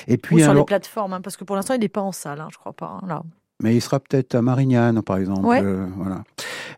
Et 0.07 0.19
puis 0.19 0.37
ou 0.37 0.41
sur 0.41 0.55
les 0.55 0.65
plateformes, 0.65 1.15
hein, 1.15 1.21
parce 1.23 1.37
que 1.37 1.45
pour 1.45 1.57
l'instant, 1.57 1.75
il 1.75 1.81
n'est 1.81 1.89
pas 1.89 2.03
en 2.03 2.13
salle, 2.13 2.41
hein, 2.41 2.49
je 2.53 2.59
crois 2.59 2.75
pas. 2.75 2.99
Hein, 3.03 3.07
là 3.09 3.23
mais 3.63 3.75
il 3.75 3.81
sera 3.81 3.99
peut-être 3.99 4.35
à 4.35 4.43
Marignane, 4.43 5.03
par 5.03 5.17
exemple. 5.17 5.45
Ouais. 5.45 5.61
Euh, 5.63 5.87
voilà. 5.97 6.23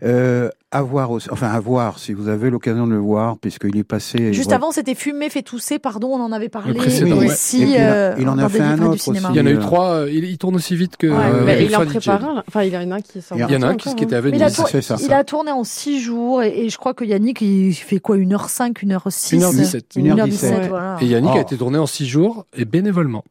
Euh, 0.02 0.48
à 0.72 0.82
voir 0.82 1.10
aussi, 1.10 1.28
enfin 1.32 1.48
à 1.48 1.58
voir 1.58 1.98
si 1.98 2.12
vous 2.12 2.28
avez 2.28 2.48
l'occasion 2.48 2.86
de 2.86 2.92
le 2.92 2.98
voir, 2.98 3.38
puisqu'il 3.38 3.76
est 3.76 3.84
passé. 3.84 4.32
Juste 4.32 4.52
avant, 4.52 4.70
c'était 4.70 4.94
Fumé 4.94 5.28
fait 5.28 5.42
tousser, 5.42 5.80
pardon, 5.80 6.08
on 6.12 6.20
en 6.20 6.30
avait 6.30 6.48
parlé 6.48 6.78
oui, 6.78 7.26
ici. 7.26 7.74
Euh, 7.76 8.14
il, 8.18 8.28
en 8.28 8.38
a 8.38 8.48
fait 8.48 8.60
un 8.60 8.80
autre 8.82 9.08
aussi. 9.08 9.10
Il 9.10 9.36
y 9.36 9.40
en 9.40 9.46
a 9.46 9.50
eu 9.50 9.56
euh. 9.56 9.60
trois. 9.60 9.94
Euh, 9.94 10.10
il, 10.12 10.24
il, 10.24 10.38
tourne 10.38 10.54
aussi 10.54 10.76
vite 10.76 10.96
que. 10.96 11.08
Ouais, 11.08 11.64
il 11.66 11.74
en 11.74 11.84
prépare 11.84 12.24
un. 12.24 12.44
Enfin, 12.46 12.62
il 12.62 12.72
y 12.72 12.76
en 12.76 12.90
a 12.92 12.94
un 12.96 13.00
qui 13.00 13.20
sort. 13.20 13.36
Il 13.36 13.50
y 13.50 13.56
en 13.56 13.62
a 13.62 13.68
un 13.68 13.76
qui, 13.76 13.94
qui 13.96 14.04
était 14.04 14.14
à 14.14 14.20
Venise. 14.20 14.40
Il 14.40 14.44
a, 14.44 14.96
il 15.00 15.12
a 15.12 15.24
tourné 15.24 15.50
en 15.50 15.64
six 15.64 16.00
jours 16.00 16.42
et, 16.42 16.66
et, 16.66 16.68
je 16.68 16.78
crois 16.78 16.94
que 16.94 17.04
Yannick, 17.04 17.40
il 17.40 17.74
fait 17.74 17.98
quoi, 17.98 18.16
1h05, 18.16 18.74
1h06 18.74 19.40
1h17. 19.40 19.82
1h17. 19.96 20.68
Voilà. 20.68 20.98
Et 21.00 21.06
Yannick 21.06 21.30
a 21.30 21.38
oh. 21.38 21.42
été 21.42 21.56
tourné 21.56 21.78
en 21.78 21.86
six 21.86 22.06
jours 22.06 22.46
et 22.56 22.64
bénévolement. 22.64 23.24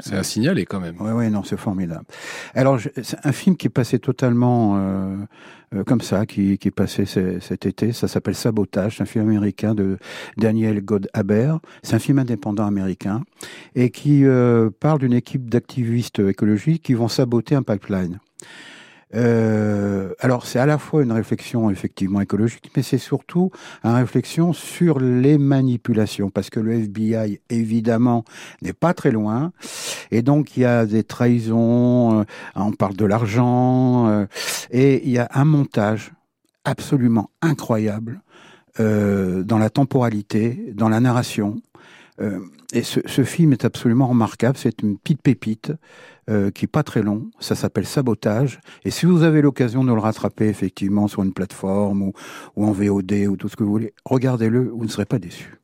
C'est 0.00 0.16
à 0.16 0.22
signaler 0.22 0.64
quand 0.64 0.80
même. 0.80 0.98
Ouais, 1.00 1.12
ouais, 1.12 1.28
non, 1.28 1.42
c'est 1.44 1.58
formidable. 1.58 2.04
Alors, 2.54 2.78
c'est 3.02 3.18
un 3.24 3.32
film 3.32 3.56
qui 3.56 3.66
est 3.66 3.70
passé 3.70 3.98
totalement 3.98 4.78
euh, 5.74 5.84
comme 5.84 6.00
ça, 6.00 6.26
qui, 6.26 6.58
qui 6.58 6.68
est 6.68 6.72
passé 6.72 7.04
cet 7.06 7.66
été. 7.66 7.92
Ça 7.92 8.08
s'appelle 8.08 8.34
Sabotage. 8.34 8.96
C'est 8.96 9.02
un 9.02 9.06
film 9.06 9.28
américain 9.28 9.74
de 9.74 9.98
Daniel 10.36 10.80
Godhaber. 10.82 11.56
C'est 11.82 11.96
un 11.96 11.98
film 11.98 12.18
indépendant 12.18 12.66
américain 12.66 13.22
et 13.74 13.90
qui 13.90 14.24
euh, 14.24 14.70
parle 14.80 15.00
d'une 15.00 15.12
équipe 15.12 15.48
d'activistes 15.50 16.20
écologiques 16.20 16.82
qui 16.82 16.94
vont 16.94 17.08
saboter 17.08 17.54
un 17.54 17.62
pipeline. 17.62 18.18
Euh, 19.14 20.12
alors 20.18 20.46
c'est 20.46 20.58
à 20.58 20.66
la 20.66 20.76
fois 20.76 21.02
une 21.02 21.12
réflexion 21.12 21.70
effectivement 21.70 22.20
écologique, 22.20 22.70
mais 22.76 22.82
c'est 22.82 22.98
surtout 22.98 23.50
une 23.82 23.94
réflexion 23.94 24.52
sur 24.52 24.98
les 25.00 25.38
manipulations, 25.38 26.30
parce 26.30 26.50
que 26.50 26.60
le 26.60 26.72
FBI 26.72 27.40
évidemment 27.48 28.24
n'est 28.60 28.74
pas 28.74 28.92
très 28.92 29.10
loin, 29.10 29.52
et 30.10 30.22
donc 30.22 30.56
il 30.56 30.60
y 30.60 30.66
a 30.66 30.84
des 30.84 31.04
trahisons, 31.04 32.20
euh, 32.20 32.24
on 32.54 32.72
parle 32.72 32.96
de 32.96 33.06
l'argent, 33.06 34.08
euh, 34.08 34.26
et 34.70 35.02
il 35.06 35.10
y 35.10 35.18
a 35.18 35.28
un 35.32 35.44
montage 35.44 36.12
absolument 36.64 37.30
incroyable 37.40 38.20
euh, 38.80 39.42
dans 39.42 39.58
la 39.58 39.70
temporalité, 39.70 40.72
dans 40.74 40.88
la 40.88 41.00
narration. 41.00 41.56
Euh, 42.20 42.40
et 42.72 42.82
ce, 42.82 43.00
film 43.22 43.52
est 43.52 43.64
absolument 43.64 44.08
remarquable. 44.08 44.58
C'est 44.58 44.82
une 44.82 44.98
petite 44.98 45.22
pépite 45.22 45.72
euh, 46.28 46.50
qui 46.50 46.64
est 46.64 46.68
pas 46.68 46.82
très 46.82 47.02
long. 47.02 47.30
Ça 47.40 47.54
s'appelle 47.54 47.86
Sabotage. 47.86 48.60
Et 48.84 48.90
si 48.90 49.06
vous 49.06 49.22
avez 49.22 49.40
l'occasion 49.40 49.84
de 49.84 49.92
le 49.92 50.00
rattraper 50.00 50.48
effectivement 50.48 51.08
sur 51.08 51.22
une 51.22 51.32
plateforme 51.32 52.02
ou, 52.02 52.12
ou 52.56 52.66
en 52.66 52.72
VOD 52.72 53.12
ou 53.28 53.36
tout 53.36 53.48
ce 53.48 53.56
que 53.56 53.64
vous 53.64 53.70
voulez, 53.70 53.94
regardez-le. 54.04 54.68
Vous 54.68 54.84
ne 54.84 54.90
serez 54.90 55.06
pas 55.06 55.18
déçus. 55.18 55.60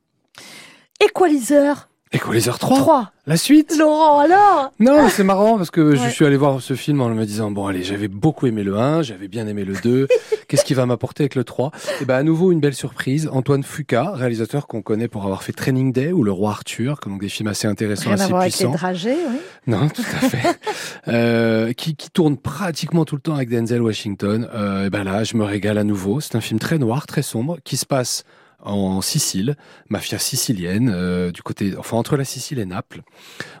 Equalizer. 0.99 1.89
Equalizer 2.13 2.57
3 2.59 2.77
3 2.77 3.11
La 3.25 3.35
suite 3.35 3.75
Laurent, 3.77 4.19
alors 4.19 4.71
Non, 4.79 5.09
c'est 5.09 5.23
marrant 5.23 5.57
parce 5.57 5.71
que 5.71 5.95
je 5.95 6.07
suis 6.09 6.23
allé 6.23 6.37
voir 6.37 6.61
ce 6.61 6.75
film 6.75 7.01
en 7.01 7.09
me 7.09 7.25
disant, 7.25 7.51
bon 7.51 7.65
allez, 7.65 7.83
j'avais 7.83 8.07
beaucoup 8.07 8.45
aimé 8.45 8.63
le 8.63 8.77
1, 8.77 9.01
j'avais 9.01 9.27
bien 9.27 9.47
aimé 9.47 9.65
le 9.65 9.73
2, 9.73 10.07
qu'est-ce 10.47 10.63
qui 10.63 10.75
va 10.75 10.85
m'apporter 10.85 11.23
avec 11.23 11.35
le 11.35 11.43
3 11.43 11.71
Et 12.01 12.05
ben 12.05 12.15
à 12.15 12.23
nouveau 12.23 12.51
une 12.51 12.59
belle 12.59 12.75
surprise, 12.75 13.27
Antoine 13.33 13.63
Fuca, 13.63 14.11
réalisateur 14.11 14.67
qu'on 14.67 14.83
connaît 14.83 15.07
pour 15.07 15.25
avoir 15.25 15.41
fait 15.43 15.51
Training 15.51 15.91
Day 15.91 16.11
ou 16.11 16.23
Le 16.23 16.31
Roi 16.31 16.51
Arthur, 16.51 16.99
donc 17.05 17.19
des 17.19 17.29
films 17.29 17.47
assez 17.47 17.67
intéressants, 17.67 18.11
Rien 18.11 18.19
assez 18.19 18.33
à 18.33 18.39
puissants. 18.39 18.63
Avec 18.65 18.73
les 18.73 18.77
dragées, 18.77 19.17
oui. 19.29 19.37
Non, 19.67 19.89
tout 19.89 20.03
à 20.03 20.29
fait. 20.29 20.59
euh, 21.07 21.73
qui, 21.73 21.95
qui 21.95 22.11
tourne 22.11 22.37
pratiquement 22.37 23.03
tout 23.03 23.15
le 23.15 23.21
temps 23.21 23.35
avec 23.35 23.49
Denzel 23.49 23.81
Washington. 23.81 24.47
Euh, 24.53 24.85
et 24.85 24.89
ben 24.91 25.03
là, 25.03 25.23
je 25.23 25.35
me 25.35 25.43
régale 25.43 25.79
à 25.79 25.83
nouveau. 25.83 26.19
C'est 26.19 26.35
un 26.35 26.41
film 26.41 26.59
très 26.59 26.77
noir, 26.77 27.07
très 27.07 27.23
sombre, 27.23 27.57
qui 27.63 27.77
se 27.77 27.85
passe 27.85 28.23
en 28.65 29.01
Sicile, 29.01 29.55
mafia 29.89 30.17
sicilienne, 30.19 30.91
euh, 30.93 31.31
du 31.31 31.41
côté, 31.41 31.73
enfin 31.77 31.97
entre 31.97 32.17
la 32.17 32.25
Sicile 32.25 32.59
et 32.59 32.65
Naples. 32.65 33.01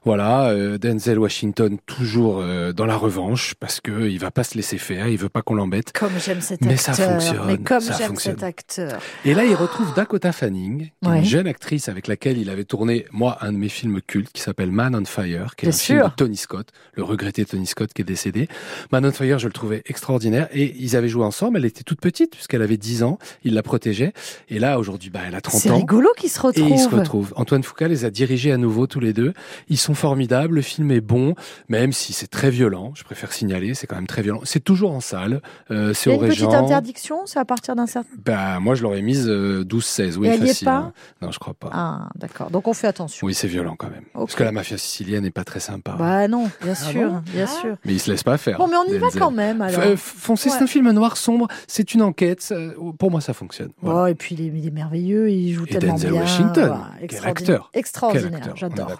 Voilà, 0.03 0.49
euh, 0.49 0.77
Denzel 0.77 1.19
Washington 1.19 1.77
toujours 1.85 2.39
euh, 2.41 2.73
dans 2.73 2.85
la 2.85 2.95
revanche 2.95 3.55
parce 3.59 3.79
que 3.81 4.09
il 4.09 4.19
va 4.19 4.31
pas 4.31 4.43
se 4.43 4.55
laisser 4.55 4.77
faire, 4.77 5.07
il 5.07 5.17
veut 5.17 5.29
pas 5.29 5.41
qu'on 5.41 5.55
l'embête. 5.55 5.91
Comme 5.93 6.11
j'aime 6.23 6.41
cet 6.41 6.61
Mais 6.61 6.73
acteur. 6.73 6.95
ça 6.95 7.09
fonctionne, 7.09 7.41
Mais 7.45 7.57
comme 7.57 7.83
j'aime 7.97 8.15
cet 8.15 8.43
acteur. 8.43 8.99
Et 9.23 9.33
là, 9.33 9.45
il 9.45 9.55
retrouve 9.55 9.93
Dakota 9.93 10.31
Fanning, 10.31 10.89
qui 11.01 11.09
est 11.09 11.17
une 11.17 11.23
jeune 11.23 11.47
actrice 11.47 11.87
avec 11.89 12.07
laquelle 12.07 12.37
il 12.37 12.49
avait 12.49 12.65
tourné, 12.65 13.05
moi, 13.11 13.37
un 13.41 13.51
de 13.51 13.57
mes 13.57 13.69
films 13.69 14.01
cultes 14.01 14.31
qui 14.33 14.41
s'appelle 14.41 14.71
Man 14.71 14.95
on 14.95 15.05
Fire, 15.05 15.55
qui 15.55 15.65
est 15.65 15.69
Bien 15.69 15.77
un 15.77 15.81
film 15.81 16.03
de 16.03 16.15
Tony 16.15 16.37
Scott, 16.37 16.69
le 16.93 17.03
regretté 17.03 17.45
Tony 17.45 17.67
Scott 17.67 17.93
qui 17.93 18.01
est 18.01 18.05
décédé. 18.05 18.47
Man 18.91 19.05
on 19.05 19.11
Fire, 19.11 19.39
je 19.39 19.47
le 19.47 19.53
trouvais 19.53 19.83
extraordinaire. 19.85 20.47
Et 20.51 20.75
ils 20.79 20.95
avaient 20.95 21.09
joué 21.09 21.23
ensemble. 21.23 21.57
Elle 21.57 21.65
était 21.65 21.83
toute 21.83 22.01
petite, 22.01 22.31
puisqu'elle 22.31 22.61
avait 22.61 22.77
10 22.77 23.03
ans. 23.03 23.19
Il 23.43 23.53
la 23.53 23.63
protégeait. 23.63 24.13
Et 24.49 24.59
là, 24.59 24.79
aujourd'hui, 24.79 24.94
bah, 25.11 25.19
elle 25.27 25.35
a 25.35 25.41
30 25.41 25.61
C'est 25.61 25.69
ans. 25.69 25.77
rigolo 25.77 26.09
qu'ils 26.17 26.29
se 26.29 26.39
Et 26.39 26.41
retrouvent. 26.41 26.69
ils 26.69 26.79
se 26.79 26.89
retrouvent. 26.89 27.33
Antoine 27.35 27.63
Foucault 27.63 27.85
les 27.87 28.05
a 28.05 28.09
dirigés 28.09 28.51
à 28.51 28.57
nouveau 28.57 28.87
tous 28.87 28.99
les 28.99 29.13
deux. 29.13 29.33
Ils 29.69 29.77
sont 29.77 29.93
formidables. 29.95 30.55
Le 30.55 30.61
film 30.61 30.91
est 30.91 31.01
bon, 31.01 31.35
même 31.69 31.91
si 31.93 32.13
c'est 32.13 32.27
très 32.27 32.49
violent. 32.49 32.91
Je 32.95 33.03
préfère 33.03 33.31
signaler, 33.33 33.73
c'est 33.73 33.87
quand 33.87 33.95
même 33.95 34.07
très 34.07 34.21
violent. 34.21 34.41
C'est 34.43 34.63
toujours 34.63 34.91
en 34.93 34.99
salle. 35.01 35.41
Euh, 35.71 35.93
c'est 35.93 36.09
Il 36.09 36.13
y 36.13 36.15
a 36.15 36.19
au 36.19 36.23
une 36.23 36.29
petite 36.29 36.45
Régent. 36.45 36.63
interdiction, 36.65 37.19
c'est 37.25 37.39
à 37.39 37.45
partir 37.45 37.75
d'un 37.75 37.87
certain. 37.87 38.09
Bah, 38.25 38.59
moi, 38.59 38.75
je 38.75 38.83
l'aurais 38.83 39.01
mise 39.01 39.27
euh, 39.27 39.63
12-16. 39.63 40.17
Oui, 40.17 40.27
Et 40.27 40.31
elle 40.31 40.39
y 40.41 40.43
est 40.45 40.47
facile. 40.47 40.65
pas 40.65 40.75
hein. 40.75 40.93
Non, 41.21 41.31
je 41.31 41.39
crois 41.39 41.53
pas. 41.53 41.69
Ah, 41.71 42.09
d'accord. 42.15 42.49
Donc 42.51 42.67
on 42.67 42.73
fait 42.73 42.87
attention. 42.87 43.25
Oui, 43.27 43.33
c'est 43.33 43.47
violent 43.47 43.75
quand 43.77 43.89
même. 43.89 44.03
Parce 44.13 44.35
que 44.35 44.43
la 44.43 44.51
mafia 44.51 44.77
sicilienne 44.77 45.23
n'est 45.23 45.31
pas 45.31 45.43
très 45.43 45.59
sympa. 45.59 45.95
Bah 45.97 46.27
non, 46.27 46.49
bien 46.63 46.73
Ah 46.73 46.75
sûr, 46.75 47.09
bon 47.11 47.21
bien 47.33 47.47
sûr. 47.47 47.75
Mais 47.85 47.93
il 47.93 47.99
se 47.99 48.11
laisse 48.11 48.23
pas 48.23 48.37
faire. 48.37 48.57
Bon, 48.57 48.67
mais 48.67 48.75
on 48.77 48.93
y 48.93 48.97
va 48.97 49.07
quand 49.17 49.31
même 49.31 49.61
alors. 49.61 49.79
F- 49.81 49.85
euh, 49.87 49.95
foncez, 49.97 50.49
c'est 50.49 50.61
un 50.63 50.67
film 50.67 50.89
noir 50.91 51.17
sombre, 51.17 51.47
c'est 51.67 51.93
une 51.93 52.01
enquête. 52.01 52.41
ça- 52.41 52.55
pour 52.99 53.11
moi, 53.11 53.21
ça 53.21 53.33
fonctionne. 53.33 53.69
Voilà. 53.81 54.03
Oh, 54.03 54.05
et 54.07 54.15
puis 54.15 54.35
il 54.35 54.41
est, 54.41 54.51
il 54.59 54.67
est 54.67 54.71
merveilleux, 54.85 55.29
il 55.31 55.53
joue 55.53 55.65
Et 55.65 55.69
tellement 55.69 55.93
Denzel 55.93 56.11
bien. 56.11 56.21
Washington, 56.21 56.67
Voilà, 56.67 56.91
quel 57.07 57.25
acteur. 57.25 57.69
Extraordinaire, 57.73 58.55
j'adore. 58.55 58.97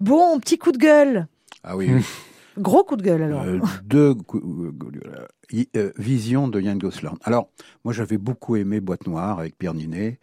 Bon, 0.00 0.38
petit 0.38 0.58
coup 0.58 0.72
de 0.72 0.78
gueule. 0.78 1.26
Ah 1.64 1.76
oui. 1.76 1.90
Gros 2.58 2.84
coup 2.84 2.96
de 2.96 3.02
gueule 3.02 3.22
alors. 3.22 3.42
Euh, 3.44 3.58
deux 3.84 4.14
euh, 4.34 5.64
euh, 5.76 5.92
visions 5.96 6.48
de 6.48 6.60
Yann 6.60 6.78
Gosselin. 6.78 7.14
Alors, 7.24 7.48
moi, 7.84 7.94
j'avais 7.94 8.18
beaucoup 8.18 8.56
aimé 8.56 8.80
Boîte 8.80 9.06
Noire 9.06 9.38
avec 9.38 9.56
Pierre 9.56 9.72
Ninet. 9.74 10.18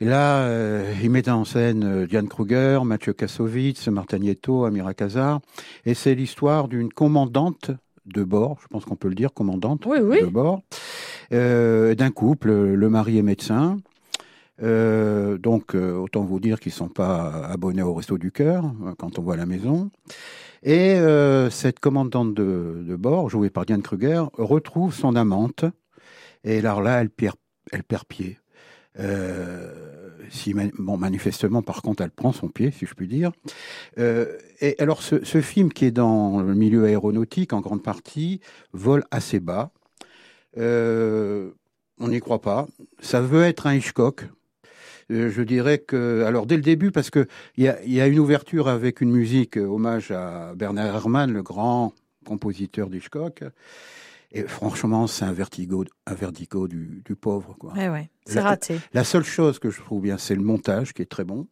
Et 0.00 0.04
là, 0.04 0.38
euh, 0.38 0.92
il 1.00 1.10
mettait 1.10 1.30
en 1.30 1.44
scène 1.44 2.06
Diane 2.06 2.26
Kruger, 2.26 2.80
Mathieu 2.84 3.12
Kassovitz, 3.12 3.86
Martin 3.88 4.18
Nieto, 4.18 4.64
Amira 4.64 4.94
Kazar. 4.94 5.40
Et 5.86 5.94
c'est 5.94 6.16
l'histoire 6.16 6.66
d'une 6.66 6.92
commandante 6.92 7.70
de 8.06 8.24
bord, 8.24 8.58
je 8.62 8.66
pense 8.66 8.84
qu'on 8.84 8.96
peut 8.96 9.08
le 9.08 9.14
dire, 9.14 9.32
commandante 9.32 9.86
Oui, 9.86 9.98
oui. 10.02 10.22
de 10.22 10.26
bord, 10.26 10.62
d'un 11.32 12.10
couple, 12.10 12.52
le 12.52 12.88
mari 12.88 13.18
est 13.18 13.22
médecin. 13.22 13.78
Euh, 14.62 15.38
donc, 15.38 15.74
euh, 15.74 15.94
autant 15.96 16.22
vous 16.22 16.40
dire 16.40 16.60
qu'ils 16.60 16.72
sont 16.72 16.88
pas 16.88 17.46
abonnés 17.46 17.82
au 17.82 17.94
Resto 17.94 18.18
du 18.18 18.30
Cœur 18.30 18.64
euh, 18.84 18.94
quand 18.96 19.18
on 19.18 19.22
voit 19.22 19.36
la 19.36 19.46
maison. 19.46 19.90
Et 20.62 20.94
euh, 20.94 21.50
cette 21.50 21.80
commandante 21.80 22.34
de, 22.34 22.96
bord, 22.96 23.28
jouée 23.28 23.50
par 23.50 23.66
Diane 23.66 23.82
Kruger, 23.82 24.24
retrouve 24.34 24.94
son 24.94 25.16
amante. 25.16 25.64
Et 26.44 26.58
alors 26.58 26.82
là, 26.82 27.00
elle 27.00 27.10
perd, 27.10 27.34
pied. 28.08 28.38
Euh, 28.98 29.72
si, 30.30 30.54
manifestement, 30.54 31.62
par 31.62 31.82
contre, 31.82 32.02
elle 32.02 32.10
prend 32.10 32.32
son 32.32 32.48
pied, 32.48 32.70
si 32.70 32.86
je 32.86 32.94
puis 32.94 33.08
dire. 33.08 33.32
Euh, 33.98 34.38
et 34.60 34.76
alors, 34.78 35.02
ce 35.02 35.40
film 35.40 35.72
qui 35.72 35.86
est 35.86 35.90
dans 35.90 36.40
le 36.40 36.54
milieu 36.54 36.84
aéronautique, 36.84 37.52
en 37.52 37.60
grande 37.60 37.82
partie, 37.82 38.40
vole 38.72 39.04
assez 39.10 39.40
bas. 39.40 39.72
Euh, 40.58 41.50
on 41.98 42.08
n'y 42.08 42.20
croit 42.20 42.40
pas. 42.40 42.66
Ça 43.00 43.20
veut 43.20 43.44
être 43.44 43.66
un 43.66 43.74
Hitchcock. 43.74 44.24
Euh, 45.10 45.30
je 45.30 45.42
dirais 45.42 45.78
que, 45.78 46.24
alors 46.26 46.46
dès 46.46 46.56
le 46.56 46.62
début, 46.62 46.90
parce 46.90 47.10
que 47.10 47.26
il 47.56 47.64
y 47.64 47.68
a, 47.68 47.82
il 47.84 47.92
y 47.92 48.00
a 48.00 48.06
une 48.06 48.18
ouverture 48.18 48.68
avec 48.68 49.00
une 49.00 49.10
musique 49.10 49.56
euh, 49.56 49.66
hommage 49.66 50.10
à 50.10 50.54
Bernard 50.54 50.94
Herrmann, 50.94 51.32
le 51.32 51.42
grand 51.42 51.92
compositeur 52.24 52.88
d'Hitchcock. 52.88 53.42
Et 54.34 54.44
franchement, 54.44 55.06
c'est 55.06 55.24
un 55.24 55.32
vertigo, 55.32 55.84
un 56.06 56.14
vertigo 56.14 56.66
du, 56.66 57.02
du 57.04 57.14
pauvre. 57.16 57.54
Quoi. 57.58 57.74
Ouais, 57.74 57.90
ouais, 57.90 58.10
c'est 58.24 58.40
raté. 58.40 58.78
La 58.94 59.04
seule 59.04 59.24
chose 59.24 59.58
que 59.58 59.70
je 59.70 59.80
trouve 59.80 60.02
bien, 60.02 60.16
c'est 60.16 60.34
le 60.34 60.40
montage 60.42 60.94
qui 60.94 61.02
est 61.02 61.10
très 61.10 61.24
bon. 61.24 61.46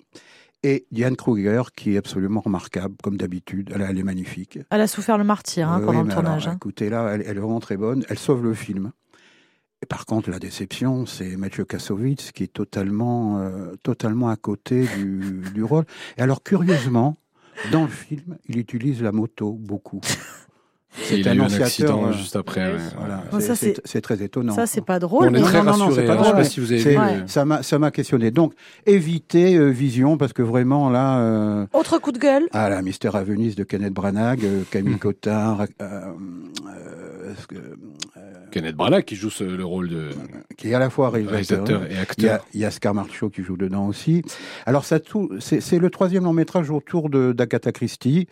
Et 0.63 0.87
Diane 0.91 1.17
Kruger 1.17 1.63
qui 1.75 1.95
est 1.95 1.97
absolument 1.97 2.41
remarquable, 2.41 2.95
comme 3.03 3.17
d'habitude. 3.17 3.71
Elle, 3.75 3.83
elle 3.83 3.99
est 3.99 4.03
magnifique. 4.03 4.59
Elle 4.71 4.81
a 4.83 4.87
souffert 4.87 5.17
le 5.17 5.25
martyr 5.25 5.69
hein, 5.71 5.81
pendant 5.81 6.03
oui, 6.03 6.09
le 6.09 6.13
tournage. 6.13 6.43
alors, 6.45 6.55
hein. 6.55 6.57
Écoutez, 6.57 6.91
là, 6.91 7.11
elle, 7.15 7.23
elle 7.27 7.37
est 7.37 7.41
vraiment 7.41 7.61
très 7.61 7.77
bonne. 7.77 8.05
Elle 8.09 8.19
sauve 8.19 8.43
le 8.43 8.53
film. 8.53 8.93
Et 9.83 9.87
par 9.87 10.05
contre, 10.05 10.31
la 10.31 10.39
déception, 10.39 11.07
c'est 11.07 11.37
Mathieu 11.37 11.65
Kassovitz 11.65 12.33
qui 12.33 12.45
est 12.45 12.53
totalement, 12.53 13.39
euh, 13.39 13.75
totalement 13.83 14.29
à 14.29 14.37
côté 14.37 14.87
du, 14.99 15.43
du 15.55 15.65
rôle. 15.65 15.87
Et 16.19 16.21
alors, 16.21 16.43
curieusement, 16.43 17.17
dans 17.73 17.83
le 17.83 17.89
film, 17.89 18.37
il 18.47 18.59
utilise 18.59 19.03
la 19.03 19.13
moto 19.13 19.53
beaucoup. 19.53 20.01
A 20.93 21.31
un 21.31 21.35
eu 21.37 21.41
un 21.41 21.45
accident 21.63 22.07
euh, 22.07 22.13
juste 22.13 22.35
après. 22.37 22.73
ouais. 22.73 22.79
Voilà. 22.99 23.23
Bon, 23.31 23.39
c'est- 23.41 23.47
ça, 23.47 23.55
c'est 23.55 23.75
c'est- 23.77 23.83
c'est 23.85 24.01
très 24.01 24.23
étonnant. 24.23 24.55
Ça, 24.55 24.67
c'est 24.67 24.85
pas 24.85 24.99
drôle. 24.99 25.29
On 25.29 25.35
est 25.35 25.41
très 25.41 25.59
non, 25.59 25.65
non, 25.65 25.71
rassurés. 25.87 25.95
c'est 25.95 26.07
pas 26.07 26.13
hein. 26.15 26.17
Je 26.19 26.23
sais 26.25 26.31
drôle. 26.31 26.43
pas 26.43 26.45
si 26.45 26.61
vous 26.61 26.73
avez 26.73 26.81
C'est- 26.81 26.91
vu. 26.91 26.99
Ouais. 26.99 27.23
Ça 27.27 27.79
m'a 27.79 27.91
questionné. 27.93 28.31
Donc, 28.33 28.55
évitez 28.87 29.57
euh, 29.57 29.69
Vision, 29.69 30.17
parce 30.19 30.33
que 30.33 30.43
vraiment, 30.43 30.91
là... 30.91 31.19
euh, 31.21 31.67
Autre 31.73 31.99
coup 31.99 32.11
de 32.13 32.19
gueule. 32.19 32.49
Ah, 32.53 32.69
la 32.69 32.83
Mystère 32.83 33.15
à 33.15 33.23
Venise 33.23 33.55
de 33.55 33.63
Kenneth 33.65 33.93
Branagh, 33.93 34.45
euh, 34.45 34.63
Camille 34.71 34.99
euh, 35.05 35.13
euh, 35.81 37.35
que, 37.49 37.55
euh, 37.55 37.61
Kenneth 38.51 38.75
Branagh 38.75 39.05
qui 39.05 39.15
joue 39.15 39.31
ce- 39.31 39.45
le 39.45 39.65
rôle 39.65 39.89
de 39.89 40.09
qui 40.57 40.69
est 40.71 40.75
à 40.75 40.79
la 40.81 40.91
fois 40.91 41.11
réalisateur, 41.11 41.79
réalisateur 41.79 41.83
et 41.85 41.87
il 41.91 41.95
y, 41.95 41.99
a, 41.99 42.03
acteur. 42.03 42.47
il 42.55 42.61
y 42.61 42.65
a 42.65 42.71
Scar 42.73 42.95
Marcho 42.95 43.31
qui 43.31 43.43
joue 43.43 43.57
dedans 43.57 43.87
aussi. 43.87 44.23
Alors 44.67 44.85
ça 44.85 44.99
tout, 44.99 45.31
c'est 45.39 45.61
c'est 45.61 45.79
le 45.79 45.89
troisième 45.91 46.25
long 46.25 46.33
métrage 46.33 46.71
autour 46.71 47.09
d'Agatha 47.11 47.71
Christie. 47.73 48.27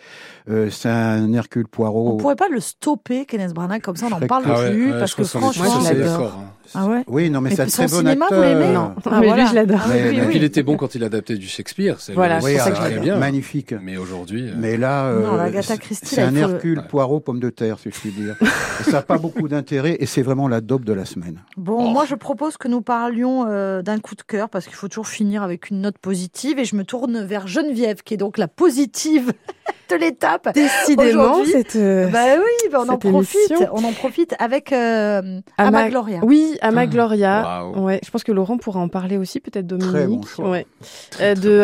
Euh, 0.50 0.70
c'est 0.70 0.88
un 0.88 1.32
Hercule 1.32 1.68
Poirot. 1.68 2.14
On 2.14 2.16
pourrait 2.16 2.34
pas 2.36 2.47
le 2.50 2.60
stopper, 2.60 3.26
Kenneth 3.26 3.52
Branagh, 3.52 3.80
comme 3.80 3.96
ça 3.96 4.06
on 4.06 4.10
n'en 4.10 4.20
parle. 4.20 4.44
Ah 4.46 4.60
ouais, 4.60 4.70
plus, 4.70 4.92
ouais, 4.92 4.98
parce 4.98 5.14
que 5.14 5.24
franchement, 5.24 5.80
je 5.80 5.94
l'adore. 5.94 6.44
Ah 6.74 6.86
ouais 6.86 7.02
Oui, 7.06 7.30
non, 7.30 7.40
mais, 7.40 7.50
Mais 7.50 7.56
c'est 7.56 7.62
un 7.62 7.66
très 7.66 7.86
bon 7.86 7.98
cinéma, 7.98 8.26
vous 8.28 8.34
acteur. 8.36 8.40
l'aimez 8.60 8.72
Non, 8.72 8.92
Ah, 9.06 9.20
mais 9.20 9.26
voilà. 9.26 9.42
lui, 9.42 9.50
je 9.50 9.54
l'adore. 9.54 9.80
Ah, 9.84 9.88
oui, 9.92 10.32
il 10.34 10.44
était 10.44 10.62
bon 10.62 10.76
quand 10.76 10.94
il 10.94 11.04
adaptait 11.04 11.36
du 11.36 11.46
Shakespeare. 11.46 11.96
c'est 12.00 12.12
Voilà, 12.12 12.38
Oui, 12.42 12.52
c'est 12.52 12.58
ça 12.58 12.72
c'est 12.74 12.94
que 12.94 13.00
bien. 13.00 13.16
magnifique. 13.16 13.74
Mais 13.82 13.96
aujourd'hui, 13.96 14.48
euh, 14.48 14.54
Mais 14.56 14.76
là, 14.76 15.12
Non, 15.12 15.34
euh, 15.38 15.62
c'est- 15.62 15.78
Christie, 15.78 16.14
c'est 16.14 16.20
là, 16.22 16.28
un 16.28 16.32
faut- 16.32 16.54
Hercule. 16.54 16.82
Poirot 16.88 17.20
pomme 17.20 17.40
de 17.40 17.50
terre, 17.50 17.78
si 17.78 17.90
je 17.90 17.98
puis 17.98 18.10
dire. 18.10 18.36
Ça 18.84 18.92
n'a 18.92 19.02
pas 19.02 19.18
beaucoup 19.18 19.48
d'intérêt 19.48 19.96
et 19.98 20.06
c'est 20.06 20.22
vraiment 20.22 20.46
la 20.48 20.60
dope 20.60 20.84
de 20.84 20.92
la 20.92 21.04
semaine. 21.04 21.40
Bon, 21.56 21.78
Oh. 21.80 21.88
moi 21.90 22.04
je 22.06 22.14
propose 22.14 22.56
que 22.56 22.68
nous 22.68 22.80
parlions 22.80 23.44
euh, 23.48 23.82
d'un 23.82 23.98
coup 23.98 24.14
de 24.14 24.22
cœur 24.22 24.48
parce 24.48 24.66
qu'il 24.66 24.74
faut 24.76 24.86
toujours 24.88 25.08
finir 25.08 25.42
avec 25.42 25.70
une 25.70 25.80
note 25.80 25.98
positive 25.98 26.58
et 26.60 26.64
je 26.64 26.76
me 26.76 26.84
tourne 26.84 27.24
vers 27.24 27.46
Geneviève 27.48 28.02
qui 28.04 28.14
est 28.14 28.18
donc 28.18 28.38
la 28.38 28.46
positive 28.48 29.32
de 29.90 29.96
l'étape. 29.96 30.48
Décidément, 30.54 31.44
cette. 31.44 31.76
euh, 31.76 32.08
Bah 32.08 32.18
oui, 32.36 32.68
bah 32.70 32.80
on 32.86 32.88
en 32.88 32.98
profite, 32.98 33.50
émission. 33.50 33.68
on 33.72 33.82
en 33.84 33.92
profite 33.92 34.34
avec 34.38 34.72
euh, 34.72 35.40
Ama- 35.58 35.68
Ama 35.78 35.88
Gloria. 35.88 36.20
Oui, 36.22 36.56
Ama 36.60 36.80
Ah, 36.82 36.86
Gloria. 36.86 37.42
waouh. 37.42 37.84
Ouais, 37.84 38.00
je 38.04 38.10
pense 38.10 38.24
que 38.24 38.32
Laurent 38.32 38.58
pourra 38.58 38.80
en 38.80 38.88
parler 38.88 39.16
aussi, 39.16 39.40
peut-être 39.40 39.66
Dominique. 39.66 39.92
Très 39.92 40.06
bon 40.06 40.22
choix. 40.22 40.50
Ouais. 40.50 40.66
très, 41.10 41.24
Euh, 41.30 41.34
très 41.34 41.42
de 41.44 41.48
bon. 41.48 41.54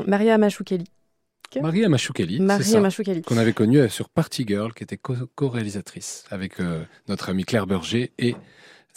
Maria 0.06 0.38
Machoukeli. 0.38 0.84
Maria 1.62 1.88
Machoukeli, 1.88 3.22
qu'on 3.22 3.38
avait 3.38 3.54
connue 3.54 3.78
euh, 3.78 3.88
sur 3.88 4.10
Party 4.10 4.44
Girl, 4.46 4.74
qui 4.74 4.84
était 4.84 4.98
co- 4.98 5.14
co-réalisatrice 5.34 6.24
avec 6.30 6.60
euh, 6.60 6.82
notre 7.08 7.30
ami 7.30 7.44
Claire 7.44 7.66
Berger 7.66 8.12
et 8.18 8.36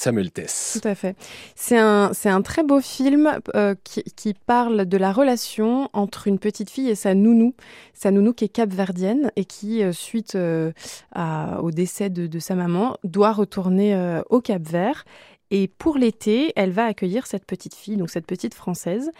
Samuel 0.01 0.31
Tess. 0.31 0.79
Tout 0.81 0.87
à 0.87 0.95
fait. 0.95 1.15
C'est 1.55 1.77
un, 1.77 2.11
c'est 2.13 2.29
un 2.29 2.41
très 2.41 2.63
beau 2.63 2.81
film 2.81 3.37
euh, 3.55 3.75
qui, 3.83 4.03
qui 4.15 4.33
parle 4.33 4.85
de 4.85 4.97
la 4.97 5.11
relation 5.11 5.89
entre 5.93 6.27
une 6.27 6.39
petite 6.39 6.69
fille 6.71 6.89
et 6.89 6.95
sa 6.95 7.13
nounou. 7.13 7.53
Sa 7.93 8.09
nounou 8.09 8.33
qui 8.33 8.45
est 8.45 8.49
capverdienne 8.49 9.31
et 9.35 9.45
qui, 9.45 9.83
euh, 9.83 9.91
suite 9.91 10.33
euh, 10.35 10.71
à- 11.13 11.59
au 11.61 11.69
décès 11.69 12.09
de, 12.09 12.25
de 12.25 12.39
sa 12.39 12.55
maman, 12.55 12.97
doit 13.03 13.31
retourner 13.31 13.93
euh, 13.93 14.21
au 14.29 14.41
Cap-Vert. 14.41 15.05
Et 15.53 15.67
pour 15.67 15.97
l'été, 15.97 16.53
elle 16.55 16.71
va 16.71 16.85
accueillir 16.85 17.27
cette 17.27 17.45
petite 17.45 17.75
fille, 17.75 17.97
donc 17.97 18.09
cette 18.09 18.25
petite 18.25 18.53
française, 18.53 19.11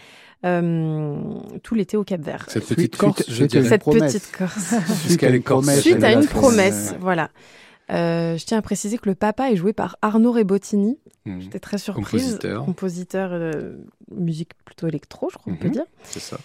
euh, 0.45 1.15
tout 1.61 1.75
l'été 1.75 1.97
au 1.97 2.03
Cap-Vert. 2.03 2.45
Cette 2.47 2.63
Suite- 2.63 2.77
petite 2.77 2.97
Corse, 2.97 3.21
suite- 3.23 3.35
je 3.35 3.45
dirais. 3.45 3.69
Cette 3.69 3.81
promesse. 3.81 4.13
petite 4.13 4.31
Corse. 4.31 4.73
Promesse, 5.43 5.81
Suite 5.81 6.03
à 6.03 6.07
a 6.07 6.11
une 6.13 6.25
promesse, 6.25 6.91
euh, 6.93 6.97
voilà. 6.99 7.29
Euh, 7.91 8.37
je 8.37 8.45
tiens 8.45 8.57
à 8.57 8.61
préciser 8.61 8.97
que 8.97 9.09
le 9.09 9.15
papa 9.15 9.51
est 9.51 9.55
joué 9.55 9.73
par 9.73 9.97
Arnaud 10.01 10.31
Rebottini. 10.31 10.97
Mhm, 11.25 11.41
J'étais 11.41 11.59
très 11.59 11.77
surprise. 11.77 12.05
Compositeur. 12.23 12.65
Compositeur, 12.65 13.29
euh, 13.33 13.77
musique 14.15 14.51
plutôt 14.65 14.87
électro, 14.87 15.29
je 15.31 15.37
crois 15.37 15.51
qu'on 15.53 15.59
peut 15.59 15.67
Mhm. 15.67 15.73
dire. 15.73 15.85
C'est 16.03 16.19
ça. 16.21 16.37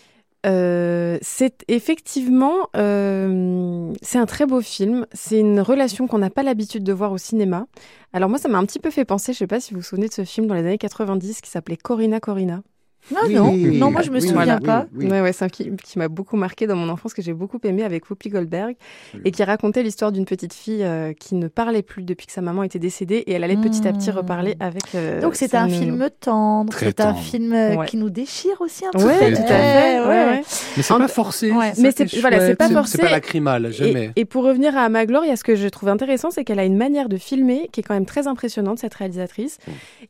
Euh, 0.45 1.19
c'est 1.23 1.65
effectivement, 1.67 2.69
euh, 2.77 3.93
c'est 4.03 4.19
un 4.19 4.27
très 4.27 4.47
beau 4.47 4.61
film. 4.61 5.07
C'est 5.13 5.41
une 5.41 5.61
relation 5.61 6.07
qu'on 6.07 6.19
n'a 6.19 6.31
pas 6.31 6.43
l'habitude 6.45 6.85
de 6.85 6.93
voir 6.93 7.11
au 7.13 7.19
cinéma. 7.19 7.67
Alors 8.13 8.29
moi, 8.29 8.39
ça 8.39 8.49
m'a 8.49 8.59
un 8.59 8.65
petit 8.65 8.79
peu 8.79 8.91
fait 8.91 9.05
penser, 9.05 9.33
je 9.33 9.39
sais 9.39 9.47
pas 9.49 9.59
si 9.61 9.75
vous 9.75 9.81
vous 9.81 9.87
souvenez 9.87 10.09
de 10.09 10.13
ce 10.13 10.25
film 10.25 10.47
dans 10.47 10.55
les 10.55 10.61
années 10.61 10.79
90 10.79 11.41
qui 11.41 11.51
s'appelait 11.51 11.77
Corina 11.77 12.21
Corina. 12.21 12.63
Non, 13.13 13.21
Oui, 13.27 13.35
non, 13.35 13.51
oui, 13.51 13.79
non, 13.79 13.91
moi 13.91 14.03
je 14.03 14.11
me 14.11 14.21
oui, 14.21 14.29
souviens 14.29 14.59
pas. 14.59 14.87
oui. 14.95 15.07
Ouais, 15.09 15.21
ouais, 15.21 15.33
c'est 15.33 15.45
un 15.45 15.49
film 15.49 15.77
qui 15.77 15.99
m'a 15.99 16.09
beaucoup 16.09 16.37
marqué 16.37 16.67
dans 16.67 16.75
mon 16.77 16.89
enfance, 16.89 17.15
que 17.15 17.23
j'ai 17.23 17.33
beaucoup 17.33 17.59
aimé 17.65 17.85
avec 17.85 18.11
Whoopi 18.11 18.29
Goldberg, 18.31 18.75
et 19.25 19.31
qui 19.31 19.45
racontait 19.45 19.83
l'histoire 19.83 20.11
d'une 20.13 20.25
petite 20.25 20.53
fille 20.55 20.83
euh, 20.83 21.13
qui 21.13 21.35
ne 21.37 21.49
parlait 21.49 21.83
plus 21.83 22.03
depuis 22.03 22.27
que 22.27 22.33
sa 22.33 22.41
maman 22.41 22.63
était 22.65 22.79
décédée, 22.79 23.19
et 23.27 23.33
elle 23.33 23.45
allait 23.45 23.57
petit 23.57 23.87
à 23.87 23.93
petit 23.93 24.11
Mmh. 24.11 24.15
reparler 24.17 24.57
avec. 24.61 24.83
euh, 24.95 25.21
Donc 25.21 25.35
c'est 25.37 25.55
un 25.55 25.69
film 25.69 26.09
tendre, 26.21 26.73
c'est 26.79 27.01
un 27.01 27.15
film 27.15 27.53
euh, 27.53 27.77
Ouais. 27.77 27.87
qui 27.87 27.97
nous 27.97 28.11
déchire 28.11 28.61
aussi 28.61 28.85
un 28.87 28.91
petit 28.91 29.05
peu. 29.05 29.11
tout 29.37 29.43
à 29.43 29.47
fait. 29.47 30.01
ouais. 30.01 30.43
Mais 30.77 30.83
c'est 30.83 30.95
pas 30.99 31.09
forcé. 31.09 31.53
Mais 31.53 31.73
qui 31.93 32.03
est 32.03 32.09
c'est- 32.09 32.21
voilà, 32.21 32.41
c'est 32.41 32.57
pas 32.57 32.69
C'est 32.69 32.75
forcé. 32.75 32.99
pas 32.99 33.11
lacrymal, 33.11 33.67
Et, 33.67 33.73
jamais. 33.73 34.11
et 34.17 34.25
pour 34.25 34.45
revenir 34.45 34.77
à 34.77 34.83
Amaglore, 34.83 35.25
il 35.25 35.29
y 35.29 35.33
a 35.33 35.37
ce 35.37 35.45
que 35.45 35.55
je 35.55 35.69
trouve 35.69 35.89
intéressant, 35.89 36.31
c'est 36.31 36.45
qu'elle 36.45 36.59
a 36.59 36.65
une 36.65 36.77
manière 36.77 37.09
de 37.09 37.17
filmer 37.17 37.69
qui 37.73 37.81
est 37.81 37.83
quand 37.83 37.95
même 37.95 38.07
très 38.07 38.27
impressionnante, 38.27 38.79
cette 38.79 38.95
réalisatrice, 38.95 39.59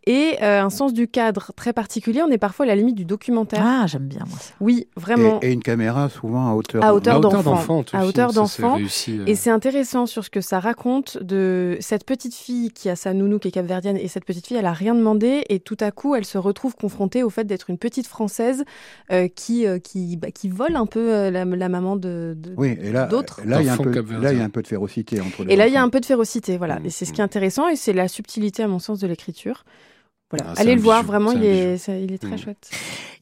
et 0.07 0.37
euh, 0.43 0.63
un 0.63 0.71
sens 0.71 0.93
du 0.93 1.09
cadre 1.09 1.53
très 1.57 1.73
particulier. 1.73 2.23
On 2.23 2.31
est 2.31 2.39
parfois 2.39 2.65
à 2.65 2.69
la 2.69 2.77
limite 2.77 2.86
du 2.93 3.05
documentaire. 3.05 3.61
Ah, 3.65 3.87
j'aime 3.87 4.07
bien 4.09 4.25
moi 4.29 4.39
ça. 4.39 4.53
Oui, 4.61 4.87
vraiment. 4.97 5.41
Et, 5.43 5.49
et 5.49 5.53
une 5.53 5.63
caméra 5.63 6.09
souvent 6.09 6.51
à 6.51 6.55
hauteur. 6.55 6.85
À 6.85 6.95
hauteur 6.95 7.21
d'enfant. 7.21 7.83
À 7.93 8.07
hauteur 8.07 8.33
d'enfant. 8.33 8.79
euh. 8.79 9.25
Et 9.27 9.35
c'est 9.35 9.51
intéressant 9.51 10.07
sur 10.07 10.25
ce 10.25 10.31
que 10.31 10.41
ça 10.41 10.61
raconte 10.61 11.19
de 11.23 11.77
cette 11.81 12.05
petite 12.05 12.35
fille 12.35 12.71
qui 12.71 12.89
a 12.89 12.97
sa 12.97 13.13
nounou 13.15 13.39
qui 13.39 13.49
est 13.49 13.51
capverdienne 13.53 13.97
et 13.97 14.09
cette 14.09 14.25
petite 14.25 14.47
fille 14.47 14.57
elle 14.57 14.67
a 14.67 14.73
rien 14.73 14.95
demandé 14.95 15.45
et 15.49 15.61
tout 15.61 15.77
à 15.81 15.91
coup 15.91 16.15
elle 16.15 16.25
se 16.25 16.39
retrouve 16.39 16.75
confrontée 16.77 17.23
au 17.23 17.31
fait 17.31 17.45
d'être 17.45 17.71
une 17.71 17.79
petite 17.79 18.07
française 18.07 18.65
euh, 19.13 19.29
qui 19.29 19.67
euh, 19.67 19.79
qui 19.79 20.17
bah, 20.17 20.31
qui 20.31 20.49
vole 20.49 20.77
un 20.77 20.87
peu 20.87 21.13
euh, 21.15 21.31
la, 21.31 21.45
la 21.45 21.69
maman 21.69 21.97
de, 21.97 22.35
de- 22.37 22.55
Oui, 22.57 22.77
et 22.81 22.93
là, 22.93 23.07
d'autres. 23.07 23.41
là, 23.45 23.61
il 23.61 23.67
y 23.67 23.69
a 23.69 23.75
un 23.75 23.77
peu, 23.77 23.91
capverdiens. 23.91 24.21
là, 24.21 24.33
il 24.33 24.39
y 24.39 24.43
a 24.43 24.45
un 24.45 24.51
peu 24.51 24.63
de 24.63 24.67
férocité 24.69 25.21
entre 25.21 25.45
les 25.45 25.53
Et 25.53 25.57
là 25.57 25.67
il 25.67 25.73
y 25.73 25.77
a 25.77 25.83
un 25.83 25.89
peu 25.89 26.01
de 26.01 26.07
férocité 26.07 26.57
voilà 26.59 26.77
Mm, 26.81 26.87
et 26.87 26.91
c'est 26.91 27.05
ce 27.05 27.11
mm. 27.11 27.15
qui 27.15 27.21
est 27.21 27.25
intéressant 27.25 27.69
et 27.69 27.77
c'est 27.77 27.93
la 27.93 28.09
subtilité 28.09 28.63
à 28.63 28.69
mon 28.69 28.79
sens 28.79 28.99
de 28.99 29.07
l'écriture. 29.07 29.65
Voilà, 30.31 30.47
Ah, 30.57 30.61
allez 30.61 30.75
le 30.75 30.81
voir 30.81 31.03
bijou, 31.03 31.07
vraiment 31.13 31.31
il 31.33 31.45
est 31.45 31.73
bijou. 31.75 31.85
ça- 31.85 31.97
il 31.97 32.13
est 32.13 32.19
très 32.19 32.35
Mm. 32.35 32.39
chouette. 32.39 32.71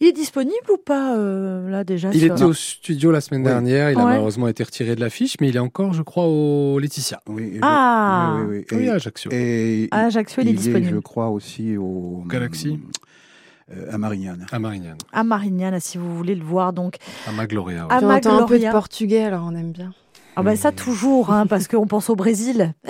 Il 0.01 0.07
est 0.07 0.13
disponible 0.13 0.71
ou 0.73 0.79
pas 0.79 1.17
euh, 1.17 1.69
là 1.69 1.85
déjà 1.85 2.09
Il 2.15 2.21
sur- 2.21 2.33
était 2.33 2.45
au 2.45 2.55
studio 2.55 3.11
la 3.13 3.21
semaine 3.21 3.43
Oui. 3.43 3.49
dernière. 3.49 3.91
Il 3.91 3.99
a 3.99 4.05
malheureusement 4.05 4.49
été 4.49 4.63
retiré 4.65 4.97
de 4.97 5.01
l'affiche, 5.01 5.37
mais 5.41 5.49
il 5.51 5.57
est 5.57 5.61
encore, 5.61 5.93
je 5.93 6.03
crois, 6.03 6.25
au 6.27 6.79
Laetitia. 6.79 7.21
Oui, 7.29 7.53
je- 7.57 7.59
Ah. 7.63 8.37
oui, 8.39 8.43
oui, 8.49 8.65
oui. 8.71 8.77
Oui, 8.79 8.85
Et- 8.85 8.89
à 8.89 8.95
Ajaccio. 8.95 9.31
Et 9.33 9.89
À 9.91 9.99
Ajaccio, 10.07 10.43
il 10.43 10.49
est 10.49 10.53
je 10.53 10.57
disponible. 10.57 11.03
crois, 11.03 11.29
aussi 11.29 11.77
au 11.77 12.25
Galaxy 12.27 12.81
euh, 13.71 13.87
à 13.93 13.99
Marignane. 13.99 14.47
À 14.51 14.59
Marignane. 14.59 14.99
À 15.13 15.25
Marignane, 15.25 15.79
si 15.81 15.99
vous 15.99 16.15
voulez 16.17 16.35
le 16.35 16.45
voir 16.45 16.73
donc. 16.73 16.97
À 17.29 17.33
Magloria. 17.33 17.83
ouais. 17.83 17.89
Ah, 17.91 17.99
on 18.03 18.11
entend 18.11 18.31
un 18.31 18.37
peu 18.47 18.55
de 18.59 18.65
Magloria. 18.65 18.71
portugais 18.73 19.25
alors 19.25 19.47
on 19.47 19.55
aime 19.55 19.73
bien. 19.73 19.93
Ah 20.37 20.43
ben 20.43 20.57
ça 20.57 20.73
toujours, 20.73 21.33
hein, 21.33 21.47
parce 21.47 21.69
qu'on 21.69 21.87
pense 21.87 22.11
au 22.11 22.17
Brésil. 22.17 22.75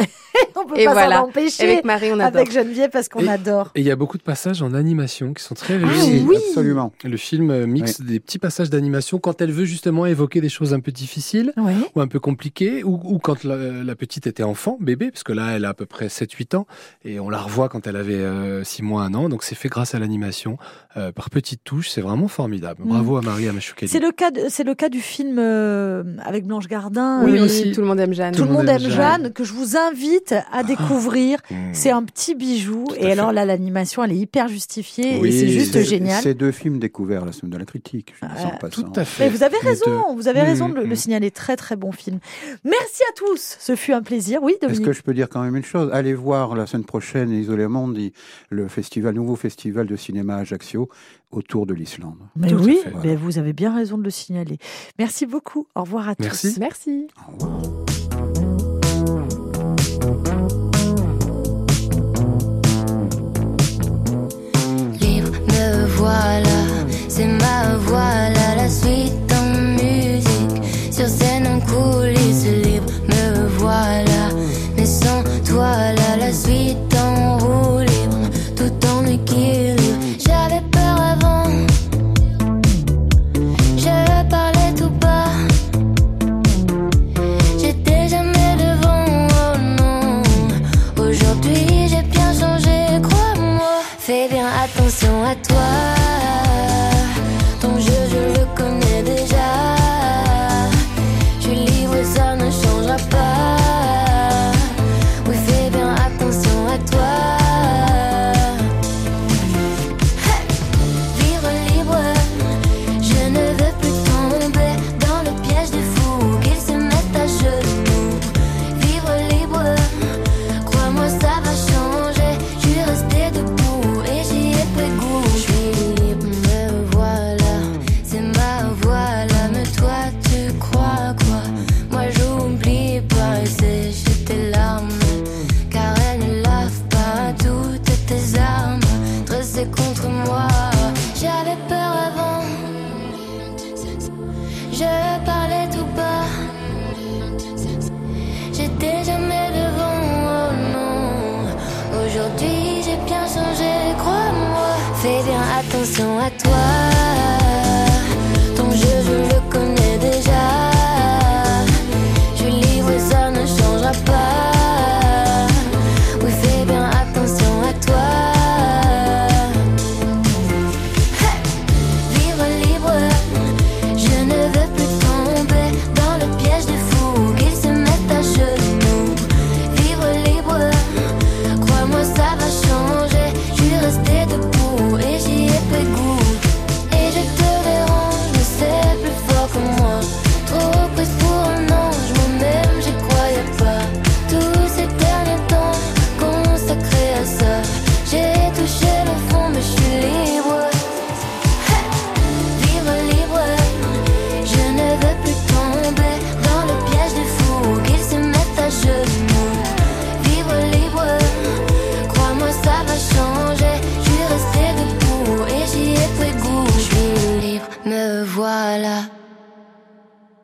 on 0.57 0.65
peut 0.67 0.79
Et 0.79 0.85
pas 0.87 0.93
voilà. 0.93 1.17
s'en 1.19 1.25
empêcher. 1.29 1.63
Avec 1.65 1.85
Marie 1.85 2.11
on 2.13 2.19
adore. 2.21 2.41
Avec 2.41 2.53
Geneviève 2.53 2.91
parce 2.91 3.09
qu'on 3.09 3.27
adore. 3.29 3.71
Et 3.75 3.81
il 3.81 3.87
y 3.87 3.91
a 3.91 3.97
beaucoup 3.97 4.17
de 4.19 4.23
passages 4.23 4.63
en 4.63 4.73
animation 4.73 5.35
qui 5.35 5.43
sont 5.43 5.55
très 5.55 5.75
Ah 5.83 5.87
réussis. 5.87 6.25
oui. 6.27 6.37
absolument. 6.49 6.93
Le 7.05 7.17
film 7.17 7.51
euh, 7.51 7.67
mixe 7.67 8.01
des 8.01 8.19
petits 8.21 8.39
passages 8.39 8.71
d'animation 8.71 9.19
quand 9.19 9.41
elle 9.43 9.51
veut 9.53 9.65
justement 9.67 10.07
évoquer 10.07 10.41
des 10.41 10.49
choses 10.49 10.73
un 10.73 10.81
peu 10.81 10.91
difficiles 10.93 11.53
Oui. 11.57 11.73
ou 11.95 12.01
un 12.01 12.07
peu 12.09 12.19
compliquées, 12.21 12.83
ou, 12.83 12.99
ou 13.05 13.19
quand 13.19 13.45
la, 13.45 13.57
la 13.57 13.95
petite 13.97 14.27
était 14.27 14.43
enfant, 14.43 14.79
bébé, 14.81 15.11
parce 15.11 15.23
que 15.25 15.33
là, 15.33 15.53
elle 15.57 15.65
a 15.67 15.71
à 15.71 15.75
peu 15.75 15.87
près 15.87 16.07
7-8 16.07 16.57
ans, 16.57 16.67
et 17.05 17.21
on 17.21 17.29
la 17.29 17.39
revoit 17.39 17.69
quand 17.69 17.87
elle 17.87 17.97
avait 17.97 18.25
6 18.65 18.83
mois, 18.83 19.03
1 19.03 19.15
an, 19.15 19.29
donc 19.29 19.43
c'est 19.45 19.55
fait 19.55 19.69
grâce 19.69 19.95
à 19.95 19.99
l'animation, 19.99 20.57
euh, 20.97 21.13
par 21.13 21.29
petites 21.31 21.63
touches, 21.65 21.91
c'est 21.91 22.01
vraiment 22.01 22.29
formidable. 22.29 22.83
Bravo 22.85 23.17
à 23.17 23.23
Marie 23.23 23.49
Amachukeli. 23.49 23.89
C'est 23.89 24.01
le 24.01 24.13
cas, 24.13 24.31
de- 24.31 24.41
le 24.65 24.75
cas 24.75 24.89
du 24.89 25.01
film 25.01 25.37
euh, 25.39 26.03
avec 26.25 26.47
Blanche 26.47 26.69
Gardin. 26.69 27.23
Oui, 27.25 27.34
euh, 27.39 27.45
aussi. 27.45 27.73
tout 27.73 27.81
le 27.81 27.87
monde 27.87 28.01
aime 28.01 28.13
Jeanne. 28.15 28.35
Tout 28.35 28.45
le 28.45 28.51
monde 28.51 28.69
aime 28.69 28.89
Jeanne, 28.89 29.33
que 29.33 29.45
je 29.45 29.53
vous 29.53 29.77
invite 29.77 30.35
à 30.53 30.63
découvrir. 30.63 31.39
Mmh. 31.51 31.75
C'est 31.75 31.91
un 31.91 32.03
petit 32.03 32.35
bijou. 32.35 32.85
Et 32.97 33.13
alors 33.13 33.29
fait. 33.29 33.35
là, 33.35 33.45
l'animation, 33.45 34.03
elle 34.03 34.13
est 34.13 34.17
hyper 34.17 34.49
justifiée 34.49 35.19
Oui, 35.21 35.29
et 35.29 35.33
c'est 35.33 35.49
juste 35.49 35.73
c'est- 35.75 35.85
génial. 35.85 36.23
Ces 36.23 36.35
deux 36.35 36.53
films 36.53 36.79
découverts 36.79 37.25
la 37.25 37.33
semaine 37.33 37.51
de 37.53 37.59
la 37.59 37.65
critique. 37.65 38.15
Je 38.21 38.27
Euh. 38.27 38.69
Tout 38.71 38.85
à 38.97 39.05
fait. 39.05 39.25
Mais 39.25 39.31
vous 39.31 39.43
avez 39.43 39.59
raison, 39.59 39.85
deux. 39.87 40.15
vous 40.17 40.29
avez 40.29 40.41
Mmh, 40.41 40.45
raison 40.45 40.69
de 40.69 40.75
le, 40.75 40.85
mmh. 40.85 40.89
le 40.91 40.97
signaler. 40.97 41.31
Très 41.31 41.57
très 41.57 41.77
bon 41.77 41.93
film. 41.93 42.19
Merci 42.65 43.03
à 43.11 43.13
tous. 43.17 43.57
Ce 43.61 43.77
fut 43.77 43.93
un 43.93 44.03
plaisir. 44.03 44.41
Oui, 44.43 44.53
Est-ce 44.53 44.61
Dominique. 44.67 44.85
que 44.87 44.93
je 44.93 45.03
peux 45.03 45.15
dire 45.15 45.29
quand 45.29 45.43
même 45.43 45.57
une 45.57 45.65
chose? 45.65 45.91
Allez 45.93 46.15
voir 46.15 46.55
la 46.55 46.67
semaine 46.67 46.85
prochaine, 46.85 47.31
Isolé 47.31 47.67
Monde, 47.69 47.95
dit 47.95 48.13
le 48.51 48.69
festival, 48.69 49.15
nouveau 49.15 49.37
festival 49.37 49.87
de 49.87 49.97
cinéma 49.97 50.37
Ajaccio 50.37 50.89
autour 51.37 51.67
de 51.67 51.75
l'Islande. 51.75 52.19
Mais 52.37 52.49
Tout 52.49 52.57
oui, 52.57 52.79
fait. 52.83 52.93
mais 53.05 53.17
vous 53.17 53.39
avez 53.39 53.53
bien 53.53 53.75
raison 53.75 53.99
de 53.99 54.03
le 54.03 54.11
signaler. 54.11 54.59
Merci 54.99 55.27
beaucoup. 55.27 55.67
Au 55.75 55.83
revoir 55.83 56.09
à 56.09 56.15
Merci. 56.19 56.55
tous. 56.55 56.61
Merci. 56.61 57.07
Au 57.29 57.33
revoir. 57.33 58.14